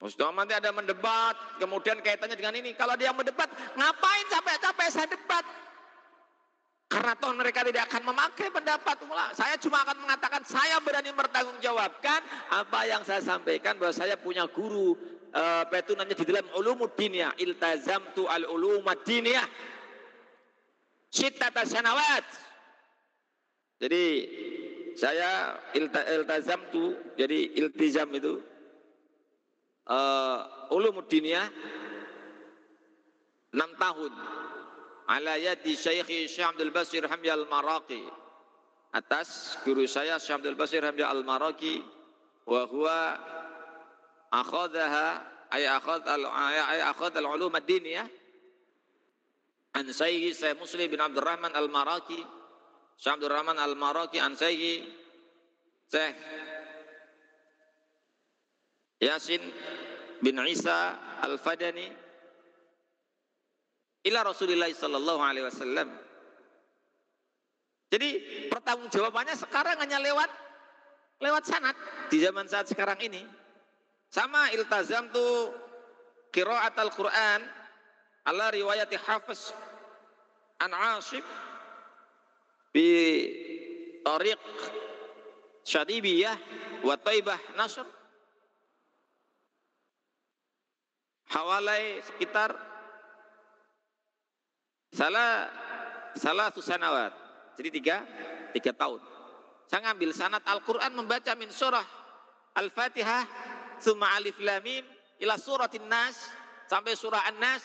Mustafa 0.00 0.32
nanti 0.32 0.56
ada 0.56 0.72
mendebat, 0.72 1.36
kemudian 1.60 2.00
kaitannya 2.00 2.32
dengan 2.32 2.56
ini. 2.56 2.72
Kalau 2.72 2.96
dia 2.96 3.12
mendebat, 3.12 3.52
ngapain 3.76 4.24
capek-capek 4.32 4.88
saya 4.88 5.06
debat? 5.12 5.44
Karena 6.90 7.12
toh 7.20 7.30
mereka 7.36 7.62
tidak 7.62 7.86
akan 7.86 8.08
memakai 8.08 8.48
pendapat 8.50 8.96
ulama. 9.06 9.30
Saya 9.36 9.54
cuma 9.60 9.84
akan 9.86 10.02
mengatakan 10.02 10.42
saya 10.42 10.80
berani 10.82 11.14
bertanggungjawabkan 11.14 12.20
apa 12.50 12.80
yang 12.88 13.06
saya 13.06 13.22
sampaikan 13.22 13.78
bahwa 13.78 13.94
saya 13.94 14.18
punya 14.18 14.48
guru 14.50 14.98
uh, 15.30 15.62
petunannya 15.70 16.18
di 16.18 16.24
dalam 16.26 16.48
ulumuddin 16.58 17.14
ya. 17.14 17.30
Iltazamtu 17.38 18.26
al 18.26 18.42
ulumaddin 18.48 19.36
ya. 19.36 19.44
Sittata 21.14 21.62
sanawat. 21.62 22.26
Jadi 23.78 24.04
saya 24.98 25.62
ilta, 25.78 26.02
iltazamtu 26.10 27.14
jadi 27.14 27.54
iltizam 27.54 28.10
itu 28.18 28.42
uh, 29.88 30.68
ulumuddin 30.74 31.24
ya 31.24 31.44
6 33.54 33.82
tahun. 33.82 34.12
Ala 35.10 35.34
yadi 35.42 35.74
Syekh 35.74 36.06
Syekh 36.30 36.46
Abdul 36.46 36.70
Basir 36.70 37.02
Hamdi 37.02 37.30
Al-Maraqi. 37.30 38.02
Atas 38.94 39.58
guru 39.66 39.86
saya 39.90 40.22
Syekh 40.22 40.42
Abdul 40.42 40.54
Basir 40.54 40.82
Hamdi 40.86 41.02
Al-Maraqi 41.02 41.82
wa 42.46 42.66
huwa 42.66 42.98
ay 45.50 45.66
akhad 45.66 46.06
al 46.06 46.24
ay 46.30 46.80
akhad 46.86 47.14
al 47.18 47.26
ulum 47.26 47.50
ad-diniyah 47.58 48.06
an 49.74 49.86
Syekh 49.90 50.30
Syekh 50.34 50.58
Muslim 50.62 50.86
bin 50.86 51.02
Abdul 51.02 51.26
Rahman 51.26 51.50
Al-Maraqi 51.54 52.22
Syekh 52.94 53.18
Abdul 53.18 53.34
Rahman 53.34 53.58
Al-Maraqi 53.58 54.22
an 54.22 54.38
Syekh 54.38 54.86
Yasin 59.00 59.40
bin 60.20 60.36
Isa 60.44 60.92
Al-Fadani 61.24 61.88
ila 64.04 64.28
Rasulullah 64.28 64.68
sallallahu 64.68 65.20
alaihi 65.24 65.48
wasallam. 65.48 65.88
Jadi 67.90 68.10
pertanggungjawabannya 68.52 69.34
sekarang 69.34 69.76
hanya 69.82 69.98
lewat 69.98 70.30
lewat 71.20 71.42
sanat 71.48 71.74
di 72.12 72.22
zaman 72.22 72.46
saat 72.46 72.68
sekarang 72.68 73.00
ini. 73.00 73.24
Sama 74.12 74.52
iltazam 74.52 75.08
tu 75.10 75.26
qiraat 76.30 76.76
al-Quran 76.76 77.40
ala 78.28 78.52
riwayat 78.52 78.90
Hafiz 79.00 79.54
an 80.60 80.70
Asim 80.76 81.24
Bi 82.70 82.86
tariq 84.06 84.42
Syadibiyah 85.66 86.38
wa 86.86 86.94
Taibah 86.94 87.38
Nasr 87.58 87.99
hawalai 91.30 92.02
sekitar 92.02 92.50
salah 94.90 95.46
salah 96.18 96.50
susanawat 96.50 97.14
jadi 97.54 97.70
tiga 97.70 97.96
tiga 98.50 98.72
tahun. 98.74 98.98
Saya 99.70 99.86
ngambil 99.86 100.10
sanat 100.10 100.42
Al-Quran 100.42 100.90
membaca 100.98 101.30
min 101.38 101.46
surah 101.54 101.86
Al-Fatihah 102.58 103.22
summa 103.78 104.18
alif 104.18 104.34
lamim 104.42 104.82
ila 105.22 105.38
suratin 105.38 105.86
nas 105.86 106.18
sampai 106.66 106.98
surah 106.98 107.22
An-Nas. 107.30 107.62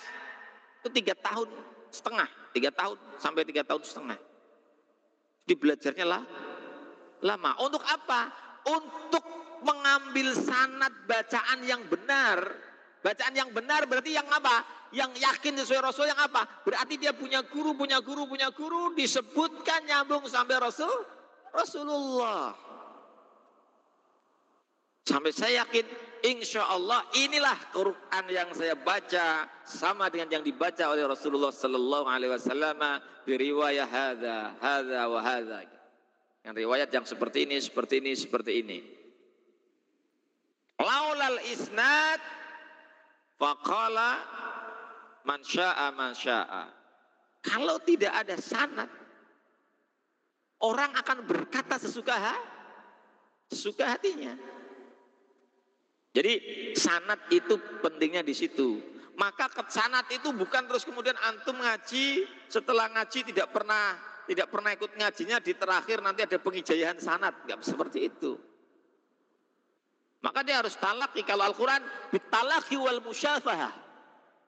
Itu 0.85 0.93
tiga 0.93 1.17
tahun 1.17 1.49
setengah 1.89 2.29
tiga 2.53 2.69
tahun 2.69 2.97
sampai 3.17 3.41
tiga 3.49 3.65
tahun 3.65 3.81
setengah. 3.81 4.19
Jadi 5.45 5.53
belajarnya 5.57 6.05
lah 6.05 6.23
lama. 7.25 7.57
Untuk 7.61 7.81
apa? 7.81 8.29
Untuk 8.65 9.25
mengambil 9.65 10.33
sanat 10.37 10.93
bacaan 11.09 11.65
yang 11.65 11.81
benar 11.89 12.53
Bacaan 13.05 13.37
yang 13.37 13.53
benar 13.53 13.85
berarti 13.85 14.17
yang 14.17 14.25
apa? 14.33 14.65
Yang 14.89 15.21
yakin 15.21 15.61
sesuai 15.61 15.93
Rasul 15.93 16.09
yang 16.09 16.17
apa? 16.17 16.41
Berarti 16.65 16.97
dia 16.97 17.13
punya 17.13 17.45
guru, 17.45 17.77
punya 17.77 18.01
guru, 18.01 18.25
punya 18.25 18.49
guru 18.49 18.97
disebutkan 18.97 19.85
nyambung 19.85 20.25
sampai 20.25 20.57
Rasul 20.57 21.05
Rasulullah. 21.53 22.57
Sampai 25.05 25.29
saya 25.37 25.61
yakin 25.61 25.85
insya 26.25 26.65
Allah 26.65 27.05
inilah 27.13 27.53
Quran 27.77 28.25
yang 28.25 28.49
saya 28.57 28.73
baca 28.73 29.45
sama 29.61 30.09
dengan 30.09 30.41
yang 30.41 30.43
dibaca 30.43 30.89
oleh 30.89 31.05
Rasulullah 31.05 31.53
Sallallahu 31.53 32.09
Alaihi 32.09 32.33
Wasallam 32.33 33.05
di 33.21 33.37
riwayat 33.37 33.85
hada, 33.85 34.57
hada, 34.57 35.05
wa 35.05 35.21
hada. 35.21 35.61
Yang 36.41 36.55
riwayat 36.57 36.89
yang 36.89 37.05
seperti 37.05 37.45
ini, 37.45 37.61
seperti 37.61 38.01
ini, 38.01 38.11
seperti 38.17 38.51
ini. 38.65 38.79
Laulal 40.81 41.37
isnad 41.53 42.34
Faqala 43.35 44.23
man 45.27 45.41
sya'a. 45.43 46.63
Kalau 47.45 47.77
tidak 47.83 48.13
ada 48.25 48.35
sanat, 48.41 48.89
orang 50.63 50.95
akan 50.97 51.27
berkata 51.27 51.77
sesuka 51.77 52.15
sesuka 53.51 53.85
hatinya. 53.85 54.33
Jadi 56.15 56.33
sanat 56.79 57.19
itu 57.29 57.59
pentingnya 57.83 58.23
di 58.23 58.31
situ. 58.31 58.79
Maka 59.19 59.51
sanat 59.67 60.07
itu 60.11 60.31
bukan 60.31 60.67
terus 60.67 60.87
kemudian 60.87 61.15
antum 61.23 61.59
ngaji, 61.59 62.27
setelah 62.47 62.87
ngaji 62.91 63.31
tidak 63.31 63.51
pernah 63.51 63.95
tidak 64.25 64.49
pernah 64.49 64.73
ikut 64.73 64.91
ngajinya 64.97 65.37
di 65.37 65.53
terakhir 65.53 66.01
nanti 66.01 66.25
ada 66.25 66.41
pengijayahan 66.41 66.97
sanat, 66.97 67.35
nggak 67.45 67.61
seperti 67.61 68.09
itu. 68.09 68.35
Maka 70.25 70.41
dia 70.41 70.57
harus 70.57 70.73
talaki 70.73 71.21
kalau 71.21 71.45
Al-Quran 71.45 71.85
bitalaki 72.09 72.73
wal 72.81 72.97
musyafahah. 73.05 73.69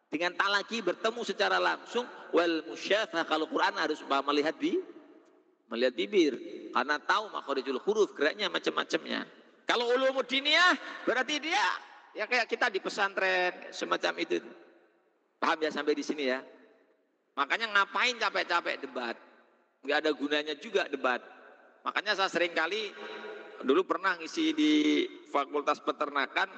Dengan 0.09 0.33
talaki 0.33 0.81
bertemu 0.81 1.21
secara 1.21 1.61
langsung 1.61 2.09
wal 2.33 2.65
musyafah 2.65 3.21
kalau 3.29 3.45
Quran 3.45 3.77
harus 3.77 4.01
melihat 4.01 4.57
bi 4.57 4.81
melihat 5.69 5.93
bibir 5.93 6.33
karena 6.73 6.97
tahu 6.97 7.29
makhorijul 7.29 7.77
huruf 7.85 8.09
geraknya 8.17 8.49
macam-macamnya. 8.49 9.29
Kalau 9.69 9.85
ulumuddiniyah 9.93 11.05
berarti 11.05 11.43
dia 11.45 11.65
ya 12.17 12.25
kayak 12.25 12.49
kita 12.49 12.73
di 12.73 12.81
pesantren 12.81 13.69
semacam 13.69 14.17
itu. 14.17 14.41
Paham 15.37 15.61
ya 15.61 15.69
sampai 15.69 15.93
di 15.93 16.01
sini 16.01 16.33
ya? 16.33 16.41
Makanya 17.37 17.69
ngapain 17.69 18.17
capek-capek 18.17 18.81
debat? 18.81 19.13
Nggak 19.85 19.97
ada 20.01 20.11
gunanya 20.17 20.55
juga 20.57 20.89
debat. 20.89 21.21
Makanya 21.85 22.17
saya 22.17 22.31
sering 22.33 22.57
kali 22.57 22.89
dulu 23.63 23.87
pernah 23.87 24.17
ngisi 24.17 24.53
di 24.53 24.71
Fakultas 25.31 25.81
Peternakan 25.81 26.49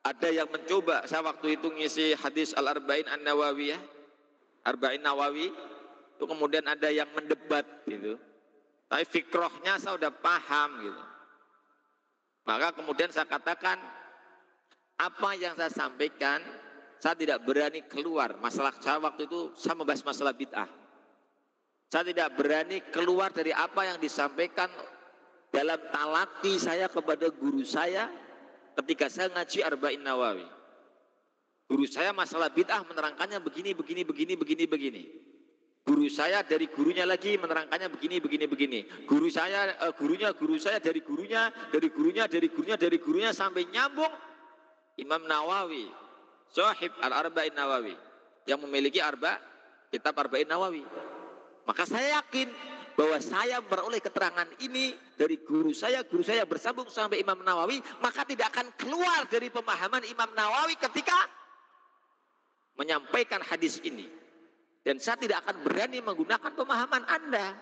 ada 0.00 0.28
yang 0.32 0.48
mencoba 0.48 1.04
saya 1.04 1.24
waktu 1.24 1.60
itu 1.60 1.68
ngisi 1.70 2.16
hadis 2.16 2.56
Al 2.56 2.72
Arba'in 2.72 3.08
An 3.08 3.20
Nawawiyah 3.20 4.00
Arba'in 4.64 5.00
Nawawi 5.00 5.48
itu 6.20 6.24
kemudian 6.28 6.68
ada 6.68 6.92
yang 6.92 7.08
mendebat 7.16 7.64
gitu. 7.88 8.20
Tapi 8.92 9.04
fikrohnya 9.08 9.80
saya 9.80 9.96
udah 9.96 10.12
paham 10.12 10.70
gitu. 10.84 11.02
Maka 12.44 12.76
kemudian 12.76 13.08
saya 13.08 13.24
katakan 13.24 13.80
apa 15.00 15.30
yang 15.40 15.56
saya 15.56 15.72
sampaikan 15.72 16.44
saya 17.00 17.16
tidak 17.16 17.40
berani 17.48 17.80
keluar. 17.88 18.36
Masalah 18.36 18.76
saya 18.84 19.00
waktu 19.00 19.24
itu 19.24 19.56
saya 19.56 19.80
membahas 19.80 20.04
masalah 20.04 20.36
bid'ah. 20.36 20.68
Saya 21.88 22.04
tidak 22.12 22.36
berani 22.36 22.84
keluar 22.92 23.32
dari 23.32 23.56
apa 23.56 23.88
yang 23.88 23.96
disampaikan 23.96 24.68
dalam 25.50 25.78
talaki 25.90 26.56
saya 26.56 26.86
kepada 26.86 27.26
guru 27.34 27.66
saya 27.66 28.06
ketika 28.80 29.10
saya 29.10 29.28
ngaji 29.34 29.58
Arba'in 29.66 30.02
Nawawi. 30.02 30.46
Guru 31.70 31.86
saya 31.86 32.10
masalah 32.10 32.50
bid'ah 32.50 32.82
menerangkannya 32.82 33.38
begini, 33.46 33.70
begini, 33.78 34.02
begini, 34.02 34.34
begini, 34.34 34.64
begini. 34.66 35.02
Guru 35.86 36.06
saya 36.10 36.42
dari 36.42 36.66
gurunya 36.66 37.06
lagi 37.06 37.38
menerangkannya 37.38 37.88
begini, 37.94 38.18
begini, 38.18 38.44
begini. 38.50 38.80
Guru 39.06 39.30
saya, 39.30 39.74
uh, 39.78 39.94
gurunya, 39.94 40.34
guru 40.34 40.58
saya 40.58 40.82
dari 40.82 40.98
gurunya, 41.02 41.50
dari 41.70 41.88
gurunya, 41.90 42.26
dari 42.26 42.48
gurunya, 42.50 42.76
dari 42.78 42.98
gurunya 42.98 43.30
sampai 43.30 43.70
nyambung 43.70 44.10
Imam 44.98 45.22
Nawawi, 45.24 45.86
Sohib 46.50 46.90
Al-Arba'in 47.00 47.54
Nawawi 47.54 47.94
yang 48.50 48.60
memiliki 48.66 48.98
arba, 48.98 49.38
kitab 49.94 50.18
Arba'in 50.18 50.50
Nawawi. 50.50 50.82
Maka 51.64 51.86
saya 51.86 52.18
yakin 52.18 52.50
bahwa 53.00 53.16
saya 53.16 53.64
beroleh 53.64 53.96
keterangan 53.96 54.44
ini 54.60 54.92
dari 55.16 55.40
guru 55.40 55.72
saya, 55.72 56.04
guru 56.04 56.20
saya 56.20 56.44
bersambung 56.44 56.84
sampai 56.92 57.24
Imam 57.24 57.40
Nawawi, 57.40 57.80
maka 58.04 58.28
tidak 58.28 58.52
akan 58.52 58.68
keluar 58.76 59.24
dari 59.24 59.48
pemahaman 59.48 60.04
Imam 60.04 60.28
Nawawi 60.36 60.76
ketika 60.76 61.16
menyampaikan 62.76 63.40
hadis 63.40 63.80
ini. 63.88 64.04
Dan 64.84 65.00
saya 65.00 65.16
tidak 65.16 65.48
akan 65.48 65.64
berani 65.64 66.04
menggunakan 66.04 66.52
pemahaman 66.52 67.08
Anda. 67.08 67.56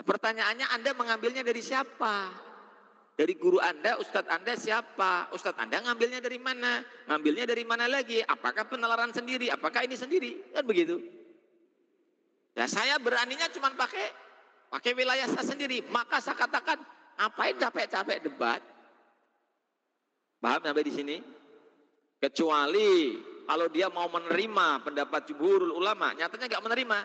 Pertanyaannya 0.00 0.64
Anda 0.72 0.96
mengambilnya 0.96 1.44
dari 1.44 1.60
siapa? 1.60 2.32
Dari 3.20 3.36
guru 3.36 3.60
Anda, 3.60 4.00
Ustadz 4.00 4.32
Anda 4.32 4.56
siapa? 4.56 5.28
Ustadz 5.36 5.60
Anda 5.60 5.76
ngambilnya 5.76 6.24
dari 6.24 6.40
mana? 6.40 6.80
Ngambilnya 7.04 7.44
dari 7.44 7.68
mana 7.68 7.84
lagi? 7.84 8.24
Apakah 8.24 8.64
penalaran 8.64 9.12
sendiri? 9.12 9.52
Apakah 9.52 9.84
ini 9.84 9.92
sendiri? 9.92 10.40
Kan 10.56 10.64
begitu. 10.64 11.19
Ya 12.54 12.66
saya 12.66 12.98
beraninya 12.98 13.46
cuma 13.54 13.70
pakai 13.74 14.10
pakai 14.70 14.94
wilayah 14.94 15.26
saya 15.30 15.46
sendiri. 15.54 15.82
Maka 15.90 16.18
saya 16.22 16.38
katakan, 16.38 16.78
ngapain 17.18 17.54
capek-capek 17.58 18.18
debat? 18.26 18.60
Paham 20.40 20.60
sampai 20.64 20.84
di 20.86 20.92
sini? 20.94 21.16
Kecuali 22.20 23.20
kalau 23.44 23.66
dia 23.68 23.90
mau 23.90 24.06
menerima 24.08 24.86
pendapat 24.86 25.26
jumhurul 25.28 25.74
ulama, 25.74 26.14
nyatanya 26.16 26.46
nggak 26.48 26.64
menerima. 26.64 26.98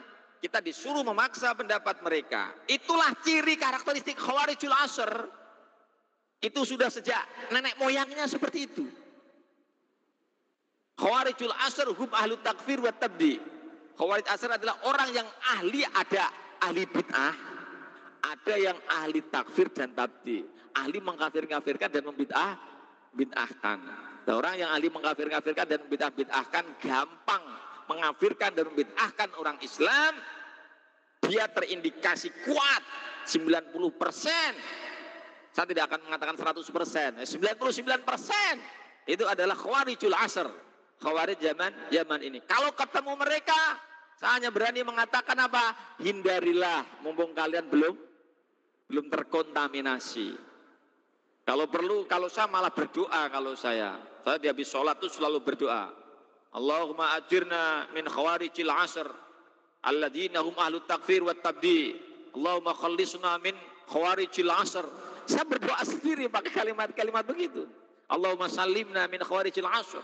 Kita 0.43 0.61
disuruh 0.61 1.01
memaksa 1.01 1.57
pendapat 1.57 2.05
mereka. 2.05 2.53
Itulah 2.69 3.17
ciri 3.25 3.57
karakteristik 3.57 4.19
khawarijul 4.19 4.75
asr. 4.77 5.25
Itu 6.43 6.67
sudah 6.67 6.91
sejak 6.93 7.49
nenek 7.49 7.79
moyangnya 7.81 8.29
seperti 8.29 8.69
itu. 8.69 8.85
Khawarijul 11.01 11.55
asr 11.65 11.89
hum 11.91 12.11
ahlu 12.13 12.37
takfir 12.45 12.77
wa 12.77 12.93
tabdi. 12.93 13.54
Khawarij 13.95 14.27
asar 14.27 14.59
adalah 14.59 14.75
orang 14.83 15.09
yang 15.15 15.27
ahli 15.55 15.87
ada 15.87 16.27
ahli 16.59 16.83
bid'ah, 16.83 17.35
ada 18.27 18.55
yang 18.59 18.75
ahli 18.91 19.23
takfir 19.31 19.71
dan 19.71 19.95
tabdi. 19.95 20.43
Ahli 20.75 20.99
mengkafir-kafirkan 20.99 21.87
dan 21.87 22.03
membid'ah, 22.03 22.59
bid'ahkan. 23.15 23.79
Nah, 24.27 24.33
orang 24.35 24.59
yang 24.59 24.69
ahli 24.75 24.91
mengkafir-kafirkan 24.91 25.65
dan 25.71 25.79
membid'ah-bid'ahkan 25.87 26.65
gampang 26.83 27.43
mengafirkan 27.87 28.51
dan 28.51 28.67
membid'ahkan 28.67 29.29
orang 29.39 29.57
Islam. 29.63 30.19
Dia 31.25 31.47
terindikasi 31.49 32.29
kuat 32.45 32.83
90 33.25 33.71
persen. 33.95 34.51
Saya 35.55 35.65
tidak 35.71 35.87
akan 35.89 36.11
mengatakan 36.11 36.35
100 36.35 36.67
persen. 36.69 37.09
99 37.23 38.03
persen. 38.03 38.53
Itu 39.07 39.23
adalah 39.25 39.55
khawarijul 39.55 40.13
asr 40.13 40.49
Khawarij 41.03 41.39
zaman 41.43 41.71
zaman 41.91 42.19
ini. 42.23 42.39
Kalau 42.47 42.71
ketemu 42.71 43.13
mereka, 43.19 43.59
saya 44.15 44.39
hanya 44.39 44.49
berani 44.49 44.81
mengatakan 44.81 45.35
apa? 45.37 45.75
Hindarilah, 45.99 47.03
mumpung 47.03 47.35
kalian 47.35 47.67
belum 47.67 47.95
belum 48.89 49.05
terkontaminasi. 49.09 50.37
Kalau 51.45 51.69
perlu, 51.69 52.09
kalau 52.09 52.25
saya 52.25 52.49
malah 52.49 52.73
berdoa 52.73 53.29
kalau 53.29 53.53
saya. 53.53 54.01
Saya 54.25 54.41
di 54.41 54.49
habis 54.49 54.65
sholat 54.65 54.97
itu 54.97 55.13
selalu 55.13 55.45
berdoa. 55.45 55.93
Allahumma 56.57 57.13
ajirna 57.21 57.85
min 57.93 58.09
khawarijil 58.09 58.71
asr. 58.73 59.05
Alladzina 59.85 60.41
hum 60.41 60.57
ahlu 60.57 60.81
takfir 60.89 61.21
wa 61.21 61.37
tabdi. 61.37 61.93
Allahumma 62.33 62.73
khallisna 62.73 63.37
min 63.45 63.53
khawarijil 63.85 64.49
asr. 64.49 64.85
Saya 65.29 65.45
berdoa 65.45 65.81
sendiri 65.85 66.25
pakai 66.25 66.49
kalimat-kalimat 66.49 67.25
begitu. 67.29 67.69
Allahumma 68.09 68.49
salimna 68.49 69.05
min 69.05 69.21
khawarijil 69.21 69.69
asr. 69.69 70.01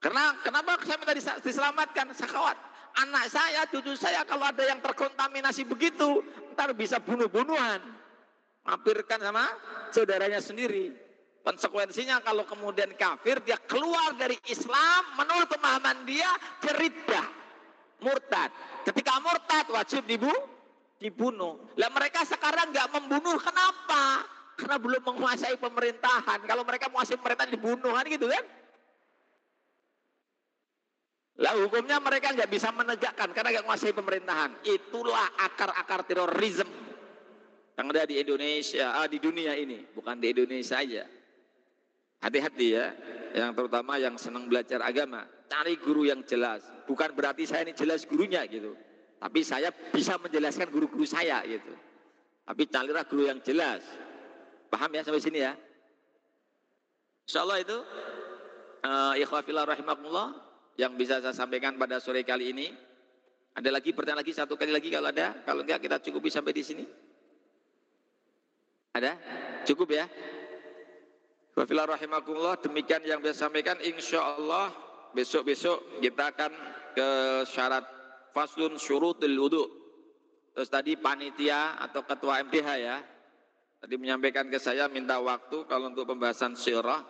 Karena 0.00 0.36
kenapa 0.44 0.76
saya 0.84 0.96
minta 1.00 1.14
diselamatkan? 1.40 2.12
Saya 2.12 2.30
khawatir. 2.30 2.64
anak 2.96 3.28
saya, 3.28 3.68
cucu 3.68 3.92
saya 3.92 4.24
kalau 4.24 4.48
ada 4.48 4.64
yang 4.64 4.80
terkontaminasi 4.80 5.68
begitu, 5.68 6.24
ntar 6.56 6.72
bisa 6.72 6.96
bunuh-bunuhan. 6.96 7.84
Mampirkan 8.64 9.20
sama 9.20 9.44
saudaranya 9.92 10.40
sendiri. 10.40 10.96
Konsekuensinya 11.44 12.18
kalau 12.24 12.42
kemudian 12.42 12.90
kafir, 12.98 13.38
dia 13.44 13.60
keluar 13.68 14.16
dari 14.18 14.34
Islam, 14.50 15.14
menurut 15.14 15.46
pemahaman 15.46 16.02
dia, 16.08 16.26
cerita 16.58 17.22
murtad. 18.02 18.50
Ketika 18.82 19.22
murtad, 19.22 19.70
wajib 19.70 20.02
dibu 20.10 20.32
dibunuh. 20.98 21.60
Lah 21.76 21.92
mereka 21.92 22.24
sekarang 22.26 22.72
nggak 22.72 22.88
membunuh, 22.96 23.36
kenapa? 23.38 24.26
Karena 24.56 24.76
belum 24.80 25.02
menguasai 25.04 25.54
pemerintahan. 25.60 26.42
Kalau 26.48 26.64
mereka 26.64 26.88
menguasai 26.88 27.20
pemerintahan, 27.20 27.52
dibunuh, 27.52 27.92
kan 27.92 28.08
gitu 28.08 28.26
kan? 28.26 28.44
Lah 31.36 31.52
hukumnya 31.52 32.00
mereka 32.00 32.32
nggak 32.32 32.48
bisa 32.48 32.72
menegakkan 32.72 33.28
karena 33.36 33.52
nggak 33.52 33.64
menguasai 33.68 33.92
pemerintahan. 33.92 34.56
Itulah 34.64 35.36
akar-akar 35.36 36.08
terorisme 36.08 36.72
yang 37.76 37.92
ada 37.92 38.08
di 38.08 38.16
Indonesia, 38.16 38.96
ah, 38.96 39.04
di 39.04 39.20
dunia 39.20 39.52
ini, 39.52 39.84
bukan 39.92 40.16
di 40.16 40.32
Indonesia 40.32 40.80
saja. 40.80 41.04
Hati-hati 42.24 42.72
ya, 42.72 42.96
yang 43.36 43.52
terutama 43.52 44.00
yang 44.00 44.16
senang 44.16 44.48
belajar 44.48 44.80
agama, 44.80 45.28
cari 45.44 45.76
guru 45.76 46.08
yang 46.08 46.24
jelas. 46.24 46.64
Bukan 46.88 47.12
berarti 47.12 47.44
saya 47.44 47.68
ini 47.68 47.76
jelas 47.76 48.08
gurunya 48.08 48.40
gitu, 48.48 48.72
tapi 49.20 49.44
saya 49.44 49.68
bisa 49.92 50.16
menjelaskan 50.16 50.72
guru-guru 50.72 51.04
saya 51.04 51.44
gitu. 51.44 51.76
Tapi 52.48 52.64
carilah 52.72 53.04
guru 53.04 53.28
yang 53.28 53.44
jelas. 53.44 53.84
Paham 54.72 54.96
ya 54.96 55.04
sampai 55.04 55.20
sini 55.20 55.44
ya? 55.44 55.52
Insya 57.28 57.44
Allah 57.44 57.58
itu 57.60 57.76
uh, 58.86 59.14
ikhwafillah 59.20 59.66
rahimakumullah 59.66 60.45
yang 60.76 60.94
bisa 60.96 61.20
saya 61.24 61.32
sampaikan 61.32 61.76
pada 61.80 62.00
sore 62.00 62.22
kali 62.22 62.52
ini. 62.52 62.68
Ada 63.56 63.72
lagi 63.72 63.96
pertanyaan 63.96 64.20
lagi 64.20 64.36
satu 64.36 64.52
kali 64.60 64.68
lagi 64.68 64.92
kalau 64.92 65.08
ada, 65.08 65.40
kalau 65.48 65.64
enggak 65.64 65.80
kita 65.80 65.96
cukupi 66.04 66.28
sampai 66.28 66.52
di 66.52 66.60
sini. 66.60 66.84
Ada? 68.92 69.16
Cukup 69.64 69.88
ya? 69.96 70.04
Wafilah 71.56 71.88
rahimakumullah, 71.88 72.60
demikian 72.60 73.00
yang 73.08 73.24
bisa 73.24 73.48
sampaikan 73.48 73.80
insya 73.80 74.20
Allah 74.20 74.76
besok-besok 75.16 76.04
kita 76.04 76.36
akan 76.36 76.52
ke 76.92 77.08
syarat 77.48 77.84
faslun 78.36 78.76
syurutul 78.76 79.32
wudu. 79.40 79.64
Terus 80.52 80.68
tadi 80.68 81.00
panitia 81.00 81.80
atau 81.80 82.04
ketua 82.04 82.44
MDH 82.44 82.68
ya, 82.76 83.00
tadi 83.80 83.94
menyampaikan 83.96 84.52
ke 84.52 84.60
saya 84.60 84.84
minta 84.92 85.16
waktu 85.16 85.64
kalau 85.64 85.88
untuk 85.88 86.04
pembahasan 86.04 86.52
sirah, 86.60 87.00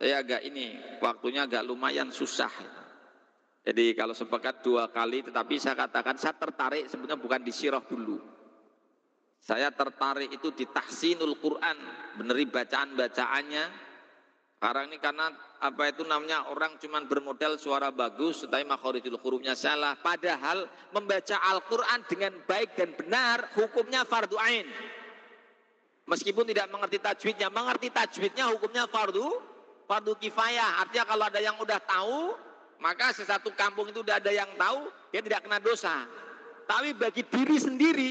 saya 0.00 0.24
agak 0.24 0.48
ini, 0.48 0.80
waktunya 1.04 1.44
agak 1.44 1.60
lumayan 1.68 2.08
susah. 2.08 2.79
Jadi 3.70 3.94
kalau 3.94 4.10
sepakat 4.10 4.66
dua 4.66 4.90
kali, 4.90 5.22
tetapi 5.22 5.54
saya 5.62 5.78
katakan 5.78 6.18
saya 6.18 6.34
tertarik 6.34 6.90
sebenarnya 6.90 7.22
bukan 7.22 7.38
di 7.38 7.54
sirah 7.54 7.78
dulu. 7.78 8.18
Saya 9.38 9.70
tertarik 9.70 10.26
itu 10.26 10.50
di 10.50 10.66
tahsinul 10.66 11.38
Quran, 11.38 11.78
beneri 12.18 12.50
bacaan-bacaannya. 12.50 13.64
Sekarang 14.58 14.90
ini 14.90 14.98
karena 14.98 15.30
apa 15.62 15.86
itu 15.86 16.02
namanya 16.02 16.50
orang 16.50 16.82
cuma 16.82 16.98
bermodal 17.06 17.62
suara 17.62 17.94
bagus, 17.94 18.42
tetapi 18.42 18.66
makhorijul 18.66 19.22
hurufnya 19.22 19.54
salah. 19.54 19.94
Padahal 20.02 20.66
membaca 20.90 21.38
Al-Quran 21.54 22.02
dengan 22.10 22.42
baik 22.50 22.74
dan 22.74 22.90
benar, 22.98 23.54
hukumnya 23.54 24.02
fardu 24.02 24.34
ain. 24.50 24.66
Meskipun 26.10 26.42
tidak 26.50 26.66
mengerti 26.74 26.98
tajwidnya, 26.98 27.46
mengerti 27.54 27.86
tajwidnya 27.94 28.50
hukumnya 28.50 28.90
fardu, 28.90 29.30
fardu 29.86 30.18
kifayah. 30.18 30.82
Artinya 30.82 31.06
kalau 31.06 31.24
ada 31.30 31.38
yang 31.38 31.54
udah 31.54 31.78
tahu, 31.86 32.49
maka 32.80 33.12
sesatu 33.12 33.52
kampung 33.52 33.92
itu 33.92 34.00
tidak 34.00 34.24
ada 34.24 34.32
yang 34.32 34.50
tahu, 34.56 34.88
dia 35.12 35.20
tidak 35.20 35.44
kena 35.44 35.60
dosa. 35.60 36.08
Tapi 36.64 36.96
bagi 36.96 37.22
diri 37.28 37.56
sendiri, 37.60 38.10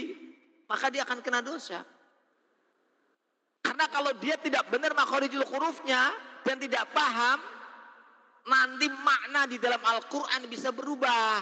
maka 0.69 0.93
dia 0.93 1.01
akan 1.03 1.19
kena 1.25 1.41
dosa. 1.41 1.81
Karena 3.65 3.85
kalau 3.89 4.13
dia 4.21 4.37
tidak 4.37 4.69
benar 4.69 4.93
makhorijul 4.93 5.43
hurufnya 5.43 6.13
dan 6.45 6.61
tidak 6.61 6.85
paham, 6.93 7.41
nanti 8.45 8.87
makna 8.87 9.49
di 9.49 9.57
dalam 9.57 9.81
Al-Quran 9.81 10.45
bisa 10.47 10.69
berubah. 10.69 11.41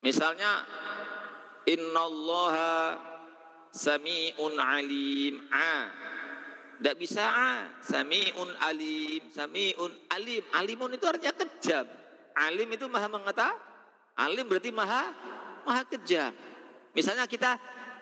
Misalnya, 0.00 0.64
Innallaha 1.68 2.96
sami'un 3.76 4.56
alim. 4.56 5.44
A. 5.52 5.92
Tidak 6.78 6.94
bisa 6.98 7.22
ah. 7.22 7.60
Sami'un 7.82 8.50
alim. 8.62 9.22
Sami'un 9.34 9.92
alim. 10.14 10.42
Alimun 10.54 10.94
itu 10.94 11.04
artinya 11.06 11.34
kejam. 11.34 11.86
Alim 12.38 12.68
itu 12.70 12.86
maha 12.86 13.10
mengetahui. 13.10 13.66
Alim 14.18 14.46
berarti 14.50 14.70
maha 14.74 15.14
maha 15.66 15.82
kejam. 15.86 16.34
Misalnya 16.94 17.30
kita 17.30 17.58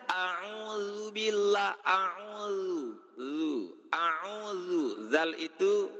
A'udzu 0.07 1.11
billah 1.11 1.75
a'udzu 1.83 3.75
a'udzu 3.91 5.11
zal 5.11 5.35
itu 5.35 5.91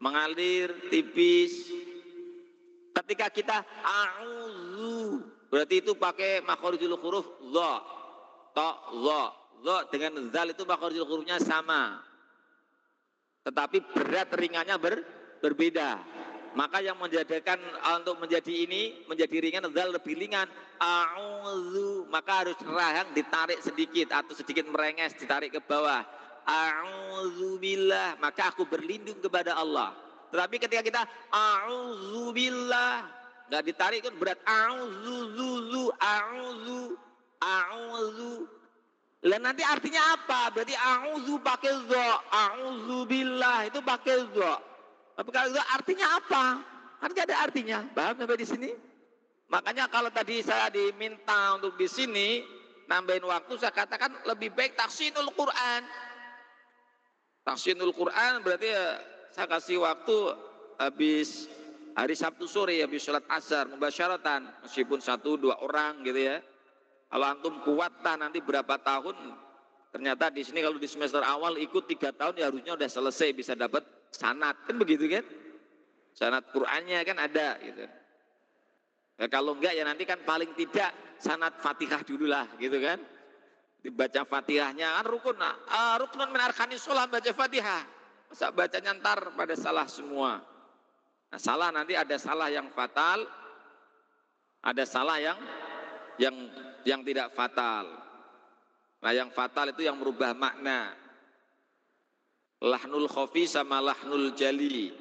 mengalir 0.00 0.72
tipis 0.88 1.68
ketika 2.96 3.28
kita 3.28 3.56
a'udzu 3.84 5.28
berarti 5.52 5.84
itu 5.84 5.92
pakai 5.92 6.40
makhorijul 6.40 6.96
huruf 6.96 7.28
dha 7.52 7.84
ta 8.56 8.68
dha 8.96 9.22
Lo 9.64 9.84
dengan 9.88 10.28
zal 10.32 10.52
itu 10.52 10.64
makhrajul 10.68 11.04
hurufnya 11.06 11.40
sama. 11.40 12.02
Tetapi 13.46 13.78
berat 13.94 14.28
ringannya 14.34 14.76
ber, 14.76 15.00
berbeda. 15.38 16.02
Maka 16.56 16.80
yang 16.80 16.96
menjadikan 16.96 17.60
ah, 17.84 18.00
untuk 18.00 18.16
menjadi 18.16 18.48
ini 18.48 19.04
menjadi 19.04 19.36
ringan 19.44 19.68
zal 19.70 19.92
lebih 19.92 20.16
ringan. 20.16 20.48
A'udzu 20.80 22.08
maka 22.08 22.44
harus 22.44 22.58
rahang 22.64 23.12
ditarik 23.12 23.60
sedikit 23.60 24.12
atau 24.12 24.32
sedikit 24.32 24.64
merenges 24.68 25.14
ditarik 25.16 25.52
ke 25.52 25.60
bawah. 25.60 26.04
A'udzu 26.48 27.60
billah 27.60 28.16
maka 28.18 28.50
aku 28.50 28.64
berlindung 28.64 29.20
kepada 29.20 29.56
Allah. 29.56 29.92
Tetapi 30.32 30.56
ketika 30.58 30.82
kita 30.82 31.02
a'udzu 31.30 32.34
billah 32.34 33.04
enggak 33.46 33.62
ditarik 33.62 34.00
kan 34.02 34.14
berat 34.18 34.40
a'udzu 34.42 35.16
zu 35.70 35.82
a'udzu 36.02 36.80
a'udzu 37.38 38.32
lah 39.26 39.42
nanti 39.42 39.66
artinya 39.66 40.14
apa? 40.14 40.54
Berarti 40.54 40.74
a'udzu 40.78 41.42
pakai 41.42 41.74
zo, 41.90 42.06
a'udzu 42.30 42.98
billah 43.10 43.66
itu 43.66 43.82
pakai 43.82 44.22
zo. 44.30 44.52
Tapi 45.18 45.28
kalau 45.34 45.48
itu 45.50 45.62
artinya 45.74 46.06
apa? 46.14 46.44
Gak 47.10 47.26
ada 47.32 47.36
artinya. 47.48 47.78
Paham 47.96 48.14
sampai 48.22 48.38
di 48.38 48.46
sini? 48.46 48.70
Makanya 49.50 49.86
kalau 49.90 50.10
tadi 50.10 50.42
saya 50.42 50.70
diminta 50.70 51.54
untuk 51.58 51.78
di 51.78 51.86
sini 51.86 52.42
nambahin 52.90 53.22
waktu 53.26 53.54
saya 53.58 53.74
katakan 53.74 54.14
lebih 54.26 54.54
baik 54.54 54.74
taksinul 54.78 55.30
Quran. 55.34 55.82
Taksinul 57.46 57.94
Quran 57.94 58.42
berarti 58.42 58.68
ya 58.74 58.98
saya 59.30 59.46
kasih 59.46 59.86
waktu 59.86 60.16
habis 60.82 61.46
hari 61.94 62.18
Sabtu 62.18 62.50
sore 62.50 62.82
habis 62.82 63.06
sholat 63.06 63.22
asar 63.30 63.70
membasyaratan 63.70 64.50
meskipun 64.66 64.98
satu 64.98 65.38
dua 65.38 65.56
orang 65.62 66.02
gitu 66.02 66.26
ya 66.26 66.42
kalau 67.06 67.26
antum 67.30 67.54
kuat 67.62 68.02
tah 68.02 68.18
nanti 68.18 68.42
berapa 68.42 68.76
tahun, 68.82 69.14
ternyata 69.94 70.28
di 70.34 70.42
sini 70.42 70.60
kalau 70.60 70.76
di 70.76 70.90
semester 70.90 71.22
awal 71.22 71.54
ikut 71.56 71.86
tiga 71.86 72.10
tahun 72.10 72.34
ya 72.42 72.50
harusnya 72.50 72.74
udah 72.74 72.88
selesai 72.90 73.28
bisa 73.32 73.52
dapat 73.54 73.86
sanat 74.10 74.58
kan 74.66 74.74
begitu 74.76 75.06
kan? 75.06 75.24
Sanat 76.16 76.48
Qur'annya 76.50 77.00
kan 77.06 77.16
ada 77.20 77.60
gitu. 77.62 77.84
Ya, 79.16 79.26
kalau 79.32 79.56
enggak 79.56 79.72
ya 79.72 79.84
nanti 79.86 80.04
kan 80.04 80.20
paling 80.26 80.52
tidak 80.58 80.92
sanat 81.22 81.56
Fatihah 81.62 82.02
dulu 82.02 82.26
lah 82.28 82.44
gitu 82.58 82.76
kan. 82.82 82.98
Dibaca 83.80 84.26
Fatihahnya 84.26 84.98
kan 85.00 85.04
rukun. 85.06 85.38
Uh, 85.38 85.94
rukun 86.02 86.26
min 86.26 86.42
sholat 86.76 87.06
baca 87.06 87.30
Fatihah. 87.30 87.86
Masa 88.26 88.50
bacanya 88.50 88.92
ntar 88.98 89.22
pada 89.38 89.54
salah 89.54 89.86
semua. 89.86 90.42
Nah, 91.30 91.38
salah 91.38 91.70
nanti 91.70 91.94
ada 91.94 92.18
salah 92.18 92.50
yang 92.50 92.66
fatal, 92.74 93.22
ada 94.62 94.82
salah 94.82 95.22
yang 95.22 95.38
yang 96.18 96.34
yang 96.86 97.02
tidak 97.02 97.34
fatal. 97.34 97.84
Nah 99.02 99.12
yang 99.12 99.28
fatal 99.34 99.74
itu 99.74 99.82
yang 99.84 99.98
merubah 99.98 100.32
makna. 100.32 100.94
Lahnul 102.62 103.10
khofi 103.10 103.44
sama 103.44 103.82
lahnul 103.82 104.32
jali. 104.32 104.94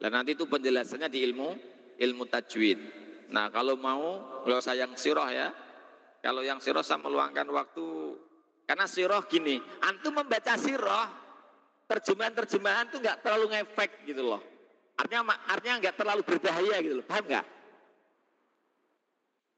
Dan 0.00 0.16
nanti 0.16 0.32
itu 0.34 0.48
penjelasannya 0.48 1.08
di 1.08 1.24
ilmu 1.28 1.48
ilmu 2.00 2.24
tajwid. 2.28 2.78
Nah 3.32 3.48
kalau 3.50 3.76
mau, 3.76 4.20
kalau 4.44 4.60
saya 4.60 4.84
yang 4.86 4.94
siroh 4.96 5.26
ya, 5.28 5.50
kalau 6.20 6.44
yang 6.44 6.60
siroh 6.60 6.84
saya 6.84 7.00
meluangkan 7.00 7.48
waktu, 7.48 8.16
karena 8.68 8.86
siroh 8.86 9.24
gini, 9.26 9.58
antum 9.82 10.14
membaca 10.14 10.54
siroh, 10.60 11.08
terjemahan-terjemahan 11.88 12.90
itu 12.92 12.96
nggak 13.00 13.18
terlalu 13.24 13.46
ngefek 13.56 13.90
gitu 14.06 14.22
loh. 14.22 14.42
Artinya 14.96 15.36
artinya 15.48 15.76
nggak 15.86 15.96
terlalu 15.96 16.22
berbahaya 16.24 16.76
gitu 16.82 16.94
loh, 17.00 17.06
paham 17.06 17.24
nggak? 17.28 17.46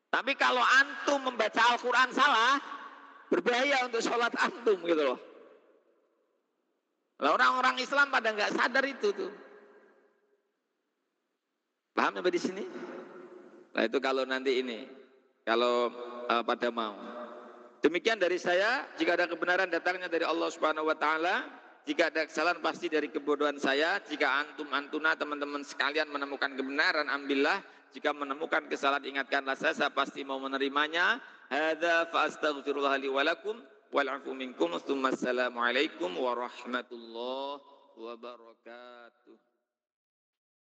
Tapi 0.08 0.32
kalau 0.40 0.64
antum 0.64 1.20
membaca 1.28 1.60
Al-Quran 1.76 2.08
salah, 2.16 2.56
berbahaya 3.28 3.84
untuk 3.84 4.00
sholat 4.00 4.32
antum 4.40 4.80
gitu 4.84 5.02
loh. 5.14 5.18
Lah 7.18 7.34
orang-orang 7.34 7.76
Islam 7.82 8.08
pada 8.08 8.32
nggak 8.32 8.54
sadar 8.56 8.84
itu 8.88 9.10
tuh. 9.12 9.32
Paham 11.92 12.14
sampai 12.14 12.32
di 12.32 12.40
sini? 12.40 12.64
Nah 13.74 13.82
itu 13.84 13.98
kalau 13.98 14.22
nanti 14.22 14.62
ini, 14.62 14.86
kalau 15.42 15.92
uh, 16.30 16.42
pada 16.46 16.70
mau. 16.70 16.94
Demikian 17.82 18.18
dari 18.18 18.38
saya, 18.38 18.86
jika 18.98 19.14
ada 19.18 19.26
kebenaran 19.26 19.70
datangnya 19.70 20.10
dari 20.10 20.26
Allah 20.26 20.48
Subhanahu 20.50 20.88
wa 20.88 20.96
taala, 20.98 21.46
jika 21.86 22.10
ada 22.10 22.26
kesalahan 22.26 22.58
pasti 22.62 22.90
dari 22.90 23.10
kebodohan 23.10 23.58
saya, 23.58 23.98
jika 24.06 24.46
antum 24.46 24.66
antuna 24.74 25.14
teman-teman 25.14 25.62
sekalian 25.62 26.10
menemukan 26.10 26.54
kebenaran 26.54 27.06
ambillah, 27.10 27.62
jika 27.96 28.12
menemukan 28.12 28.68
kesalahan 28.68 29.04
ingatkanlah 29.16 29.56
saya, 29.56 29.72
saya 29.72 29.90
pasti 29.90 30.20
mau 30.22 30.36
menerimanya. 30.36 31.18
Hadza 31.48 32.04
fa 32.12 32.28
astaghfirullah 32.28 33.00
li 33.00 33.08
wa 33.08 33.24
lakum 33.24 33.56
wal 33.88 34.08
afu 34.12 34.36
minkum. 34.36 34.76
Assalamualaikum 34.76 36.12
warahmatullahi 36.12 37.64
wabarakatuh. 37.96 39.47